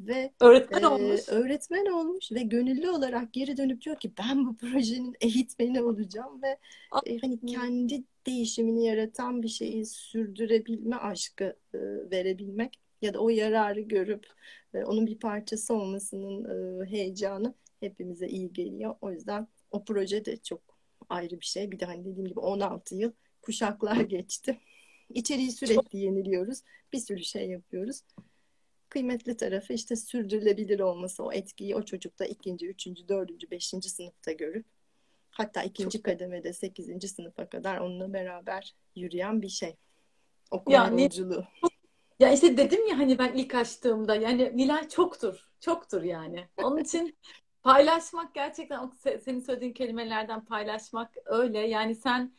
ve 0.01 0.33
Öğretmen 0.41 0.83
e, 0.83 0.87
olmuş. 0.87 1.21
öğretmen 1.29 1.87
olmuş 1.87 2.33
ve 2.33 2.43
gönüllü 2.43 2.91
olarak 2.91 3.33
geri 3.33 3.57
dönüp 3.57 3.83
diyor 3.83 3.97
ki 3.99 4.13
ben 4.19 4.47
bu 4.47 4.57
projenin 4.57 5.17
eğitmeni 5.21 5.83
olacağım 5.83 6.43
ve 6.43 6.59
e, 7.07 7.19
hani 7.19 7.41
kendi 7.47 8.05
değişimini 8.27 8.85
yaratan 8.87 9.43
bir 9.43 9.49
şeyi 9.49 9.87
sürdürebilme 9.87 10.97
aşkı 10.97 11.45
e, 11.75 11.79
verebilmek 12.11 12.81
ya 13.03 13.15
da 13.15 13.19
o 13.19 13.29
yararı 13.29 13.81
görüp 13.81 14.27
e, 14.75 14.85
onun 14.85 15.07
bir 15.07 15.19
parçası 15.19 15.75
olmasının 15.75 16.45
e, 16.83 16.87
heyecanı 16.91 17.55
hepimize 17.81 18.29
iyi 18.29 18.53
geliyor. 18.53 18.95
O 19.01 19.13
yüzden 19.13 19.49
o 19.71 19.85
proje 19.85 20.25
de 20.25 20.37
çok 20.37 20.61
ayrı 21.09 21.41
bir 21.41 21.47
şey. 21.47 21.71
Bir 21.71 21.81
de 21.81 21.85
hani 21.85 22.05
dediğim 22.05 22.29
gibi 22.29 22.41
16 22.41 22.95
yıl 22.95 23.13
kuşaklar 23.43 23.97
geçti. 24.01 24.61
İçeriği 25.09 25.51
Çok 25.51 25.59
sürekli 25.59 25.99
yeniliyoruz. 25.99 26.63
Bir 26.93 26.99
sürü 26.99 27.25
şey 27.25 27.49
yapıyoruz. 27.49 28.01
Kıymetli 28.89 29.37
tarafı 29.37 29.73
işte 29.73 29.97
sürdürülebilir 29.97 30.81
olması, 30.81 31.25
o 31.25 31.33
etkiyi 31.33 31.77
o 31.77 31.83
çocukta 31.83 32.25
ikinci, 32.25 32.69
üçüncü, 32.69 33.09
dördüncü, 33.09 33.51
beşinci 33.51 33.91
sınıfta 33.91 34.33
görüp 34.33 34.67
hatta 35.31 35.63
çok 35.63 35.71
ikinci 35.71 36.03
kademede 36.03 36.53
sekizinci 36.53 37.09
sınıfa 37.09 37.49
kadar 37.49 37.79
onunla 37.79 38.13
beraber 38.13 38.75
yürüyen 38.97 39.43
bir 39.43 39.49
şey. 39.49 39.77
Okuma 40.51 40.77
ya 40.77 40.89
yolculuğu. 40.89 41.45
Ya 42.19 42.33
işte 42.33 42.57
dedim 42.57 42.87
ya 42.87 42.99
hani 42.99 43.19
ben 43.19 43.33
ilk 43.33 43.55
açtığımda 43.55 44.15
yani 44.15 44.57
Nilay 44.57 44.89
çoktur. 44.89 45.51
Çoktur 45.61 46.03
yani. 46.03 46.49
Onun 46.57 46.79
için 46.79 47.17
paylaşmak 47.69 48.35
gerçekten 48.35 48.91
senin 49.25 49.41
söylediğin 49.41 49.73
kelimelerden 49.73 50.45
paylaşmak 50.45 51.15
öyle. 51.27 51.59
Yani 51.59 51.95
sen 51.95 52.33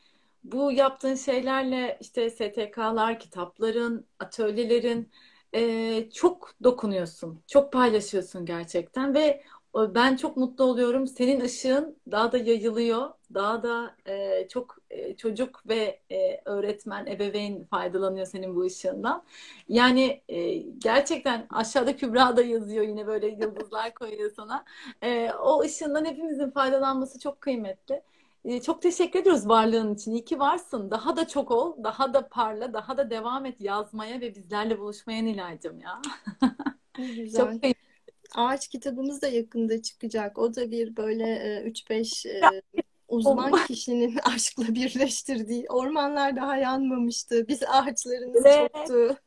bu 0.44 0.72
yaptığın 0.72 1.16
şeylerle 1.16 1.98
işte 2.02 2.30
STK'lar, 2.30 3.20
kitapların, 3.20 4.08
atölyelerin 4.20 5.12
e, 5.54 6.10
çok 6.10 6.54
dokunuyorsun. 6.64 7.44
Çok 7.48 7.74
paylaşıyorsun 7.74 8.46
gerçekten 8.46 9.14
ve 9.14 9.44
ben 9.76 10.15
çok 10.15 10.38
mutlu 10.38 10.63
oluyorum. 10.63 11.07
Senin 11.07 11.41
ışığın 11.41 11.97
daha 12.11 12.32
da 12.32 12.38
yayılıyor. 12.38 13.09
Daha 13.34 13.63
da 13.63 13.95
e, 14.05 14.47
çok 14.47 14.78
e, 14.89 15.15
çocuk 15.15 15.63
ve 15.67 16.01
e, 16.11 16.41
öğretmen, 16.45 17.05
ebeveyn 17.05 17.63
faydalanıyor 17.65 18.26
senin 18.26 18.55
bu 18.55 18.61
ışığından. 18.63 19.24
Yani 19.67 20.22
e, 20.30 20.53
gerçekten 20.57 21.47
aşağıda 21.49 21.95
Kübra 21.95 22.38
da 22.38 22.41
yazıyor 22.41 22.84
yine 22.88 23.07
böyle 23.07 23.28
yıldızlar 23.28 23.93
koyuyor 23.93 24.32
sana. 24.36 24.65
E, 25.03 25.32
o 25.34 25.61
ışığından 25.61 26.05
hepimizin 26.05 26.51
faydalanması 26.51 27.20
çok 27.20 27.41
kıymetli. 27.41 28.01
E, 28.45 28.61
çok 28.61 28.82
teşekkür 28.82 29.20
ediyoruz 29.20 29.49
varlığın 29.49 29.93
için. 29.95 30.11
İyi 30.11 30.26
ki 30.26 30.39
varsın. 30.39 30.91
Daha 30.91 31.17
da 31.17 31.28
çok 31.28 31.51
ol, 31.51 31.84
daha 31.84 32.13
da 32.13 32.30
parla, 32.30 32.74
daha 32.74 32.97
da 32.97 33.09
devam 33.09 33.45
et 33.45 33.61
yazmaya 33.61 34.22
ve 34.22 34.36
bizlerle 34.36 34.80
buluşmaya 34.80 35.22
Nilay'cığım 35.24 35.80
ya. 35.80 36.01
Ne 36.97 37.07
Çok 37.38 37.51
güzel. 37.51 37.61
kıymetli. 37.61 37.89
Ağaç 38.36 38.68
kitabımız 38.68 39.22
da 39.22 39.28
yakında 39.28 39.82
çıkacak. 39.82 40.38
O 40.38 40.56
da 40.56 40.72
bir 40.72 40.96
böyle 40.96 41.24
e, 41.24 41.64
3-5 41.70 42.26
Ya, 42.26 42.50
e, 42.54 42.62
uzman 43.08 43.66
kişinin 43.66 44.18
aşkla 44.24 44.76
birleştirdiği. 44.76 45.66
Ormanlar 45.70 46.36
daha 46.36 46.58
yanmamıştı. 46.58 47.48
Biz 47.48 47.64
ağaçlarımız 47.64 48.46
Evet, 48.46 48.72
çoktu. 48.74 49.18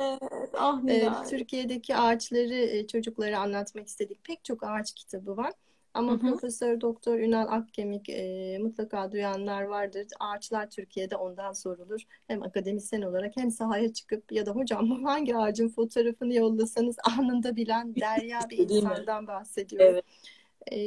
evet. 0.00 0.50
Ah 0.54 0.82
E. 0.88 1.08
Türkiye'deki 1.30 1.96
ağaçları 1.96 2.54
e, 2.54 2.86
çocuklara 2.86 3.38
anlatmak 3.38 3.86
istedik. 3.86 4.24
Pek 4.24 4.44
çok 4.44 4.62
ağaç 4.64 4.92
kitabı 4.92 5.36
var. 5.36 5.52
Hı 5.96 5.98
Ama 5.98 6.12
hı. 6.12 6.18
Profesör 6.18 6.80
Doktor 6.80 7.18
Ünal 7.18 7.46
Akkemik 7.48 8.08
e, 8.08 8.58
mutlaka 8.58 9.12
duyanlar 9.12 9.62
vardır. 9.62 10.06
Ağaçlar 10.20 10.70
Türkiye'de 10.70 11.16
ondan 11.16 11.52
sorulur. 11.52 12.00
Hem 12.26 12.42
akademisyen 12.42 13.02
olarak 13.02 13.36
hem 13.36 13.50
sahaya 13.50 13.92
çıkıp 13.92 14.32
ya 14.32 14.46
da 14.46 14.50
hocam 14.50 14.90
hangi 15.04 15.36
ağacın 15.36 15.68
fotoğrafını 15.68 16.34
yollasanız 16.34 16.96
anında 17.18 17.56
bilen 17.56 17.94
derya 17.96 18.40
bir 18.50 18.58
insandan 18.58 19.26
bahsediyoruz. 19.26 19.86
Evet. 19.94 20.04
E, 20.66 20.78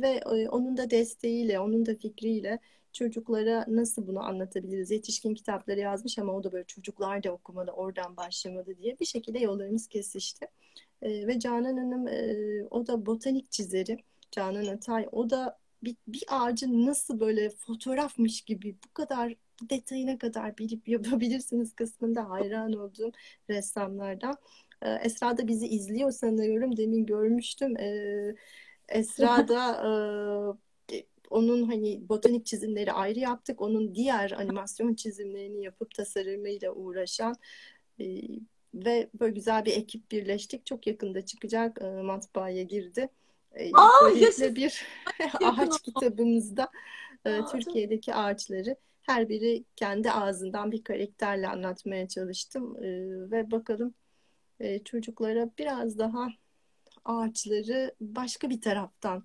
ve 0.00 0.08
e, 0.08 0.48
onun 0.48 0.76
da 0.76 0.90
desteğiyle, 0.90 1.60
onun 1.60 1.86
da 1.86 1.94
fikriyle 1.94 2.58
çocuklara 2.92 3.64
nasıl 3.68 4.06
bunu 4.06 4.20
anlatabiliriz? 4.24 4.90
Yetişkin 4.90 5.34
kitapları 5.34 5.80
yazmış 5.80 6.18
ama 6.18 6.32
o 6.32 6.44
da 6.44 6.52
böyle 6.52 6.64
çocuklar 6.64 7.22
da 7.24 7.32
okumalı, 7.32 7.70
oradan 7.70 8.16
başlamalı 8.16 8.76
diye 8.78 8.98
bir 9.00 9.04
şekilde 9.06 9.38
yollarımız 9.38 9.86
kesişti. 9.88 10.46
E, 11.02 11.26
ve 11.26 11.38
Canan 11.38 11.76
Hanım 11.76 12.08
e, 12.08 12.34
o 12.70 12.86
da 12.86 13.06
botanik 13.06 13.50
çizeri. 13.52 13.98
Canan 14.30 14.66
Atay 14.66 15.08
o 15.12 15.30
da 15.30 15.58
bir, 15.82 15.96
bir 16.08 16.22
ağacın 16.28 16.86
nasıl 16.86 17.20
böyle 17.20 17.50
fotoğrafmış 17.50 18.40
gibi 18.42 18.76
bu 18.86 18.94
kadar 18.94 19.34
detayına 19.62 20.18
kadar 20.18 20.58
bilip 20.58 20.88
yapabilirsiniz 20.88 21.74
kısmında 21.74 22.30
hayran 22.30 22.72
olduğum 22.72 23.12
ressamlardan. 23.50 24.36
E, 24.82 24.90
Esra 24.90 25.38
da 25.38 25.48
bizi 25.48 25.66
izliyor 25.66 26.10
sanıyorum. 26.10 26.76
Demin 26.76 27.06
görmüştüm. 27.06 27.76
E, 27.76 28.34
Esra 28.88 29.48
da 29.48 29.76
e, 30.92 31.04
onun 31.30 31.62
hani 31.62 32.08
botanik 32.08 32.46
çizimleri 32.46 32.92
ayrı 32.92 33.18
yaptık. 33.18 33.60
Onun 33.60 33.94
diğer 33.94 34.30
animasyon 34.30 34.94
çizimlerini 34.94 35.62
yapıp 35.62 35.94
tasarımıyla 35.94 36.72
uğraşan 36.72 37.34
e, 38.00 38.04
ve 38.74 39.10
böyle 39.20 39.34
güzel 39.34 39.64
bir 39.64 39.76
ekip 39.76 40.10
birleştik. 40.10 40.66
Çok 40.66 40.86
yakında 40.86 41.26
çıkacak. 41.26 41.82
E, 41.82 41.86
matbaaya 42.02 42.62
girdi. 42.62 43.08
E, 43.54 43.70
Aa 43.74 44.08
yaşasın. 44.08 44.56
bir 44.56 44.86
ağaç 45.44 45.82
kitabımızda 45.82 46.70
e, 47.24 47.30
Aa, 47.32 47.46
Türkiye'deki 47.46 48.14
ağaçları 48.14 48.76
her 49.02 49.28
biri 49.28 49.64
kendi 49.76 50.10
ağzından 50.10 50.72
bir 50.72 50.84
karakterle 50.84 51.48
anlatmaya 51.48 52.08
çalıştım. 52.08 52.76
E, 52.76 52.88
ve 53.30 53.50
bakalım 53.50 53.94
e, 54.60 54.78
çocuklara 54.84 55.50
biraz 55.58 55.98
daha 55.98 56.28
ağaçları 57.04 57.94
başka 58.00 58.50
bir 58.50 58.60
taraftan 58.60 59.24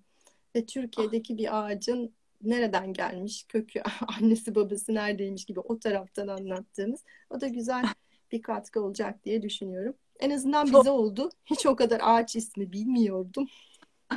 ve 0.55 0.65
Türkiye'deki 0.65 1.37
bir 1.37 1.65
ağacın 1.65 2.13
nereden 2.41 2.93
gelmiş, 2.93 3.45
kökü, 3.49 3.81
annesi 4.19 4.55
babası 4.55 4.93
neredeymiş 4.93 5.45
gibi 5.45 5.59
o 5.59 5.79
taraftan 5.79 6.27
anlattığımız 6.27 7.03
o 7.29 7.41
da 7.41 7.47
güzel 7.47 7.85
bir 8.31 8.41
katkı 8.41 8.81
olacak 8.81 9.25
diye 9.25 9.41
düşünüyorum. 9.41 9.95
En 10.19 10.29
azından 10.29 10.65
bize 10.65 10.89
oldu. 10.89 11.29
Hiç 11.45 11.65
o 11.65 11.75
kadar 11.75 12.01
ağaç 12.03 12.35
ismi 12.35 12.71
bilmiyordum. 12.71 13.47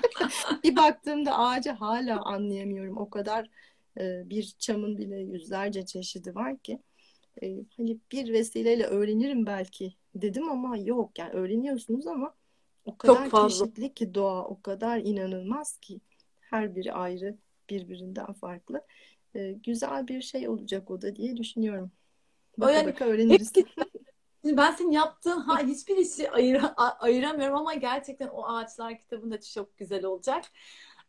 Bir 0.64 0.76
baktığımda 0.76 1.38
ağacı 1.38 1.70
hala 1.70 2.22
anlayamıyorum. 2.22 2.96
O 2.96 3.10
kadar 3.10 3.50
e, 4.00 4.30
bir 4.30 4.54
çamın 4.58 4.98
bile 4.98 5.16
yüzlerce 5.16 5.86
çeşidi 5.86 6.34
var 6.34 6.58
ki. 6.58 6.78
E, 7.42 7.56
hani 7.76 7.98
bir 8.12 8.32
vesileyle 8.32 8.84
öğrenirim 8.84 9.46
belki 9.46 9.94
dedim 10.14 10.50
ama 10.50 10.76
yok 10.76 11.18
yani 11.18 11.32
öğreniyorsunuz 11.32 12.06
ama 12.06 12.34
o 12.84 12.90
çok 12.90 13.00
kadar 13.00 13.30
fazla. 13.30 13.66
çeşitli 13.66 13.94
ki 13.94 14.14
doğa, 14.14 14.44
o 14.44 14.62
kadar 14.62 14.98
inanılmaz 14.98 15.78
ki 15.78 16.00
her 16.40 16.76
biri 16.76 16.92
ayrı, 16.92 17.36
birbirinden 17.70 18.32
farklı. 18.32 18.82
E, 19.34 19.52
güzel 19.52 20.08
bir 20.08 20.22
şey 20.22 20.48
olacak 20.48 20.90
o 20.90 21.02
da 21.02 21.16
diye 21.16 21.36
düşünüyorum. 21.36 21.90
O 22.58 22.60
Baka 22.60 22.72
yani 22.72 22.92
baka 22.92 23.04
öğreniriz. 23.04 23.52
hepsi 23.56 23.66
Şimdi 24.48 24.60
ben 24.60 24.72
senin 24.72 24.90
yaptığın 24.90 25.40
ha, 25.40 25.58
hiçbir 25.58 25.96
işi 25.96 26.30
ayır, 26.30 26.62
ayıramıyorum 26.76 27.56
ama 27.56 27.74
gerçekten 27.74 28.28
o 28.28 28.44
ağaçlar 28.46 28.98
kitabında 28.98 29.40
çok 29.40 29.78
güzel 29.78 30.04
olacak. 30.04 30.44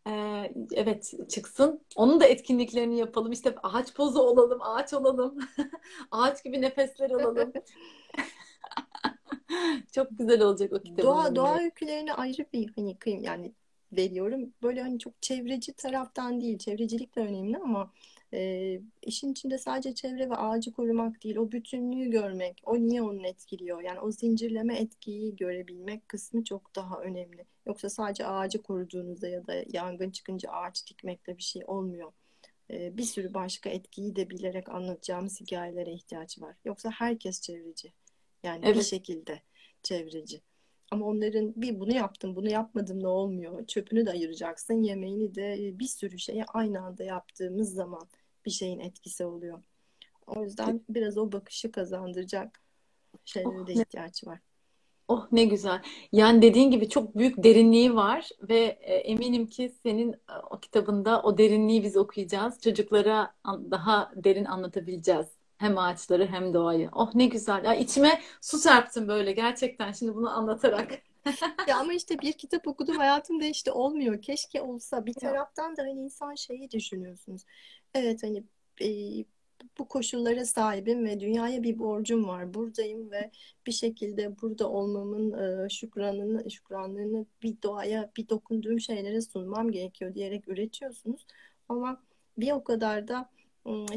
Ee, 0.08 0.54
evet 0.74 1.14
çıksın. 1.30 1.82
Onun 1.96 2.20
da 2.20 2.26
etkinliklerini 2.26 2.98
yapalım. 2.98 3.32
İşte 3.32 3.56
ağaç 3.64 3.94
pozu 3.94 4.20
olalım, 4.20 4.62
ağaç 4.62 4.94
olalım. 4.94 5.40
ağaç 6.12 6.44
gibi 6.44 6.62
nefesler 6.62 7.10
alalım. 7.10 7.54
Çok 9.92 10.08
güzel 10.12 10.42
olacak 10.42 10.74
o 10.74 10.80
kitabın. 10.80 11.04
Doğa, 11.04 11.36
doğa 11.36 11.58
öykülerini 11.60 12.14
ayrı 12.14 12.46
bir 12.54 12.72
hani 12.76 12.98
kıyım 12.98 13.24
yani 13.24 13.54
veriyorum. 13.92 14.54
Böyle 14.64 14.82
hani 14.82 15.00
çok 15.00 15.22
çevreci 15.22 15.74
taraftan 15.74 16.42
değil. 16.42 16.58
Çevrecilik 16.58 17.16
de 17.16 17.20
önemli 17.20 17.58
ama 17.58 17.92
e, 18.34 18.80
işin 19.02 19.32
içinde 19.32 19.58
sadece 19.58 19.96
çevre 19.96 20.30
ve 20.30 20.36
ağacı 20.36 20.72
korumak 20.74 21.24
değil. 21.24 21.36
O 21.36 21.52
bütünlüğü 21.52 22.10
görmek. 22.10 22.62
O 22.66 22.80
niye 22.80 23.02
onu 23.02 23.28
etkiliyor? 23.28 23.82
Yani 23.82 24.00
o 24.00 24.12
zincirleme 24.12 24.78
etkiyi 24.78 25.36
görebilmek 25.36 26.10
kısmı 26.10 26.44
çok 26.44 26.76
daha 26.76 27.00
önemli. 27.02 27.46
Yoksa 27.66 27.90
sadece 27.90 28.26
ağacı 28.26 28.62
koruduğunuzda 28.62 29.28
ya 29.28 29.48
da 29.48 29.54
yangın 29.74 30.12
çıkınca 30.12 30.50
ağaç 30.52 30.90
dikmekle 30.90 31.38
bir 31.38 31.44
şey 31.44 31.64
olmuyor. 31.68 32.12
E, 32.72 32.98
bir 32.98 33.04
sürü 33.04 33.34
başka 33.34 33.70
etkiyi 33.70 34.16
de 34.16 34.30
bilerek 34.30 34.70
anlatacağımız 34.70 35.42
hikayelere 35.42 35.92
ihtiyaç 35.92 36.42
var. 36.42 36.56
Yoksa 36.66 36.90
herkes 36.90 37.42
çevreci. 37.42 37.94
Yani 38.44 38.62
evet. 38.66 38.76
bir 38.76 38.82
şekilde 38.82 39.42
çevreci. 39.84 40.42
Ama 40.92 41.06
onların 41.06 41.54
bir 41.56 41.80
bunu 41.80 41.94
yaptım, 41.94 42.36
bunu 42.36 42.50
yapmadım 42.50 43.04
ne 43.04 43.08
olmuyor. 43.08 43.68
Çöpünü 43.68 44.06
de 44.06 44.12
ayıracaksın, 44.12 44.84
yemeğini 44.84 45.36
de 45.36 45.80
bir 45.80 45.88
sürü 45.88 46.20
şeye 46.20 46.46
aynı 46.46 46.82
anda 46.82 47.04
yaptığımız 47.04 47.74
zaman 47.74 48.08
bir 48.46 48.52
şeyin 48.52 48.80
etkisi 48.80 49.26
oluyor. 49.26 49.64
O 50.28 50.44
yüzden 50.44 50.82
biraz 50.90 51.18
o 51.18 51.32
bakışı 51.32 51.72
kazandıracak 51.72 52.62
şeylere 53.26 53.62
oh, 53.62 53.68
de 53.68 53.74
ihtiyaç 53.74 54.28
var. 54.28 54.40
Oh 55.08 55.28
ne 55.32 55.46
güzel. 55.46 55.82
Yani 56.12 56.42
dediğin 56.42 56.72
gibi 56.72 56.90
çok 56.90 57.18
büyük 57.18 57.44
derinliği 57.44 57.96
var 57.96 58.30
ve 58.42 58.60
e, 58.82 58.96
eminim 58.96 59.48
ki 59.48 59.74
senin 59.84 60.14
e, 60.14 60.34
o 60.50 60.60
kitabında 60.60 61.22
o 61.22 61.38
derinliği 61.38 61.84
biz 61.84 61.98
okuyacağız. 61.98 62.62
Çocuklara 62.62 63.34
daha 63.46 64.12
derin 64.16 64.46
anlatabileceğiz. 64.46 65.28
Hem 65.58 65.78
ağaçları 65.78 66.28
hem 66.28 66.54
doğayı. 66.54 66.90
Oh 66.94 67.16
ne 67.16 67.26
güzel. 67.26 67.66
Ya 67.66 67.76
içime 67.76 68.22
su 68.42 68.58
serptin 68.58 69.08
böyle 69.08 69.32
gerçekten 69.32 69.92
şimdi 69.92 70.16
bunu 70.16 70.30
anlatarak. 70.30 70.92
ya 71.68 71.78
ama 71.78 71.94
işte 71.94 72.20
bir 72.20 72.34
kitap 72.34 72.68
okudum 72.68 72.98
hayatım 72.98 73.40
değişti 73.40 73.72
olmuyor. 73.72 74.22
Keşke 74.22 74.62
olsa. 74.62 75.06
Bir 75.06 75.14
taraftan 75.14 75.78
da 75.78 75.82
hani 75.82 75.92
insan 75.92 76.36
şeyi 76.36 76.72
düşünüyorsunuz. 76.72 77.42
Evet 77.94 78.24
hani 78.24 78.44
e, 78.82 78.88
bu 79.78 79.88
koşullara 79.88 80.46
sahibim 80.46 81.06
ve 81.06 81.20
dünyaya 81.20 81.64
bir 81.64 81.80
borcum 81.80 82.28
var. 82.28 82.54
Buradayım 82.54 83.12
ve 83.12 83.32
bir 83.68 83.72
şekilde 83.72 84.42
burada 84.42 84.70
olmamın 84.70 85.32
e, 85.66 85.70
şükranını, 85.70 86.52
şükranlığını 86.52 87.26
bir 87.44 87.62
doğaya, 87.64 88.12
bir 88.18 88.30
dokunduğum 88.30 88.80
şeylere 88.80 89.22
sunmam 89.22 89.72
gerekiyor 89.72 90.16
diyerek 90.16 90.48
üretiyorsunuz. 90.48 91.26
Ama 91.70 92.04
bir 92.38 92.52
o 92.52 92.64
kadar 92.64 93.08
da 93.08 93.30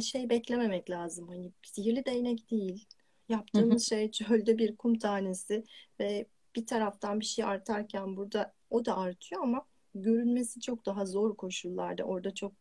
şey 0.00 0.30
beklememek 0.30 0.90
lazım. 0.90 1.28
Hani 1.28 1.52
sihirli 1.62 2.04
değnek 2.04 2.50
değil. 2.50 2.86
Yaptığımız 3.28 3.88
şey 3.88 4.10
çölde 4.10 4.58
bir 4.58 4.76
kum 4.76 4.98
tanesi 4.98 5.64
ve 6.00 6.26
bir 6.56 6.66
taraftan 6.66 7.20
bir 7.20 7.24
şey 7.24 7.44
artarken 7.44 8.16
burada 8.16 8.54
o 8.70 8.84
da 8.84 8.96
artıyor 8.96 9.42
ama 9.42 9.66
görünmesi 9.94 10.60
çok 10.60 10.86
daha 10.86 11.06
zor 11.06 11.36
koşullarda. 11.36 12.04
Orada 12.04 12.34
çok 12.34 12.52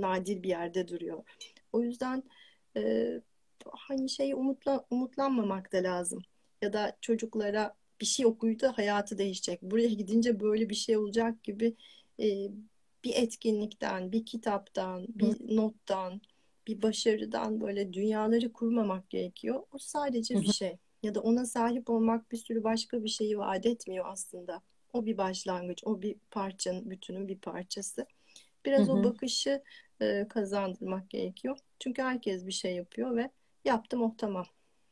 nadir 0.00 0.42
bir 0.42 0.48
yerde 0.48 0.88
duruyor. 0.88 1.24
O 1.72 1.82
yüzden 1.82 2.22
e, 2.76 3.10
hani 3.66 4.08
şey 4.08 4.32
umutla, 4.32 4.84
umutlanmamak 4.90 5.72
da 5.72 5.76
lazım. 5.76 6.22
Ya 6.62 6.72
da 6.72 6.96
çocuklara 7.00 7.74
bir 8.00 8.06
şey 8.06 8.26
okuydu 8.26 8.72
hayatı 8.76 9.18
değişecek. 9.18 9.62
Buraya 9.62 9.88
gidince 9.88 10.40
böyle 10.40 10.68
bir 10.70 10.74
şey 10.74 10.96
olacak 10.96 11.44
gibi 11.44 11.74
e, 12.20 12.48
bir 13.04 13.14
etkinlikten, 13.14 14.12
bir 14.12 14.26
kitaptan, 14.26 15.06
bir 15.08 15.26
Hı. 15.26 15.56
nottan, 15.56 16.20
bir 16.66 16.82
başarıdan 16.82 17.60
böyle 17.60 17.92
dünyaları 17.92 18.52
kurmamak 18.52 19.10
gerekiyor. 19.10 19.62
O 19.72 19.78
sadece 19.78 20.34
bir 20.34 20.52
şey. 20.52 20.76
Ya 21.02 21.14
da 21.14 21.20
ona 21.20 21.46
sahip 21.46 21.90
olmak 21.90 22.32
bir 22.32 22.36
sürü 22.36 22.64
başka 22.64 23.04
bir 23.04 23.08
şeyi 23.08 23.38
vaat 23.38 23.66
etmiyor 23.66 24.04
aslında. 24.08 24.62
O 24.92 25.06
bir 25.06 25.18
başlangıç, 25.18 25.82
o 25.84 26.02
bir 26.02 26.16
parçanın, 26.30 26.90
bütünün 26.90 27.28
bir 27.28 27.38
parçası. 27.38 28.06
Biraz 28.64 28.88
hı 28.88 28.92
hı. 28.92 28.96
o 28.96 29.04
bakışı 29.04 29.62
e, 30.00 30.26
kazandırmak 30.28 31.10
gerekiyor. 31.10 31.58
Çünkü 31.78 32.02
herkes 32.02 32.46
bir 32.46 32.52
şey 32.52 32.74
yapıyor 32.76 33.16
ve 33.16 33.30
yaptım 33.64 34.02
oh 34.02 34.14
tamam 34.18 34.46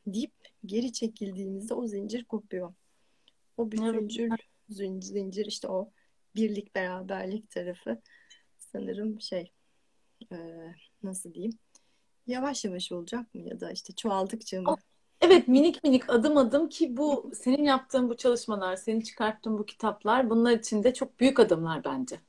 deyip 0.07 0.33
geri 0.65 0.93
çekildiğimizde 0.93 1.73
o 1.73 1.87
zincir 1.87 2.23
kopuyor. 2.23 2.73
O 3.57 3.71
bütüncül 3.71 4.29
evet. 4.31 4.99
zincir 5.01 5.45
işte 5.45 5.67
o 5.67 5.91
birlik 6.35 6.75
beraberlik 6.75 7.49
tarafı 7.49 8.01
sanırım 8.57 9.21
şey 9.21 9.51
e, 10.31 10.37
nasıl 11.03 11.33
diyeyim 11.33 11.59
yavaş 12.29 12.65
yavaş 12.65 12.91
olacak 12.91 13.35
mı 13.35 13.41
ya 13.41 13.59
da 13.59 13.71
işte 13.71 13.93
çoğaldıkça 13.93 14.61
mı? 14.61 14.75
Evet 15.21 15.47
minik 15.47 15.83
minik 15.83 16.09
adım 16.09 16.37
adım 16.37 16.69
ki 16.69 16.97
bu 16.97 17.31
senin 17.33 17.63
yaptığın 17.63 18.09
bu 18.09 18.17
çalışmalar, 18.17 18.75
senin 18.75 19.01
çıkarttığın 19.01 19.57
bu 19.57 19.65
kitaplar 19.65 20.29
bunlar 20.29 20.51
için 20.51 20.83
de 20.83 20.93
çok 20.93 21.19
büyük 21.19 21.39
adımlar 21.39 21.83
bence. 21.83 22.19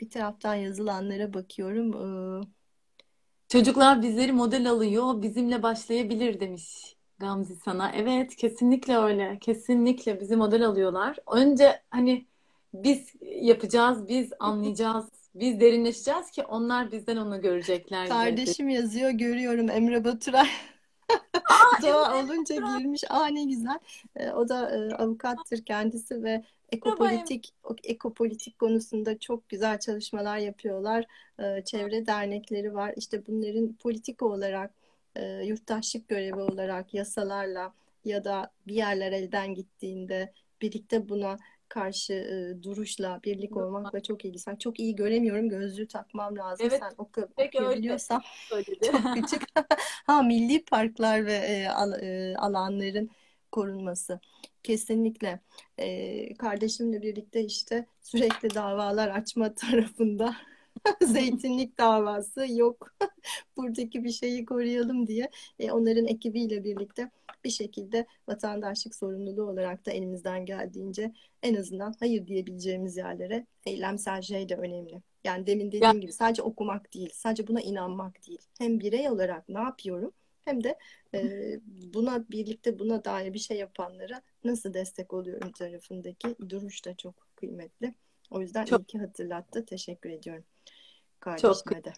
Bir 0.00 0.10
taraftan 0.10 0.54
yazılanlara 0.54 1.34
bakıyorum. 1.34 1.92
Ee... 2.42 2.46
Çocuklar 3.48 4.02
bizleri 4.02 4.32
model 4.32 4.70
alıyor, 4.70 5.22
bizimle 5.22 5.62
başlayabilir 5.62 6.40
demiş 6.40 6.96
Gamze 7.18 7.54
sana. 7.54 7.92
Evet 7.94 8.36
kesinlikle 8.36 8.96
öyle. 8.96 9.38
Kesinlikle 9.40 10.20
bizi 10.20 10.36
model 10.36 10.66
alıyorlar. 10.66 11.16
Önce 11.32 11.82
hani 11.90 12.26
biz 12.74 13.12
yapacağız, 13.22 14.08
biz 14.08 14.32
anlayacağız, 14.38 15.06
biz 15.34 15.60
derinleşeceğiz 15.60 16.30
ki 16.30 16.44
onlar 16.44 16.92
bizden 16.92 17.16
onu 17.16 17.40
görecekler. 17.40 18.08
Kardeşim 18.08 18.68
yazıyor 18.68 19.10
görüyorum 19.10 19.70
Emre 19.70 20.04
Baturay. 20.04 20.48
Doğa 21.82 22.24
olunca 22.24 22.54
girmiş. 22.54 23.04
Aa 23.08 23.26
ne 23.26 23.44
güzel. 23.44 23.78
Ee, 24.16 24.30
o 24.30 24.48
da 24.48 24.70
e, 24.70 24.94
avukattır 24.94 25.64
kendisi 25.64 26.22
ve 26.22 26.44
ekopolitik 26.72 27.54
ekopolitik 27.84 28.58
konusunda 28.58 29.18
çok 29.18 29.48
güzel 29.48 29.78
çalışmalar 29.78 30.38
yapıyorlar. 30.38 31.04
Ee, 31.40 31.62
çevre 31.64 32.06
dernekleri 32.06 32.74
var. 32.74 32.94
İşte 32.96 33.26
bunların 33.26 33.72
politik 33.72 34.22
olarak 34.22 34.70
e, 35.16 35.42
yurttaşlık 35.44 36.08
görevi 36.08 36.40
olarak 36.40 36.94
yasalarla 36.94 37.72
ya 38.04 38.24
da 38.24 38.50
bir 38.66 38.74
yerler 38.74 39.12
elden 39.12 39.54
gittiğinde 39.54 40.32
birlikte 40.62 41.08
buna 41.08 41.36
karşı 41.68 42.12
e, 42.12 42.62
duruşla 42.62 43.20
birlik 43.24 43.56
olmakla 43.56 44.02
çok 44.02 44.24
ilgili. 44.24 44.58
Çok 44.58 44.80
iyi 44.80 44.96
göremiyorum. 44.96 45.48
Gözlüğü 45.48 45.88
takmam 45.88 46.36
lazım. 46.36 46.66
Evet, 46.70 46.80
Sen 46.80 46.92
oku, 46.98 47.28
okuyabiliyorsan 47.36 48.22
çok 48.82 49.14
küçük. 49.14 49.42
ha 50.06 50.22
milli 50.22 50.64
parklar 50.64 51.26
ve 51.26 51.34
e, 51.34 51.68
al, 51.68 51.92
e, 52.02 52.36
alanların 52.36 53.10
korunması. 53.52 54.20
Kesinlikle. 54.62 55.40
E, 55.78 56.34
kardeşimle 56.34 57.02
birlikte 57.02 57.44
işte 57.44 57.86
sürekli 58.00 58.54
davalar 58.54 59.08
açma 59.08 59.54
tarafında 59.54 60.36
zeytinlik 61.02 61.78
davası 61.78 62.46
yok. 62.48 62.94
Buradaki 63.56 64.04
bir 64.04 64.10
şeyi 64.10 64.46
koruyalım 64.46 65.06
diye 65.06 65.30
e, 65.58 65.72
onların 65.72 66.06
ekibiyle 66.06 66.64
birlikte 66.64 67.10
bir 67.46 67.50
şekilde 67.50 68.06
vatandaşlık 68.28 68.94
sorumluluğu 68.94 69.42
olarak 69.42 69.86
da 69.86 69.90
elimizden 69.90 70.46
geldiğince 70.46 71.12
en 71.42 71.54
azından 71.54 71.94
hayır 72.00 72.26
diyebileceğimiz 72.26 72.96
yerlere 72.96 73.46
eylemsel 73.66 74.22
şey 74.22 74.48
de 74.48 74.56
önemli. 74.56 75.02
Yani 75.24 75.46
demin 75.46 75.66
dediğim 75.66 75.84
ya. 75.94 76.00
gibi 76.00 76.12
sadece 76.12 76.42
okumak 76.42 76.94
değil, 76.94 77.10
sadece 77.14 77.46
buna 77.46 77.60
inanmak 77.60 78.26
değil. 78.26 78.40
Hem 78.58 78.80
birey 78.80 79.08
olarak 79.08 79.48
ne 79.48 79.60
yapıyorum 79.60 80.12
hem 80.44 80.64
de 80.64 80.78
e, 81.14 81.20
buna 81.94 82.28
birlikte 82.28 82.78
buna 82.78 83.04
dair 83.04 83.34
bir 83.34 83.38
şey 83.38 83.56
yapanlara 83.56 84.22
nasıl 84.44 84.74
destek 84.74 85.12
oluyorum 85.12 85.52
tarafındaki 85.52 86.36
duruş 86.48 86.84
da 86.84 86.94
çok 86.94 87.14
kıymetli. 87.36 87.94
O 88.30 88.40
yüzden 88.40 88.64
çok... 88.64 88.80
iyi 88.80 88.84
ki 88.84 88.98
hatırlattı. 88.98 89.66
Teşekkür 89.66 90.10
ediyorum 90.10 90.44
kardeşime 91.20 91.84
de. 91.84 91.92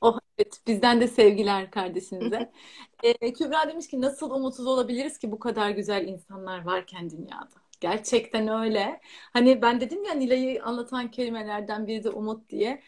oh, 0.00 0.18
evet, 0.38 0.60
bizden 0.66 1.00
de 1.00 1.08
sevgiler 1.08 1.70
kardeşinize. 1.70 2.52
ee, 3.02 3.32
Kübra 3.32 3.68
demiş 3.68 3.88
ki 3.88 4.00
nasıl 4.00 4.30
umutsuz 4.30 4.66
olabiliriz 4.66 5.18
ki 5.18 5.32
bu 5.32 5.38
kadar 5.38 5.70
güzel 5.70 6.08
insanlar 6.08 6.64
varken 6.64 7.10
dünyada? 7.10 7.64
Gerçekten 7.80 8.48
öyle. 8.48 9.00
Hani 9.32 9.62
ben 9.62 9.80
dedim 9.80 10.04
ya 10.04 10.14
Nilay'ı 10.14 10.64
anlatan 10.64 11.10
kelimelerden 11.10 11.86
biri 11.86 12.04
de 12.04 12.10
umut 12.10 12.48
diye. 12.48 12.82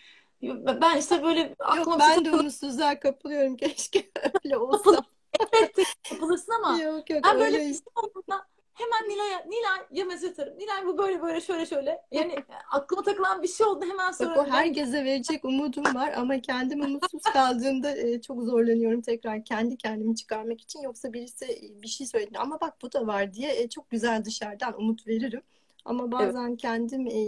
Ben 0.81 0.99
işte 0.99 1.23
böyle 1.23 1.55
aklıma 1.59 1.93
Yok 1.93 2.01
ben 2.01 2.25
de 2.25 2.31
umutsuzluğa 2.31 3.01
kapılıyorum. 3.01 3.57
Keşke 3.57 4.11
öyle 4.45 4.59
olsa. 4.59 5.05
evet 5.53 5.77
kapılırsın 6.11 6.53
ama 6.53 6.83
yok, 6.83 7.11
yok, 7.11 7.21
ben 7.25 7.39
böyle 7.39 7.59
şey 7.59 7.81
olduğunda 7.95 8.47
hemen 8.77 9.09
Nilay'a 9.09 9.45
Nilay'a 9.47 10.05
mesaj 10.05 10.31
atarım. 10.31 10.59
Nilay 10.59 10.87
bu 10.87 10.99
böyle 10.99 11.23
böyle 11.23 11.41
şöyle 11.41 11.67
şöyle. 11.67 12.03
Yani 12.13 12.35
aklıma 12.71 13.03
takılan 13.03 13.43
bir 13.43 13.49
şey 13.49 13.67
oldu 13.67 13.85
hemen 13.85 13.99
Bak 14.09 14.15
sonra. 14.15 14.41
o 14.41 14.47
herkese 14.47 15.05
verecek 15.05 15.45
umudum 15.45 15.85
var 15.95 16.13
ama 16.17 16.41
kendim 16.41 16.81
umutsuz 16.81 17.23
kaldığımda 17.33 17.97
e, 17.97 18.21
çok 18.21 18.43
zorlanıyorum 18.43 19.01
tekrar 19.01 19.45
kendi 19.45 19.77
kendimi 19.77 20.17
çıkarmak 20.17 20.61
için. 20.61 20.83
Yoksa 20.83 21.13
birisi 21.13 21.45
e, 21.45 21.83
bir 21.83 21.89
şey 21.89 22.07
söyledi 22.07 22.39
ama 22.39 22.61
bak 22.61 22.75
bu 22.83 22.93
da 22.93 23.07
var 23.07 23.35
diye 23.35 23.63
e, 23.63 23.69
çok 23.69 23.91
güzel 23.91 24.25
dışarıdan 24.25 24.79
umut 24.81 25.07
veririm. 25.07 25.43
Ama 25.85 26.13
bazen 26.13 26.57
kendim 26.57 27.07
e, 27.07 27.21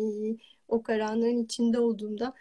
o 0.69 0.83
karanlığın 0.83 1.45
içinde 1.45 1.81
olduğumda 1.81 2.35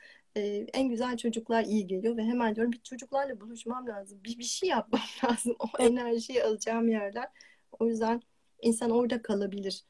en 0.74 0.90
güzel 0.90 1.18
çocuklar 1.18 1.64
iyi 1.64 1.88
geliyor 1.88 2.18
ve 2.18 2.24
hemen 2.24 2.56
diyorum 2.56 2.72
bir 2.72 2.82
çocuklarla 2.82 3.42
buluşmam 3.42 3.88
lazım. 3.88 4.20
Bir, 4.24 4.40
bir 4.40 4.44
şey 4.44 4.70
yapmam 4.70 5.02
lazım. 5.24 5.56
O 5.60 5.66
Evet. 5.80 5.92
enerjiyi 5.92 6.44
alacağım 6.44 6.90
yerler. 6.90 7.28
O 7.80 7.88
yüzden 7.88 8.22
insan 8.62 8.92
orada 8.92 9.22
kalabilir. 9.22 9.84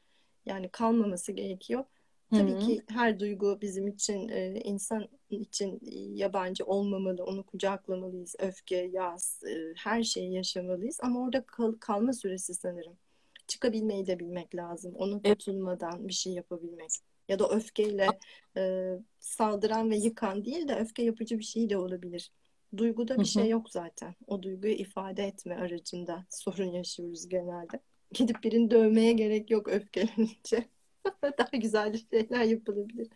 Yani 0.46 0.68
kalmaması 0.68 1.32
gerekiyor. 1.32 1.84
Tabii 2.30 2.52
hı. 2.52 2.58
ki 2.58 2.82
her 2.88 3.20
duygu 3.20 3.58
bizim 3.60 3.88
için, 3.88 4.28
e, 4.28 4.60
insan 4.64 5.08
için 5.30 5.80
e, 5.86 5.98
yabancı 5.98 6.64
olmamalı. 6.64 7.24
Onu 7.24 7.42
kucaklamalıyız. 7.42 8.34
Öfke, 8.38 8.90
yas, 8.92 9.42
e, 9.44 9.72
her 9.76 10.02
şeyi 10.02 10.32
yaşamalıyız. 10.32 10.98
Ama 11.02 11.20
orada 11.20 11.46
kal- 11.46 11.78
kalma 11.80 12.12
süresi 12.12 12.54
sanırım. 12.54 12.96
Çıkabilmeyi 13.46 14.06
de 14.06 14.18
bilmek 14.18 14.54
lazım. 14.54 14.94
Onu 14.96 15.20
Evet. 15.24 15.38
tutunmadan 15.38 16.08
bir 16.08 16.12
şey 16.12 16.32
yapabilmek. 16.32 16.90
Ya 17.28 17.38
da 17.38 17.48
öfkeyle 17.48 18.06
e, 18.56 18.92
saldıran 19.18 19.90
ve 19.90 19.96
yıkan 19.96 20.44
değil 20.44 20.68
de 20.68 20.74
öfke 20.74 21.02
yapıcı 21.02 21.38
bir 21.38 21.44
şey 21.44 21.70
de 21.70 21.76
olabilir. 21.76 22.32
Duyguda 22.76 23.18
bir 23.18 23.24
şey 23.24 23.44
hı. 23.44 23.48
yok 23.48 23.70
zaten. 23.70 24.14
O 24.26 24.42
duyguyu 24.42 24.74
ifade 24.74 25.24
etme 25.24 25.56
aracında 25.56 26.26
sorun 26.30 26.72
yaşıyoruz 26.72 27.28
genelde. 27.28 27.80
Gidip 28.12 28.44
birini 28.44 28.70
dövmeye 28.70 29.12
gerek 29.12 29.50
yok 29.50 29.68
öfkelenince. 29.68 30.68
Daha 31.38 31.56
güzel 31.58 31.96
şeyler 32.10 32.44
yapılabilir. 32.44 33.08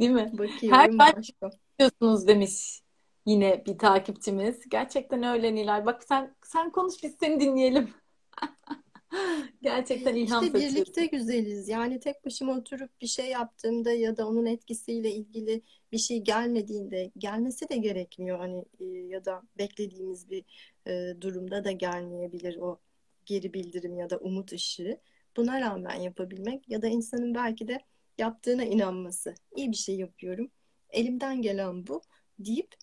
Değil 0.00 0.10
mi? 0.10 0.20
Her 0.20 0.38
Bakıyorum 0.38 0.98
ben 0.98 1.16
başka. 1.16 1.50
diyorsunuz 1.78 2.26
demiş 2.28 2.80
yine 3.26 3.64
bir 3.66 3.78
takipçimiz. 3.78 4.68
Gerçekten 4.68 5.22
öyle 5.22 5.54
Nilay. 5.54 5.86
Bak 5.86 6.04
sen 6.04 6.36
sen 6.44 6.70
konuş 6.72 7.02
biz 7.02 7.16
seni 7.20 7.40
dinleyelim. 7.40 7.94
Gerçekten 9.62 10.14
ilham 10.14 10.44
İşte 10.44 10.54
birlikte 10.54 11.02
saçıyorsun. 11.02 11.10
güzeliz. 11.10 11.68
Yani 11.68 12.00
tek 12.00 12.24
başıma 12.26 12.52
oturup 12.58 13.00
bir 13.00 13.06
şey 13.06 13.26
yaptığımda 13.30 13.92
ya 13.92 14.16
da 14.16 14.28
onun 14.28 14.46
etkisiyle 14.46 15.10
ilgili 15.14 15.62
bir 15.92 15.98
şey 15.98 16.20
gelmediğinde 16.20 17.10
gelmesi 17.18 17.68
de 17.68 17.76
gerekmiyor. 17.76 18.38
Hani 18.38 18.64
e, 18.80 18.84
ya 18.84 19.24
da 19.24 19.42
beklediğimiz 19.58 20.30
bir 20.30 20.44
e, 20.86 21.20
durumda 21.20 21.64
da 21.64 21.72
gelmeyebilir 21.72 22.56
o 22.56 22.80
geri 23.26 23.54
bildirim 23.54 23.96
ya 23.96 24.10
da 24.10 24.18
umut 24.18 24.52
ışığı. 24.52 25.00
Buna 25.36 25.60
rağmen 25.60 25.94
yapabilmek 25.94 26.68
ya 26.68 26.82
da 26.82 26.88
insanın 26.88 27.34
belki 27.34 27.68
de 27.68 27.80
yaptığına 28.18 28.64
inanması. 28.64 29.34
İyi 29.56 29.70
bir 29.70 29.76
şey 29.76 29.96
yapıyorum. 29.96 30.50
Elimden 30.90 31.42
gelen 31.42 31.86
bu 31.86 32.02
deyip 32.38 32.74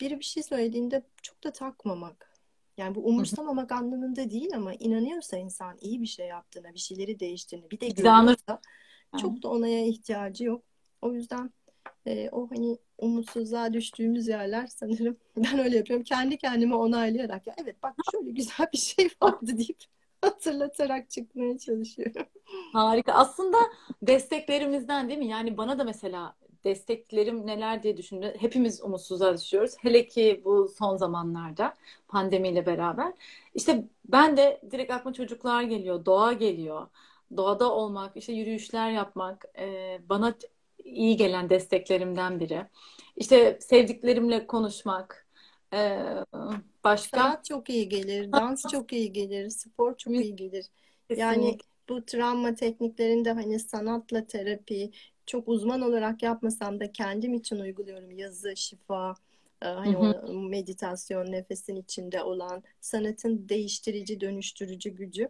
biri 0.00 0.18
bir 0.18 0.24
şey 0.24 0.42
söylediğinde 0.42 1.02
çok 1.22 1.44
da 1.44 1.52
takmamak. 1.52 2.34
Yani 2.76 2.94
bu 2.94 3.06
umursamamak 3.06 3.72
anlamında 3.72 4.30
değil 4.30 4.50
ama 4.54 4.74
inanıyorsa 4.74 5.36
insan 5.36 5.76
iyi 5.80 6.02
bir 6.02 6.06
şey 6.06 6.26
yaptığına, 6.26 6.74
bir 6.74 6.78
şeyleri 6.78 7.20
değiştiğini, 7.20 7.70
bir 7.70 7.80
de 7.80 7.88
görüyorsa 7.88 8.60
çok 9.20 9.42
da 9.42 9.48
onaya 9.48 9.84
ihtiyacı 9.84 10.44
yok. 10.44 10.64
O 11.02 11.12
yüzden 11.12 11.50
e, 12.06 12.30
o 12.30 12.50
hani 12.50 12.78
umutsuzluğa 12.98 13.72
düştüğümüz 13.72 14.28
yerler 14.28 14.66
sanırım 14.66 15.16
ben 15.36 15.58
öyle 15.58 15.76
yapıyorum. 15.76 16.04
Kendi 16.04 16.36
kendime 16.38 16.74
onaylayarak 16.74 17.46
ya 17.46 17.54
evet 17.58 17.82
bak 17.82 17.94
şöyle 18.12 18.30
güzel 18.30 18.66
bir 18.72 18.78
şey 18.78 19.08
vardı 19.22 19.58
deyip 19.58 19.78
hatırlatarak 20.20 21.10
çıkmaya 21.10 21.58
çalışıyorum. 21.58 22.26
Harika. 22.72 23.12
Aslında 23.12 23.56
desteklerimizden 24.02 25.08
değil 25.08 25.18
mi? 25.18 25.26
Yani 25.26 25.56
bana 25.56 25.78
da 25.78 25.84
mesela 25.84 26.34
desteklerim 26.64 27.46
neler 27.46 27.82
diye 27.82 27.96
düşündüm. 27.96 28.32
Hepimiz 28.38 28.82
umutsuzluğa 28.82 29.36
düşüyoruz. 29.38 29.74
Hele 29.78 30.06
ki 30.06 30.42
bu 30.44 30.68
son 30.78 30.96
zamanlarda 30.96 31.74
pandemiyle 32.08 32.66
beraber. 32.66 33.12
İşte 33.54 33.84
ben 34.04 34.36
de 34.36 34.60
direkt 34.70 34.92
aklıma 34.92 35.14
çocuklar 35.14 35.62
geliyor, 35.62 36.04
doğa 36.04 36.32
geliyor. 36.32 36.86
Doğada 37.36 37.72
olmak, 37.72 38.16
işte 38.16 38.32
yürüyüşler 38.32 38.90
yapmak 38.90 39.44
bana 40.08 40.34
iyi 40.88 41.16
gelen 41.16 41.50
desteklerimden 41.50 42.40
biri. 42.40 42.66
İşte 43.16 43.58
sevdiklerimle 43.60 44.46
konuşmak. 44.46 45.26
E, 45.74 45.98
başka? 46.84 47.18
Sanat 47.18 47.44
çok 47.44 47.70
iyi 47.70 47.88
gelir, 47.88 48.32
dans 48.32 48.66
çok 48.66 48.92
iyi 48.92 49.12
gelir, 49.12 49.50
spor 49.50 49.96
çok 49.96 50.12
iyi 50.14 50.36
gelir. 50.36 50.66
Yani 51.16 51.58
kesinlikle. 51.58 51.68
bu 51.88 52.04
travma 52.04 52.54
tekniklerinde 52.54 53.32
hani 53.32 53.58
sanatla 53.58 54.26
terapi 54.26 54.90
çok 55.26 55.48
uzman 55.48 55.80
olarak 55.82 56.22
yapmasam 56.22 56.80
da 56.80 56.92
kendim 56.92 57.34
için 57.34 57.56
uyguluyorum. 57.58 58.10
Yazı, 58.10 58.56
şifa, 58.56 59.14
Hı 59.62 59.68
hani 59.68 59.96
hı. 59.96 60.22
o 60.28 60.32
meditasyon, 60.32 61.32
nefesin 61.32 61.76
içinde 61.76 62.22
olan 62.22 62.62
sanatın 62.80 63.48
değiştirici, 63.48 64.20
dönüştürücü 64.20 64.90
gücü. 64.90 65.28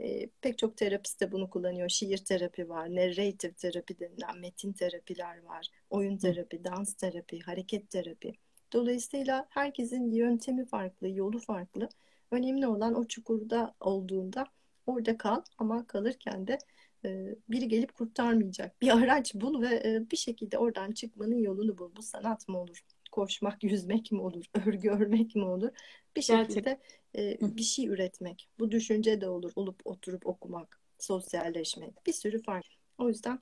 E, 0.00 0.28
pek 0.40 0.58
çok 0.58 0.76
terapist 0.76 1.20
de 1.20 1.32
bunu 1.32 1.50
kullanıyor. 1.50 1.88
Şiir 1.88 2.18
terapi 2.18 2.68
var, 2.68 2.94
narrative 2.94 3.52
terapi 3.52 3.98
denilen 3.98 4.38
metin 4.38 4.72
terapiler 4.72 5.42
var, 5.42 5.68
oyun 5.90 6.16
terapi, 6.16 6.64
dans 6.64 6.94
terapi, 6.94 7.40
hareket 7.40 7.90
terapi. 7.90 8.34
Dolayısıyla 8.72 9.46
herkesin 9.50 10.10
yöntemi 10.10 10.66
farklı, 10.66 11.08
yolu 11.08 11.38
farklı. 11.38 11.88
Önemli 12.30 12.66
olan 12.66 12.94
o 12.94 13.04
çukurda 13.04 13.74
olduğunda 13.80 14.46
orada 14.86 15.16
kal 15.18 15.42
ama 15.58 15.86
kalırken 15.86 16.46
de 16.46 16.58
e, 17.04 17.34
biri 17.48 17.68
gelip 17.68 17.94
kurtarmayacak. 17.94 18.82
Bir 18.82 18.90
araç 18.98 19.34
bul 19.34 19.62
ve 19.62 19.82
e, 19.84 20.10
bir 20.10 20.16
şekilde 20.16 20.58
oradan 20.58 20.92
çıkmanın 20.92 21.38
yolunu 21.38 21.78
bul. 21.78 21.96
Bu 21.96 22.02
sanat 22.02 22.48
mı 22.48 22.58
olur? 22.58 22.84
Koşmak, 23.12 23.64
yüzmek 23.64 24.12
mi 24.12 24.20
olur? 24.20 24.44
Örgü 24.66 24.90
örmek 24.90 25.34
mi 25.36 25.44
olur? 25.44 25.70
Bir 26.16 26.22
şekilde 26.22 26.80
e, 27.16 27.38
bir 27.40 27.62
şey 27.62 27.86
üretmek. 27.86 28.48
Bu 28.58 28.70
düşünce 28.70 29.20
de 29.20 29.28
olur. 29.28 29.52
Olup 29.56 29.80
oturup 29.84 30.26
okumak, 30.26 30.80
sosyalleşmek. 30.98 32.06
Bir 32.06 32.12
sürü 32.12 32.42
fark. 32.42 32.66
O 32.98 33.08
yüzden 33.08 33.40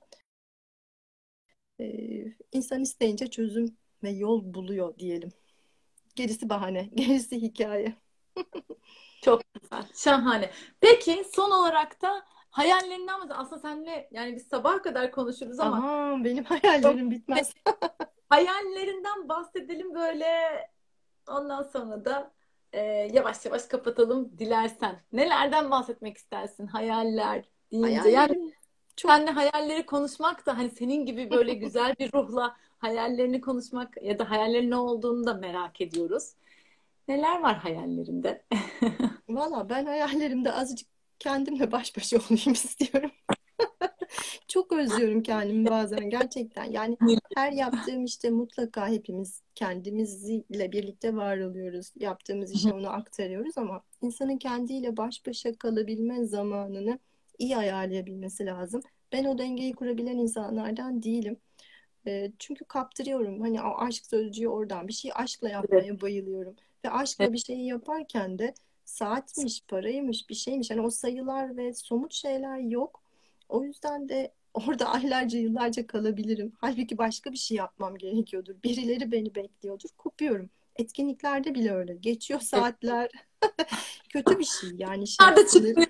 e, 1.79 1.85
insan 2.51 2.81
isteyince 2.81 3.27
çözüm 3.27 3.77
ve 4.03 4.09
yol 4.09 4.53
buluyor 4.53 4.97
diyelim. 4.97 5.31
Gerisi 6.15 6.49
bahane, 6.49 6.89
gerisi 6.95 7.41
hikaye. 7.41 7.95
Çok 9.21 9.41
güzel. 9.53 9.85
Şahane. 9.95 10.51
Peki 10.81 11.25
son 11.35 11.51
olarak 11.51 12.01
da 12.01 12.25
hayallerinden 12.49 13.27
mi? 13.27 13.33
Aslında 13.33 13.61
seninle 13.61 14.09
yani 14.11 14.35
biz 14.35 14.47
sabaha 14.47 14.81
kadar 14.81 15.11
konuşuruz 15.11 15.59
ama 15.59 15.77
Aha, 15.77 16.23
benim 16.23 16.43
çok 16.43 16.63
hayallerim 16.63 17.11
bitmez. 17.11 17.53
Hayallerinden 18.29 19.29
bahsedelim 19.29 19.95
böyle 19.95 20.27
ondan 21.27 21.63
sonra 21.63 22.05
da 22.05 22.31
e, 22.73 22.81
yavaş 23.13 23.45
yavaş 23.45 23.65
kapatalım 23.65 24.37
dilersen. 24.37 24.99
Nelerden 25.13 25.71
bahsetmek 25.71 26.17
istersin? 26.17 26.67
Hayaller 26.67 27.45
deyince. 27.71 27.89
Yani 27.89 27.99
Hayallerim 27.99 28.51
çok 28.95 29.11
seninle 29.11 29.31
hayalleri 29.31 29.85
konuşmak 29.85 30.45
da 30.45 30.57
hani 30.57 30.69
senin 30.69 31.05
gibi 31.05 31.31
böyle 31.31 31.53
güzel 31.53 31.95
bir 31.99 32.13
ruhla 32.13 32.55
hayallerini 32.77 33.41
konuşmak 33.41 34.03
ya 34.03 34.19
da 34.19 34.29
hayallerin 34.29 34.71
ne 34.71 34.75
olduğunu 34.75 35.25
da 35.25 35.33
merak 35.33 35.81
ediyoruz. 35.81 36.33
Neler 37.07 37.41
var 37.41 37.57
hayallerinde? 37.57 38.43
valla 39.29 39.69
ben 39.69 39.85
hayallerimde 39.85 40.53
azıcık 40.53 40.89
kendimle 41.19 41.71
baş 41.71 41.97
başa 41.97 42.17
olayım 42.17 42.53
istiyorum. 42.53 43.11
Çok 44.47 44.71
özlüyorum 44.71 45.23
kendimi 45.23 45.69
bazen 45.69 46.09
gerçekten. 46.09 46.63
Yani 46.63 46.97
her 47.35 47.51
yaptığım 47.51 48.05
işte 48.05 48.29
mutlaka 48.29 48.87
hepimiz 48.87 49.41
kendimizle 49.55 50.71
birlikte 50.71 51.15
var 51.15 51.37
oluyoruz. 51.37 51.91
Yaptığımız 51.99 52.51
işe 52.51 52.73
onu 52.73 52.89
aktarıyoruz 52.89 53.57
ama 53.57 53.81
insanın 54.01 54.37
kendiyle 54.37 54.97
baş 54.97 55.27
başa 55.27 55.55
kalabilme 55.55 56.25
zamanını 56.25 56.99
iyi 57.39 57.57
ayarlayabilmesi 57.57 58.45
lazım. 58.45 58.81
Ben 59.11 59.25
o 59.25 59.37
dengeyi 59.37 59.73
kurabilen 59.73 60.17
insanlardan 60.17 61.03
değilim. 61.03 61.37
E, 62.07 62.31
çünkü 62.39 62.65
kaptırıyorum. 62.65 63.41
Hani 63.41 63.61
o 63.61 63.77
aşk 63.77 64.05
sözcüğü 64.05 64.47
oradan. 64.47 64.87
Bir 64.87 64.93
şeyi 64.93 65.13
aşkla 65.13 65.49
Evet. 65.49 65.55
yapmaya 65.55 66.01
bayılıyorum. 66.01 66.55
Ve 66.85 66.89
aşkla 66.89 67.23
Evet. 67.23 67.33
bir 67.33 67.39
şeyi 67.39 67.65
yaparken 67.67 68.39
de 68.39 68.53
saatmiş, 68.85 69.63
paraymış, 69.67 70.29
bir 70.29 70.35
şeymiş. 70.35 70.71
Hani 70.71 70.81
o 70.81 70.89
sayılar 70.89 71.57
ve 71.57 71.73
somut 71.73 72.13
şeyler 72.13 72.57
yok. 72.57 73.01
O 73.49 73.63
yüzden 73.63 74.09
de 74.09 74.33
orada 74.53 74.85
aylarca, 74.89 75.39
yıllarca 75.39 75.87
kalabilirim. 75.87 76.53
Halbuki 76.57 76.97
başka 76.97 77.31
bir 77.31 77.37
şey 77.37 77.57
yapmam 77.57 77.97
gerekiyordur. 77.97 78.55
Birileri 78.63 79.11
beni 79.11 79.35
bekliyordur. 79.35 79.89
Kopuyorum. 79.97 80.49
Etkinliklerde 80.75 81.55
bile 81.55 81.73
öyle. 81.73 81.95
Geçiyor 81.95 82.39
saatler. 82.39 83.11
Kötü 84.09 84.39
bir 84.39 84.43
şey. 84.43 84.69
Yani 84.77 85.07
şey 85.07 85.27
Nerede 85.27 85.47
sınır, 85.47 85.87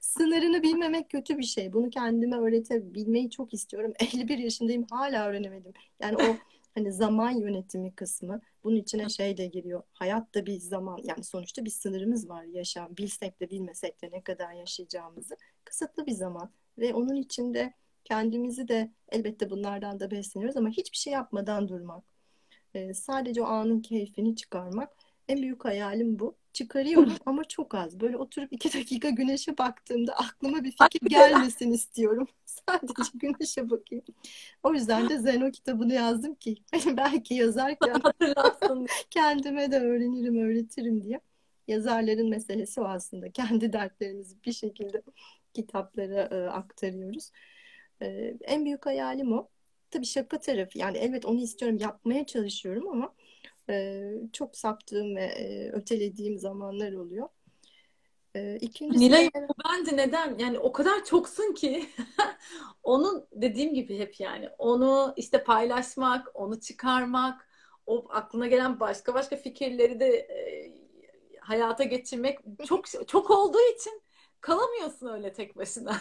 sınırını 0.00 0.62
bilmemek 0.62 1.10
kötü 1.10 1.38
bir 1.38 1.44
şey. 1.44 1.72
Bunu 1.72 1.90
kendime 1.90 2.36
öğretebilmeyi 2.36 3.30
çok 3.30 3.54
istiyorum. 3.54 3.92
51 4.00 4.38
yaşındayım 4.38 4.86
hala 4.90 5.26
öğrenemedim. 5.28 5.72
Yani 6.00 6.16
o 6.16 6.36
hani 6.78 6.92
zaman 6.92 7.30
yönetimi 7.30 7.94
kısmı 7.94 8.40
bunun 8.64 8.76
içine 8.76 9.08
şey 9.08 9.36
de 9.36 9.46
giriyor. 9.46 9.82
Hayat 9.92 10.34
da 10.34 10.46
bir 10.46 10.58
zaman 10.58 10.98
yani 11.04 11.24
sonuçta 11.24 11.64
bir 11.64 11.70
sınırımız 11.70 12.28
var 12.28 12.44
yaşam. 12.44 12.96
Bilsek 12.96 13.40
de 13.40 13.50
bilmesek 13.50 14.02
de 14.02 14.10
ne 14.12 14.22
kadar 14.22 14.52
yaşayacağımızı 14.52 15.36
kısıtlı 15.64 16.06
bir 16.06 16.12
zaman 16.12 16.50
ve 16.78 16.94
onun 16.94 17.14
içinde 17.14 17.74
kendimizi 18.04 18.68
de 18.68 18.92
elbette 19.08 19.50
bunlardan 19.50 20.00
da 20.00 20.10
besleniyoruz 20.10 20.56
ama 20.56 20.68
hiçbir 20.68 20.96
şey 20.96 21.12
yapmadan 21.12 21.68
durmak. 21.68 22.04
Ee, 22.74 22.94
sadece 22.94 23.42
o 23.42 23.46
anın 23.46 23.80
keyfini 23.80 24.36
çıkarmak. 24.36 24.97
En 25.28 25.42
büyük 25.42 25.64
hayalim 25.64 26.18
bu. 26.18 26.36
Çıkarıyorum 26.52 27.12
ama 27.26 27.44
çok 27.44 27.74
az. 27.74 28.00
Böyle 28.00 28.16
oturup 28.16 28.52
iki 28.52 28.72
dakika 28.72 29.10
güneşe 29.10 29.58
baktığımda 29.58 30.12
aklıma 30.12 30.64
bir 30.64 30.70
fikir 30.70 31.06
gelmesin 31.08 31.72
istiyorum. 31.72 32.28
Sadece 32.44 33.02
güneşe 33.14 33.70
bakayım. 33.70 34.04
O 34.62 34.74
yüzden 34.74 35.08
de 35.08 35.18
Zeno 35.18 35.50
kitabını 35.50 35.94
yazdım 35.94 36.34
ki 36.34 36.56
hani 36.70 36.96
belki 36.96 37.34
yazarken 37.34 38.02
kendime 39.10 39.72
de 39.72 39.80
öğrenirim, 39.80 40.38
öğretirim 40.38 41.04
diye. 41.04 41.20
Yazarların 41.68 42.28
meselesi 42.28 42.80
o 42.80 42.84
aslında. 42.84 43.30
Kendi 43.30 43.72
dertlerimizi 43.72 44.36
bir 44.44 44.52
şekilde 44.52 45.02
kitaplara 45.54 46.22
e, 46.22 46.48
aktarıyoruz. 46.48 47.30
E, 48.02 48.34
en 48.40 48.64
büyük 48.64 48.86
hayalim 48.86 49.32
o. 49.32 49.48
Tabii 49.90 50.06
şaka 50.06 50.40
tarafı. 50.40 50.78
Yani 50.78 50.98
evet 50.98 51.24
onu 51.24 51.40
istiyorum, 51.40 51.78
yapmaya 51.80 52.26
çalışıyorum 52.26 52.88
ama 52.88 53.14
e, 53.70 54.02
çok 54.32 54.56
saptığım 54.56 55.16
ve 55.16 55.24
e, 55.24 55.70
ötelediğim 55.72 56.38
zamanlar 56.38 56.92
oluyor. 56.92 57.28
E, 58.34 58.56
ikincisi 58.56 59.04
Nilay 59.04 59.30
bu 59.48 59.54
bence 59.64 59.96
neden 59.96 60.38
yani 60.38 60.58
o 60.58 60.72
kadar 60.72 61.04
çoksun 61.04 61.54
ki 61.54 61.86
onun 62.82 63.26
dediğim 63.32 63.74
gibi 63.74 63.98
hep 63.98 64.20
yani 64.20 64.48
onu 64.58 65.14
işte 65.16 65.44
paylaşmak, 65.44 66.30
onu 66.34 66.60
çıkarmak, 66.60 67.48
o 67.86 68.06
aklına 68.10 68.46
gelen 68.46 68.80
başka 68.80 69.14
başka 69.14 69.36
fikirleri 69.36 70.00
de 70.00 70.06
e, 70.06 70.38
hayata 71.40 71.84
geçirmek 71.84 72.38
çok 72.66 72.84
çok 73.08 73.30
olduğu 73.30 73.74
için 73.76 74.02
kalamıyorsun 74.40 75.06
öyle 75.06 75.32
tek 75.32 75.56
başına. 75.56 76.00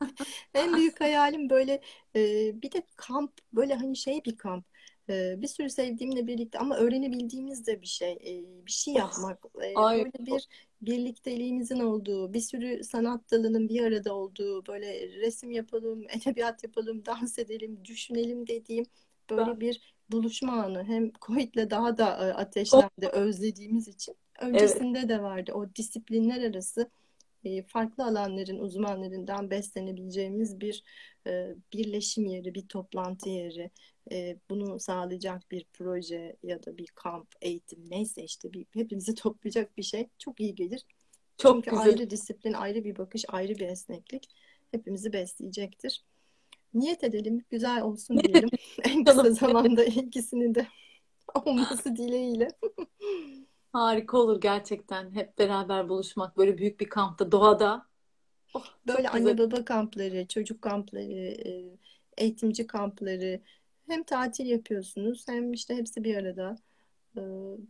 en 0.54 0.76
büyük 0.76 1.00
hayalim 1.00 1.50
böyle 1.50 1.80
e, 2.16 2.20
bir 2.62 2.72
de 2.72 2.82
kamp 2.96 3.32
böyle 3.52 3.74
hani 3.74 3.96
şey 3.96 4.24
bir 4.24 4.36
kamp 4.36 4.71
bir 5.08 5.46
sürü 5.46 5.70
sevdiğimle 5.70 6.26
birlikte 6.26 6.58
ama 6.58 6.76
öğrenebildiğimiz 6.76 7.66
de 7.66 7.82
bir 7.82 7.86
şey. 7.86 8.44
Bir 8.66 8.72
şey 8.72 8.94
yapmak. 8.94 9.44
Ay. 9.74 9.98
Böyle 9.98 10.12
bir 10.26 10.48
birlikteliğimizin 10.82 11.80
olduğu, 11.80 12.32
bir 12.32 12.40
sürü 12.40 12.84
sanat 12.84 13.30
dalının 13.30 13.68
bir 13.68 13.82
arada 13.82 14.14
olduğu, 14.14 14.66
böyle 14.66 15.08
resim 15.08 15.50
yapalım, 15.50 16.06
edebiyat 16.16 16.64
yapalım, 16.64 17.06
dans 17.06 17.38
edelim, 17.38 17.78
düşünelim 17.84 18.46
dediğim 18.46 18.86
böyle 19.30 19.60
bir 19.60 19.94
buluşma 20.10 20.62
anı. 20.62 20.84
Hem 20.84 21.12
Covid'le 21.12 21.70
daha 21.70 21.98
da 21.98 22.06
ateşlendi 22.16 23.08
özlediğimiz 23.12 23.88
için. 23.88 24.16
Öncesinde 24.40 24.98
evet. 24.98 25.08
de 25.08 25.22
vardı. 25.22 25.52
O 25.54 25.74
disiplinler 25.74 26.50
arası 26.50 26.90
farklı 27.66 28.04
alanların 28.04 28.58
uzmanlarından 28.58 29.50
beslenebileceğimiz 29.50 30.60
bir 30.60 30.84
birleşim 31.72 32.26
yeri, 32.26 32.54
bir 32.54 32.68
toplantı 32.68 33.28
yeri, 33.28 33.70
e, 34.10 34.36
bunu 34.50 34.80
sağlayacak 34.80 35.50
bir 35.50 35.66
proje 35.72 36.36
ya 36.42 36.62
da 36.62 36.78
bir 36.78 36.86
kamp, 36.86 37.28
eğitim 37.40 37.90
neyse 37.90 38.22
işte 38.22 38.52
bir, 38.52 38.66
hepimizi 38.74 39.14
toplayacak 39.14 39.76
bir 39.76 39.82
şey 39.82 40.08
çok 40.18 40.40
iyi 40.40 40.54
gelir. 40.54 40.86
Çok 41.38 41.54
Çünkü 41.54 41.70
güzel. 41.70 41.84
ayrı 41.84 42.10
disiplin, 42.10 42.52
ayrı 42.52 42.84
bir 42.84 42.98
bakış, 42.98 43.24
ayrı 43.28 43.54
bir 43.54 43.68
esneklik 43.68 44.28
hepimizi 44.70 45.12
besleyecektir. 45.12 46.04
Niyet 46.74 47.04
edelim, 47.04 47.44
güzel 47.50 47.82
olsun 47.82 48.18
diyelim. 48.18 48.50
en 48.84 49.04
kısa 49.04 49.30
zamanda 49.30 49.84
ikisini 49.84 50.54
de 50.54 50.66
olması 51.34 51.96
dileğiyle. 51.96 52.48
Harika 53.72 54.18
olur 54.18 54.40
gerçekten. 54.40 55.14
Hep 55.14 55.38
beraber 55.38 55.88
buluşmak 55.88 56.36
böyle 56.36 56.58
büyük 56.58 56.80
bir 56.80 56.88
kampta, 56.88 57.32
doğada. 57.32 57.86
Oh, 58.54 58.66
böyle 58.86 59.08
anne 59.08 59.38
baba 59.38 59.64
kampları, 59.64 60.28
çocuk 60.28 60.62
kampları, 60.62 61.36
eğitimci 62.16 62.66
kampları, 62.66 63.40
hem 63.92 64.02
tatil 64.02 64.46
yapıyorsunuz 64.46 65.28
hem 65.28 65.52
işte 65.52 65.76
hepsi 65.76 66.04
bir 66.04 66.16
arada. 66.16 66.56
Ee, 67.16 67.20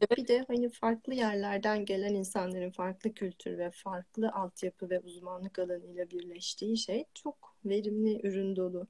evet. 0.00 0.18
Bir 0.18 0.28
de 0.28 0.44
hani 0.48 0.68
farklı 0.68 1.14
yerlerden 1.14 1.84
gelen 1.84 2.14
insanların 2.14 2.70
farklı 2.70 3.14
kültür 3.14 3.58
ve 3.58 3.70
farklı 3.70 4.30
altyapı 4.30 4.90
ve 4.90 5.00
uzmanlık 5.00 5.58
alanıyla 5.58 6.10
birleştiği 6.10 6.76
şey 6.76 7.04
çok 7.14 7.56
verimli, 7.64 8.26
ürün 8.26 8.56
dolu, 8.56 8.86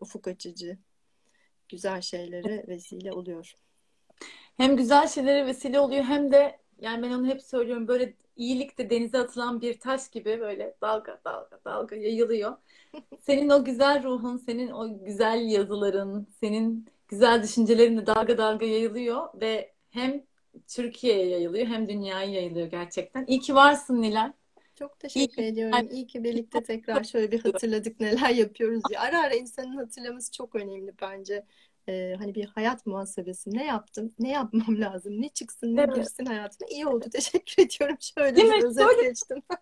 ufuk 0.00 0.28
açıcı, 0.28 0.78
güzel 1.68 2.00
şeylere 2.00 2.64
vesile 2.68 3.12
oluyor. 3.12 3.56
Hem 4.56 4.76
güzel 4.76 5.08
şeylere 5.08 5.46
vesile 5.46 5.80
oluyor 5.80 6.04
hem 6.04 6.32
de 6.32 6.61
yani 6.82 7.02
ben 7.02 7.10
onu 7.10 7.26
hep 7.26 7.42
söylüyorum 7.42 7.88
böyle 7.88 8.14
iyilik 8.36 8.78
de 8.78 8.90
denize 8.90 9.18
atılan 9.18 9.60
bir 9.60 9.80
taş 9.80 10.10
gibi 10.10 10.40
böyle 10.40 10.76
dalga 10.82 11.20
dalga 11.24 11.60
dalga 11.64 11.96
yayılıyor. 11.96 12.56
Senin 13.20 13.48
o 13.48 13.64
güzel 13.64 14.02
ruhun, 14.02 14.36
senin 14.36 14.70
o 14.70 15.04
güzel 15.04 15.50
yazıların, 15.50 16.26
senin 16.40 16.86
güzel 17.08 17.42
düşüncelerin 17.42 17.98
de 17.98 18.06
dalga 18.06 18.38
dalga 18.38 18.66
yayılıyor 18.66 19.28
ve 19.40 19.72
hem 19.90 20.22
Türkiye'ye 20.68 21.26
yayılıyor 21.26 21.66
hem 21.66 21.88
dünyaya 21.88 22.30
yayılıyor 22.30 22.66
gerçekten. 22.66 23.24
İyi 23.26 23.40
ki 23.40 23.54
varsın 23.54 24.02
Nilay. 24.02 24.32
Çok 24.74 25.00
teşekkür 25.00 25.42
İyi 25.42 25.46
ediyorum. 25.46 25.88
İyi 25.90 26.06
ki 26.06 26.24
birlikte 26.24 26.62
tekrar 26.64 27.04
şöyle 27.04 27.32
bir 27.32 27.40
hatırladık 27.40 28.00
neler 28.00 28.30
yapıyoruz 28.30 28.82
diye. 28.88 28.98
Ara 28.98 29.22
ara 29.22 29.34
insanın 29.34 29.76
hatırlaması 29.76 30.32
çok 30.32 30.54
önemli 30.54 30.92
bence. 31.02 31.44
Ee, 31.88 32.14
hani 32.18 32.34
bir 32.34 32.44
hayat 32.44 32.86
muhasebesi. 32.86 33.50
Ne 33.50 33.66
yaptım? 33.66 34.14
Ne 34.18 34.30
yapmam 34.30 34.66
lazım? 34.80 35.22
Ne 35.22 35.28
çıksın, 35.28 35.76
ne 35.76 35.80
evet. 35.80 35.94
girsin 35.94 36.24
hayatıma? 36.24 36.68
İyi 36.70 36.86
oldu. 36.86 37.04
Teşekkür 37.12 37.62
ediyorum. 37.62 37.96
Şöyle 38.00 38.36
Değil 38.36 38.52
bir 38.52 38.64
özet 38.64 38.86
geçtim. 39.02 39.42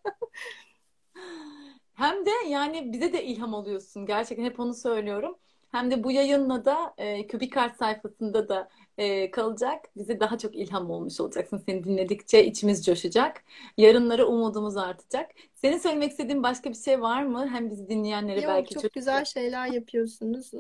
Hem 1.95 2.27
de 2.27 2.31
yani 2.49 2.93
bize 2.93 3.13
de 3.13 3.25
ilham 3.25 3.55
oluyorsun. 3.55 4.07
Gerçekten 4.07 4.45
hep 4.45 4.61
onu 4.61 4.75
söylüyorum. 4.75 5.39
Hem 5.71 5.91
de 5.91 6.05
bu 6.05 6.11
yayınla 6.11 6.65
da 6.65 6.95
e, 6.99 7.27
Kübikart 7.27 7.77
sayfasında 7.77 8.49
da 8.49 8.69
e, 8.99 9.31
kalacak. 9.31 9.85
Bize 9.97 10.21
daha 10.21 10.39
çok 10.39 10.55
ilham 10.57 10.91
olmuş 10.91 11.21
olacaksın. 11.21 11.63
Seni 11.67 11.85
dinledikçe 11.85 12.47
içimiz 12.47 12.87
coşacak. 12.87 13.43
Yarınlara 13.77 14.25
umudumuz 14.27 14.77
artacak. 14.77 15.31
Senin 15.55 15.79
söylemek 15.79 16.11
istediğin 16.11 16.43
başka 16.43 16.71
bir 16.71 16.75
şey 16.75 17.01
var 17.01 17.23
mı? 17.23 17.49
Hem 17.49 17.71
bizi 17.71 17.89
dinleyenlere 17.89 18.41
Yok, 18.41 18.49
belki 18.49 18.75
çok, 18.75 18.83
çok 18.83 18.93
güzel 18.93 19.25
şeyler 19.25 19.67
yapıyorsunuz. 19.67 20.51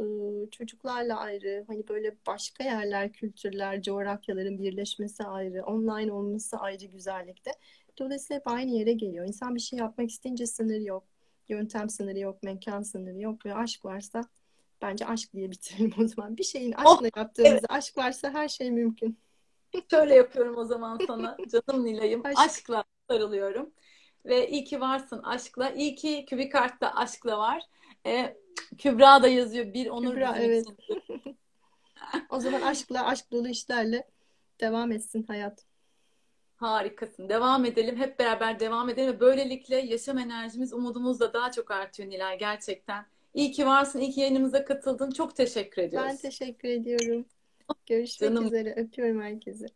Çocuklarla 0.50 1.16
ayrı, 1.16 1.64
hani 1.66 1.88
böyle 1.88 2.16
başka 2.26 2.64
yerler, 2.64 3.12
kültürler, 3.12 3.82
coğrafyaların 3.82 4.58
birleşmesi 4.58 5.24
ayrı, 5.24 5.64
online 5.64 6.12
olması 6.12 6.56
ayrı 6.56 6.86
güzellikte. 6.86 7.50
Dolayısıyla 7.98 8.40
hep 8.40 8.48
aynı 8.48 8.70
yere 8.70 8.92
geliyor. 8.92 9.26
İnsan 9.26 9.54
bir 9.54 9.60
şey 9.60 9.78
yapmak 9.78 10.10
isteyince 10.10 10.46
sınır 10.46 10.80
yok. 10.80 11.04
Yöntem 11.48 11.90
sınırı 11.90 12.18
yok, 12.18 12.42
mekan 12.42 12.82
sınırı 12.82 13.20
yok 13.20 13.46
ve 13.46 13.54
aşk 13.54 13.84
varsa 13.84 14.20
bence 14.82 15.06
aşk 15.06 15.32
diye 15.34 15.50
bitirelim 15.50 15.94
o 15.98 16.06
zaman. 16.06 16.36
Bir 16.36 16.44
şeyin 16.44 16.72
oh, 16.72 16.78
aşkla 16.78 17.08
oh, 17.08 17.16
yaptığımızda 17.16 17.56
evet. 17.56 17.70
aşk 17.70 17.96
varsa 17.96 18.30
her 18.30 18.48
şey 18.48 18.70
mümkün. 18.70 19.18
Şöyle 19.90 20.14
yapıyorum 20.14 20.56
o 20.56 20.64
zaman 20.64 20.98
sana. 21.06 21.36
Canım 21.48 21.84
Nilay'ım. 21.84 22.22
Aşk. 22.24 22.38
Aşkla 22.38 22.84
sarılıyorum. 23.10 23.70
Ve 24.24 24.48
iyi 24.48 24.64
ki 24.64 24.80
varsın 24.80 25.22
aşkla. 25.22 25.70
İyi 25.70 25.94
ki 25.94 26.26
Kübikart'ta 26.28 26.94
aşkla 26.94 27.38
var. 27.38 27.62
Ee, 28.06 28.36
Kübra 28.78 29.22
da 29.22 29.28
yazıyor. 29.28 29.74
Bir 29.74 29.86
onur 29.86 30.14
Kübra, 30.14 30.36
evet. 30.38 30.66
o 32.30 32.40
zaman 32.40 32.60
aşkla, 32.60 33.06
aşk 33.06 33.32
dolu 33.32 33.48
işlerle 33.48 34.08
devam 34.60 34.92
etsin 34.92 35.22
hayat. 35.22 35.64
Harikasın. 36.56 37.28
Devam 37.28 37.64
edelim. 37.64 37.96
Hep 37.96 38.18
beraber 38.18 38.60
devam 38.60 38.88
edelim. 38.88 39.14
Ve 39.14 39.20
böylelikle 39.20 39.76
yaşam 39.76 40.18
enerjimiz, 40.18 40.72
umudumuz 40.72 41.20
da 41.20 41.32
daha 41.32 41.52
çok 41.52 41.70
artıyor 41.70 42.10
Nilay 42.10 42.38
gerçekten. 42.38 43.06
İyi 43.34 43.52
ki 43.52 43.66
varsın. 43.66 43.98
İyi 44.00 44.10
ki 44.10 44.20
yayınımıza 44.20 44.64
katıldın. 44.64 45.10
Çok 45.10 45.36
teşekkür 45.36 45.82
ediyoruz. 45.82 46.08
Ben 46.10 46.16
teşekkür 46.16 46.68
ediyorum. 46.68 47.26
Görüşmek 47.86 48.30
Canım. 48.30 48.46
üzere. 48.46 48.74
Öpüyorum 48.76 49.22
herkese. 49.22 49.66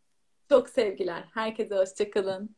Çok 0.49 0.69
sevgiler. 0.69 1.23
Herkese 1.33 1.75
hoşçakalın. 1.75 2.55